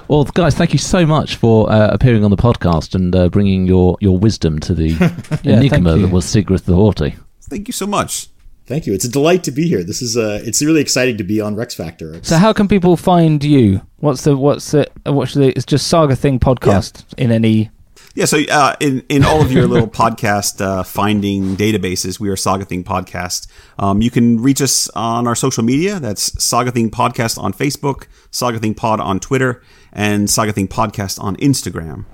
Well, 0.07 0.23
guys, 0.23 0.55
thank 0.55 0.73
you 0.73 0.79
so 0.79 1.05
much 1.05 1.35
for 1.35 1.69
uh, 1.69 1.89
appearing 1.89 2.23
on 2.25 2.31
the 2.31 2.37
podcast 2.37 2.95
and 2.95 3.15
uh, 3.17 3.29
bringing 3.29 3.67
your, 3.67 3.97
your 4.01 4.17
wisdom 4.19 4.61
to 4.61 4.75
the 4.75 4.91
Yeah, 5.43 5.57
enigma 5.57 5.97
that 5.97 6.13
was 6.13 6.25
Sigrid 6.25 6.61
the 6.61 6.75
Haughty. 6.77 7.17
Thank 7.43 7.67
you 7.67 7.73
so 7.73 7.89
much. 7.89 8.29
Thank 8.69 8.87
you. 8.87 8.93
It's 8.93 9.05
a 9.05 9.09
delight 9.09 9.43
to 9.45 9.51
be 9.51 9.67
here. 9.67 9.83
This 9.83 10.03
is 10.03 10.17
uh, 10.17 10.41
it's 10.45 10.63
really 10.63 10.81
exciting 10.83 11.17
to 11.17 11.25
be 11.25 11.41
on 11.41 11.57
Rex 11.57 11.75
Factor. 11.75 12.11
It's- 12.11 12.29
So 12.29 12.37
how 12.37 12.53
can 12.53 12.69
people 12.69 12.97
find 12.97 13.43
you? 13.43 13.81
What's 13.97 14.23
the 14.25 14.37
what's 14.37 14.71
the 14.73 14.87
what's 15.07 15.35
the? 15.35 15.49
It's 15.57 15.65
just 15.67 15.89
Saga 15.89 16.15
Thing 16.15 16.39
podcast 16.39 17.05
in 17.17 17.33
any. 17.33 17.71
Yeah, 18.15 18.25
so 18.27 18.39
uh, 18.51 18.75
in 18.81 19.05
in 19.09 19.25
all 19.25 19.41
of 19.41 19.51
your 19.53 19.67
little 19.67 19.89
podcast 20.03 20.61
uh, 20.61 20.83
finding 20.83 21.57
databases, 21.57 22.21
we 22.21 22.29
are 22.29 22.37
Saga 22.37 22.65
Thing 22.65 22.85
Podcast. 22.85 23.47
Um, 23.79 24.03
you 24.03 24.11
can 24.11 24.41
reach 24.43 24.61
us 24.61 24.89
on 24.91 25.27
our 25.27 25.35
social 25.35 25.63
media. 25.65 25.99
That's 25.99 26.43
Saga 26.43 26.71
Thing 26.71 26.91
Podcast 26.91 27.39
on 27.43 27.53
Facebook, 27.53 28.07
Saga 28.31 28.59
Thing 28.59 28.75
Pod 28.75 29.01
on 29.01 29.19
Twitter, 29.19 29.63
and 29.93 30.29
Saga 30.29 30.53
Thing 30.53 30.69
Podcast 30.69 31.19
on 31.23 31.37
Instagram. 31.37 32.05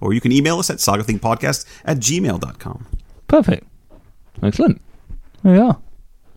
Or 0.00 0.12
you 0.12 0.20
can 0.20 0.32
email 0.32 0.58
us 0.58 0.68
at 0.68 0.78
sagathingpodcast 0.78 1.64
at 1.84 1.98
gmail.com. 1.98 2.86
Perfect. 3.28 3.64
Excellent. 4.42 4.80
There 5.44 5.52
we 5.54 5.58
are. 5.60 5.78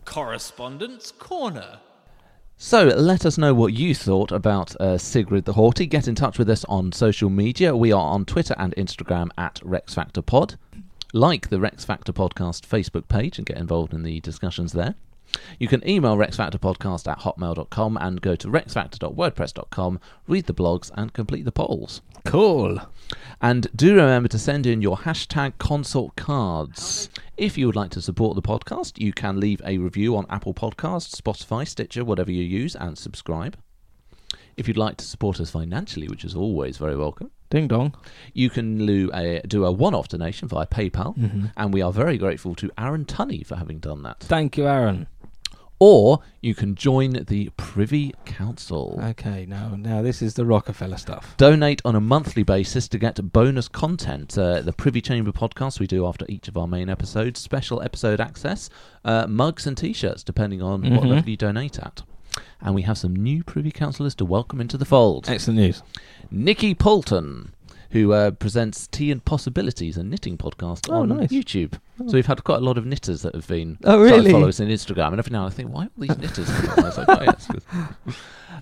Correspondence 0.06 1.12
Corner. 1.12 1.80
So 2.56 2.84
let 2.84 3.26
us 3.26 3.36
know 3.36 3.52
what 3.52 3.74
you 3.74 3.94
thought 3.94 4.32
about 4.32 4.74
uh, 4.80 4.96
Sigrid 4.96 5.44
the 5.44 5.52
Haughty. 5.52 5.84
Get 5.84 6.08
in 6.08 6.14
touch 6.14 6.38
with 6.38 6.48
us 6.48 6.64
on 6.64 6.92
social 6.92 7.28
media. 7.28 7.76
We 7.76 7.92
are 7.92 8.00
on 8.00 8.24
Twitter 8.24 8.54
and 8.56 8.74
Instagram 8.76 9.28
at 9.36 9.56
RexFactorPod. 9.56 10.56
Like 11.12 11.50
the 11.50 11.60
Rex 11.60 11.84
Factor 11.84 12.14
Podcast 12.14 12.62
Facebook 12.62 13.08
page 13.08 13.36
and 13.36 13.46
get 13.46 13.58
involved 13.58 13.92
in 13.92 14.04
the 14.04 14.20
discussions 14.20 14.72
there. 14.72 14.94
You 15.58 15.68
can 15.68 15.86
email 15.88 16.16
rexfactorpodcast 16.16 17.10
at 17.10 17.20
hotmail.com 17.20 17.96
and 18.00 18.20
go 18.20 18.36
to 18.36 18.48
rexfactor.wordpress.com, 18.48 20.00
read 20.26 20.46
the 20.46 20.54
blogs, 20.54 20.90
and 20.94 21.12
complete 21.12 21.44
the 21.44 21.52
polls. 21.52 22.02
Cool. 22.24 22.80
And 23.40 23.68
do 23.76 23.94
remember 23.94 24.28
to 24.28 24.38
send 24.38 24.66
in 24.66 24.82
your 24.82 24.98
hashtag 24.98 25.58
consort 25.58 26.16
cards. 26.16 27.08
If 27.36 27.58
you 27.58 27.66
would 27.66 27.76
like 27.76 27.90
to 27.90 28.02
support 28.02 28.34
the 28.34 28.42
podcast, 28.42 28.98
you 28.98 29.12
can 29.12 29.38
leave 29.38 29.60
a 29.64 29.78
review 29.78 30.16
on 30.16 30.26
Apple 30.30 30.54
Podcasts, 30.54 31.20
Spotify, 31.20 31.68
Stitcher, 31.68 32.04
whatever 32.04 32.30
you 32.30 32.42
use, 32.42 32.74
and 32.74 32.96
subscribe. 32.96 33.56
If 34.56 34.66
you'd 34.66 34.78
like 34.78 34.96
to 34.96 35.04
support 35.04 35.38
us 35.38 35.50
financially, 35.50 36.08
which 36.08 36.24
is 36.24 36.34
always 36.34 36.78
very 36.78 36.96
welcome, 36.96 37.30
Ding 37.50 37.68
dong. 37.68 37.94
you 38.32 38.50
can 38.50 38.84
do 38.84 39.10
a, 39.14 39.40
do 39.46 39.64
a 39.64 39.70
one-off 39.70 40.08
donation 40.08 40.48
via 40.48 40.66
PayPal, 40.66 41.16
mm-hmm. 41.16 41.46
and 41.56 41.72
we 41.72 41.82
are 41.82 41.92
very 41.92 42.18
grateful 42.18 42.54
to 42.56 42.70
Aaron 42.76 43.04
Tunney 43.04 43.46
for 43.46 43.56
having 43.56 43.78
done 43.78 44.02
that. 44.02 44.20
Thank 44.20 44.56
you, 44.56 44.66
Aaron. 44.66 45.06
Or 45.78 46.20
you 46.40 46.54
can 46.54 46.74
join 46.74 47.24
the 47.28 47.50
Privy 47.58 48.14
Council. 48.24 48.98
Okay, 49.02 49.44
now 49.46 49.74
now 49.76 50.00
this 50.00 50.22
is 50.22 50.32
the 50.34 50.46
Rockefeller 50.46 50.96
stuff. 50.96 51.34
donate 51.36 51.82
on 51.84 51.94
a 51.94 52.00
monthly 52.00 52.42
basis 52.42 52.88
to 52.88 52.98
get 52.98 53.32
bonus 53.32 53.68
content. 53.68 54.38
Uh, 54.38 54.62
the 54.62 54.72
Privy 54.72 55.02
Chamber 55.02 55.32
podcast 55.32 55.78
we 55.78 55.86
do 55.86 56.06
after 56.06 56.24
each 56.30 56.48
of 56.48 56.56
our 56.56 56.66
main 56.66 56.88
episodes, 56.88 57.40
special 57.40 57.82
episode 57.82 58.20
access, 58.22 58.70
uh, 59.04 59.26
mugs 59.26 59.66
and 59.66 59.76
t-shirts 59.76 60.22
depending 60.22 60.62
on 60.62 60.80
what 60.82 61.02
Mhm. 61.04 61.08
level 61.10 61.28
you 61.28 61.36
donate 61.36 61.78
at. 61.78 62.02
And 62.62 62.74
we 62.74 62.82
have 62.82 62.96
some 62.96 63.14
new 63.14 63.44
Privy 63.44 63.70
Councillors 63.70 64.14
to 64.16 64.24
welcome 64.24 64.60
into 64.62 64.78
the 64.78 64.84
fold. 64.86 65.28
Excellent 65.28 65.58
news. 65.60 65.82
Nikki 66.30 66.74
Poulton, 66.74 67.52
who 67.90 68.12
uh, 68.12 68.30
presents 68.32 68.86
Tea 68.88 69.10
and 69.10 69.24
Possibilities, 69.24 69.96
a 69.96 70.02
knitting 70.04 70.36
podcast 70.36 70.88
Oh, 70.90 71.02
on 71.02 71.08
nice. 71.08 71.28
YouTube. 71.30 71.74
So 71.98 72.12
we've 72.14 72.26
had 72.26 72.44
quite 72.44 72.58
a 72.58 72.64
lot 72.64 72.76
of 72.78 72.84
knitters 72.86 73.22
that 73.22 73.34
have 73.34 73.46
been 73.46 73.78
Oh, 73.84 74.00
really? 74.00 74.30
follow 74.30 74.48
us 74.48 74.60
on 74.60 74.66
Instagram, 74.68 75.08
and 75.12 75.18
every 75.18 75.32
now 75.32 75.46
and 75.46 75.52
then 75.52 75.52
I 75.52 75.56
think, 75.56 75.70
why 75.70 75.82
are 75.84 75.90
all 75.96 76.06
these 76.06 76.18
knitters? 76.18 76.48
coming 76.50 76.70
on? 76.70 76.78
I 76.80 76.82
was 76.82 76.98
like, 76.98 77.08
oh, 77.08 77.22
yes, 77.22 77.46
'cause- 77.46 78.16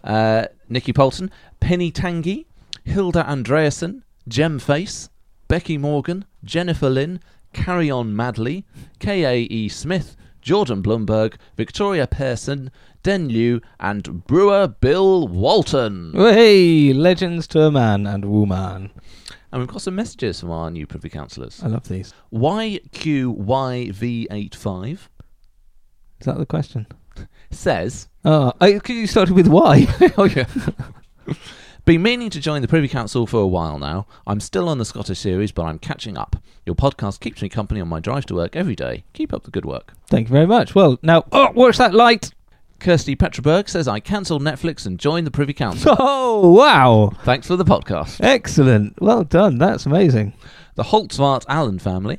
uh, 0.05 0.47
Nikki 0.69 0.93
Poulton, 0.93 1.31
Penny 1.61 1.91
Tangy, 1.91 2.47
Hilda 2.85 3.25
Andreasen, 3.25 4.03
Jem 4.29 4.59
Face, 4.59 5.09
Becky 5.49 5.79
Morgan, 5.79 6.25
Jennifer 6.45 6.91
Lynn, 6.91 7.21
Carry 7.53 7.91
On 7.91 8.15
Madly, 8.15 8.65
K.A.E. 8.99 9.69
Smith, 9.69 10.17
Jordan 10.43 10.83
Blumberg, 10.83 11.35
Victoria 11.57 12.07
Pearson, 12.07 12.71
Den 13.05 13.29
Liu, 13.29 13.61
and 13.79 14.27
Brewer 14.27 14.67
Bill 14.67 15.29
Walton. 15.29 16.13
Hey, 16.17 16.93
legends 16.95 17.47
to 17.49 17.61
a 17.61 17.71
man 17.71 18.07
and 18.07 18.25
woman. 18.25 18.91
And 19.53 19.61
we've 19.61 19.69
got 19.69 19.83
some 19.83 19.95
messages 19.95 20.41
from 20.41 20.51
our 20.51 20.71
new 20.71 20.87
Privy 20.87 21.11
Councillors. 21.11 21.63
I 21.63 21.67
love 21.67 21.87
these. 21.87 22.15
YQYV85 22.33 24.91
Is 24.93 24.99
that 26.21 26.39
the 26.39 26.47
question? 26.47 26.87
says, 27.51 28.09
Oh, 28.25 28.53
because 28.59 28.97
you 28.97 29.07
started 29.07 29.35
with 29.35 29.49
Y. 29.49 29.87
Oh, 30.17 30.25
yeah. 30.25 30.47
Been 31.85 32.01
meaning 32.03 32.31
to 32.31 32.41
join 32.41 32.63
the 32.63 32.69
Privy 32.69 32.89
Council 32.89 33.27
for 33.27 33.41
a 33.41 33.47
while 33.47 33.79
now. 33.79 34.07
I'm 34.27 34.41
still 34.41 34.71
on 34.71 34.79
the 34.79 34.87
Scottish 34.87 35.19
series, 35.19 35.53
but 35.53 35.65
I'm 35.65 35.79
catching 35.79 36.17
up. 36.17 36.37
Your 36.65 36.75
podcast 36.75 37.21
keeps 37.21 37.43
me 37.43 37.51
company 37.51 37.83
on 37.83 37.89
my 37.89 38.01
drive 38.01 38.25
to 38.27 38.35
work 38.35 38.57
every 38.57 38.75
day. 38.75 39.05
Keep 39.13 39.35
up 39.35 39.43
the 39.45 39.51
good 39.51 39.67
work. 39.67 39.93
Thank 40.07 40.29
you 40.29 40.33
very 40.33 40.47
much. 40.47 40.75
Well, 40.75 40.99
now, 41.03 41.25
oh, 41.33 41.51
watch 41.51 41.77
that 41.77 41.93
light. 41.93 42.31
Kirsty 42.85 43.17
Petraberg 43.17 43.71
says 43.71 43.89
I 43.89 43.99
cancelled 43.99 44.43
Netflix 44.43 44.85
and 44.85 45.01
joined 45.01 45.27
the 45.27 45.31
Privy 45.31 45.55
Council. 45.55 45.97
Oh, 46.07 46.51
wow. 46.51 47.13
Thanks 47.23 47.47
for 47.47 47.57
the 47.57 47.65
podcast. 47.65 48.19
Excellent. 48.23 49.01
Well 49.01 49.25
done. 49.25 49.57
That's 49.57 49.87
amazing. 49.87 50.35
The 50.75 50.83
Holtzvart 50.83 51.47
Allen 51.49 51.79
family. 51.79 52.19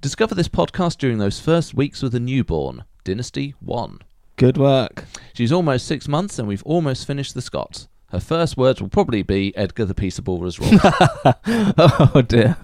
Discover 0.00 0.36
this 0.36 0.48
podcast 0.48 0.96
during 0.96 1.18
those 1.18 1.38
first 1.38 1.74
weeks 1.74 2.00
with 2.00 2.14
a 2.14 2.20
newborn. 2.20 2.84
Dynasty 3.04 3.54
1. 3.60 3.98
Good 4.36 4.56
work. 4.56 5.04
She's 5.34 5.52
almost 5.52 5.86
six 5.86 6.08
months 6.08 6.38
and 6.38 6.48
we've 6.48 6.62
almost 6.64 7.06
finished 7.06 7.34
the 7.34 7.42
Scots. 7.42 7.88
Her 8.10 8.20
first 8.20 8.56
words 8.56 8.80
will 8.80 8.88
probably 8.88 9.22
be 9.22 9.54
Edgar 9.54 9.84
the 9.84 9.94
Peaceable 9.94 10.38
was 10.38 10.58
wrong. 10.58 10.80
oh, 11.76 12.24
dear. 12.26 12.56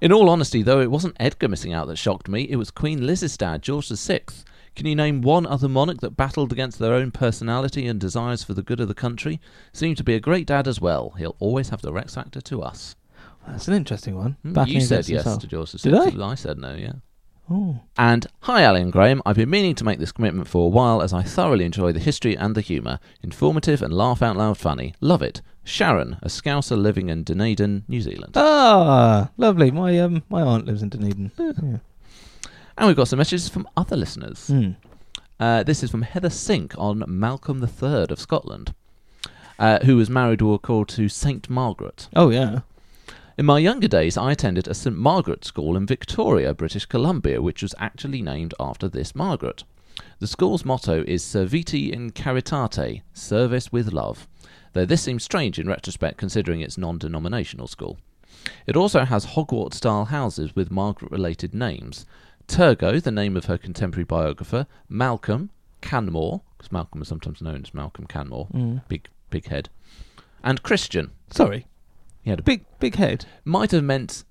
In 0.00 0.12
all 0.12 0.30
honesty, 0.30 0.62
though, 0.62 0.80
it 0.80 0.90
wasn't 0.90 1.16
Edgar 1.20 1.48
missing 1.48 1.74
out 1.74 1.88
that 1.88 1.96
shocked 1.96 2.28
me, 2.28 2.44
it 2.44 2.56
was 2.56 2.70
Queen 2.70 3.06
Liz's 3.06 3.36
dad, 3.36 3.60
George 3.60 3.88
VI. 3.88 4.20
Can 4.74 4.86
you 4.86 4.96
name 4.96 5.22
one 5.22 5.46
other 5.46 5.68
monarch 5.68 6.00
that 6.00 6.16
battled 6.16 6.52
against 6.52 6.78
their 6.78 6.94
own 6.94 7.10
personality 7.12 7.86
and 7.86 8.00
desires 8.00 8.42
for 8.42 8.54
the 8.54 8.62
good 8.62 8.80
of 8.80 8.88
the 8.88 8.94
country? 8.94 9.40
Seemed 9.72 9.96
to 9.98 10.04
be 10.04 10.14
a 10.14 10.20
great 10.20 10.46
dad 10.46 10.66
as 10.66 10.80
well. 10.80 11.10
He'll 11.18 11.36
always 11.38 11.68
have 11.68 11.82
the 11.82 11.92
Rex 11.92 12.14
factor 12.14 12.40
to 12.40 12.62
us. 12.62 12.96
That's 13.46 13.68
an 13.68 13.74
interesting 13.74 14.16
one. 14.16 14.36
Battling 14.42 14.76
you 14.76 14.80
said 14.80 15.08
yes 15.08 15.24
himself. 15.24 15.40
to 15.42 15.46
George. 15.46 15.72
Did 15.72 15.94
I? 15.94 16.30
I 16.30 16.34
said 16.34 16.58
no, 16.58 16.74
yeah. 16.74 16.94
Oh. 17.50 17.80
And 17.98 18.26
hi, 18.40 18.62
Alan 18.62 18.90
Graham. 18.90 19.20
I've 19.26 19.36
been 19.36 19.50
meaning 19.50 19.74
to 19.76 19.84
make 19.84 19.98
this 19.98 20.12
commitment 20.12 20.48
for 20.48 20.64
a 20.64 20.70
while 20.70 21.02
as 21.02 21.12
I 21.12 21.22
thoroughly 21.22 21.66
enjoy 21.66 21.92
the 21.92 22.00
history 22.00 22.36
and 22.36 22.54
the 22.54 22.62
humour. 22.62 22.98
Informative 23.22 23.82
and 23.82 23.92
laugh 23.92 24.22
out 24.22 24.36
loud 24.36 24.56
funny. 24.56 24.94
Love 25.00 25.20
it. 25.20 25.42
Sharon, 25.62 26.16
a 26.22 26.28
Scouser 26.28 26.76
living 26.80 27.10
in 27.10 27.22
Dunedin, 27.22 27.84
New 27.86 28.00
Zealand. 28.00 28.32
Ah, 28.34 29.30
lovely. 29.36 29.70
My 29.70 29.98
um, 30.00 30.22
my 30.30 30.40
aunt 30.40 30.64
lives 30.66 30.82
in 30.82 30.88
Dunedin. 30.88 31.32
Yeah. 31.38 31.78
And 32.76 32.88
we've 32.88 32.96
got 32.96 33.08
some 33.08 33.18
messages 33.18 33.48
from 33.48 33.68
other 33.76 33.96
listeners. 33.96 34.48
Hmm. 34.48 34.70
Uh, 35.38 35.62
this 35.62 35.82
is 35.82 35.90
from 35.90 36.02
Heather 36.02 36.30
Sink 36.30 36.74
on 36.78 37.04
Malcolm 37.06 37.62
III 37.62 38.06
of 38.10 38.20
Scotland, 38.20 38.74
uh, 39.58 39.80
who 39.80 39.96
was 39.96 40.10
married 40.10 40.42
or 40.42 40.58
called 40.58 40.88
to 40.90 41.08
Saint 41.08 41.50
Margaret. 41.50 42.08
Oh 42.14 42.30
yeah. 42.30 42.60
In 43.36 43.46
my 43.46 43.58
younger 43.58 43.88
days, 43.88 44.16
I 44.16 44.30
attended 44.30 44.68
a 44.68 44.74
St 44.74 44.96
Margaret 44.96 45.44
school 45.44 45.76
in 45.76 45.86
Victoria, 45.86 46.54
British 46.54 46.86
Columbia, 46.86 47.42
which 47.42 47.62
was 47.62 47.74
actually 47.78 48.22
named 48.22 48.54
after 48.60 48.88
this 48.88 49.14
Margaret. 49.14 49.64
The 50.20 50.28
school's 50.28 50.64
motto 50.64 51.04
is 51.06 51.24
Serviti 51.24 51.92
in 51.92 52.10
Caritate, 52.10 53.02
service 53.12 53.72
with 53.72 53.92
love, 53.92 54.28
though 54.72 54.84
this 54.84 55.02
seems 55.02 55.24
strange 55.24 55.58
in 55.58 55.66
retrospect 55.66 56.16
considering 56.16 56.60
it's 56.60 56.78
non 56.78 56.98
denominational 56.98 57.66
school. 57.66 57.98
It 58.66 58.76
also 58.76 59.04
has 59.04 59.26
Hogwarts 59.26 59.74
style 59.74 60.06
houses 60.06 60.54
with 60.54 60.70
Margaret 60.70 61.10
related 61.10 61.54
names 61.54 62.06
Turgot, 62.48 63.02
the 63.02 63.10
name 63.10 63.36
of 63.36 63.46
her 63.46 63.58
contemporary 63.58 64.04
biographer, 64.04 64.66
Malcolm, 64.88 65.50
Canmore, 65.80 66.42
because 66.56 66.70
Malcolm 66.72 67.02
is 67.02 67.08
sometimes 67.08 67.40
known 67.42 67.62
as 67.62 67.74
Malcolm 67.74 68.06
Canmore, 68.06 68.48
Mm. 68.52 68.86
big, 68.88 69.08
big 69.30 69.46
head, 69.46 69.68
and 70.42 70.62
Christian. 70.62 71.10
Sorry. 71.30 71.66
He 72.22 72.30
had 72.30 72.40
a 72.40 72.42
Big 72.42 72.64
big 72.78 72.94
head. 72.96 73.26
might 73.44 73.70
have 73.72 73.84
meant 73.84 74.24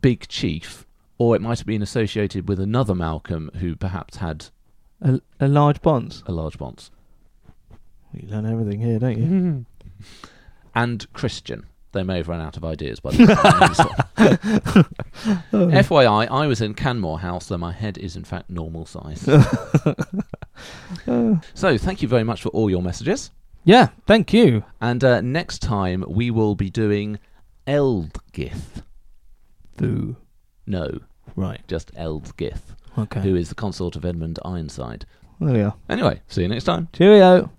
Big 0.00 0.26
Chief, 0.28 0.86
or 1.18 1.36
it 1.36 1.42
might 1.42 1.58
have 1.58 1.66
been 1.66 1.82
associated 1.82 2.48
with 2.48 2.58
another 2.60 2.94
Malcolm 2.94 3.50
who 3.56 3.76
perhaps 3.76 4.16
had 4.18 4.46
A, 5.00 5.20
a 5.38 5.48
large 5.48 5.80
bonds. 5.82 6.22
a 6.26 6.32
large 6.32 6.58
bonds. 6.58 6.90
You 8.12 8.28
learn 8.28 8.46
everything 8.46 8.80
here, 8.80 8.98
don't 8.98 9.18
you? 9.18 9.66
And 10.74 11.12
Christian. 11.12 11.66
They 11.92 12.02
may 12.04 12.18
have 12.18 12.28
run 12.28 12.40
out 12.40 12.56
of 12.56 12.64
ideas 12.64 13.00
by 13.00 13.10
the 13.10 13.26
time. 13.26 14.84
FYI, 15.52 16.30
I 16.30 16.46
was 16.46 16.60
in 16.60 16.74
Canmore 16.74 17.18
House, 17.20 17.46
though 17.48 17.58
my 17.58 17.72
head 17.72 17.98
is 17.98 18.14
in 18.16 18.22
fact 18.24 18.48
normal 18.48 18.86
size. 18.86 19.20
so, 21.54 21.78
thank 21.78 22.02
you 22.02 22.08
very 22.08 22.24
much 22.24 22.42
for 22.42 22.50
all 22.50 22.70
your 22.70 22.82
messages. 22.82 23.30
Yeah, 23.64 23.88
thank 24.06 24.32
you. 24.32 24.64
And 24.80 25.02
uh, 25.04 25.20
next 25.20 25.58
time 25.60 26.04
we 26.08 26.30
will 26.30 26.54
be 26.54 26.70
doing 26.70 27.18
Ealdgyth. 27.66 28.82
Thoo. 29.76 30.16
No, 30.66 31.00
Right. 31.36 31.60
just 31.68 31.92
Ealdgyth, 31.94 32.60
Okay. 32.98 33.20
who 33.20 33.34
is 33.34 33.48
the 33.48 33.54
consort 33.54 33.96
of 33.96 34.04
Edmund 34.04 34.38
Ironside. 34.44 35.06
There 35.40 35.54
we 35.54 35.60
are. 35.62 35.74
Anyway, 35.88 36.20
see 36.28 36.42
you 36.42 36.48
next 36.48 36.64
time. 36.64 36.88
Cheerio. 36.92 37.50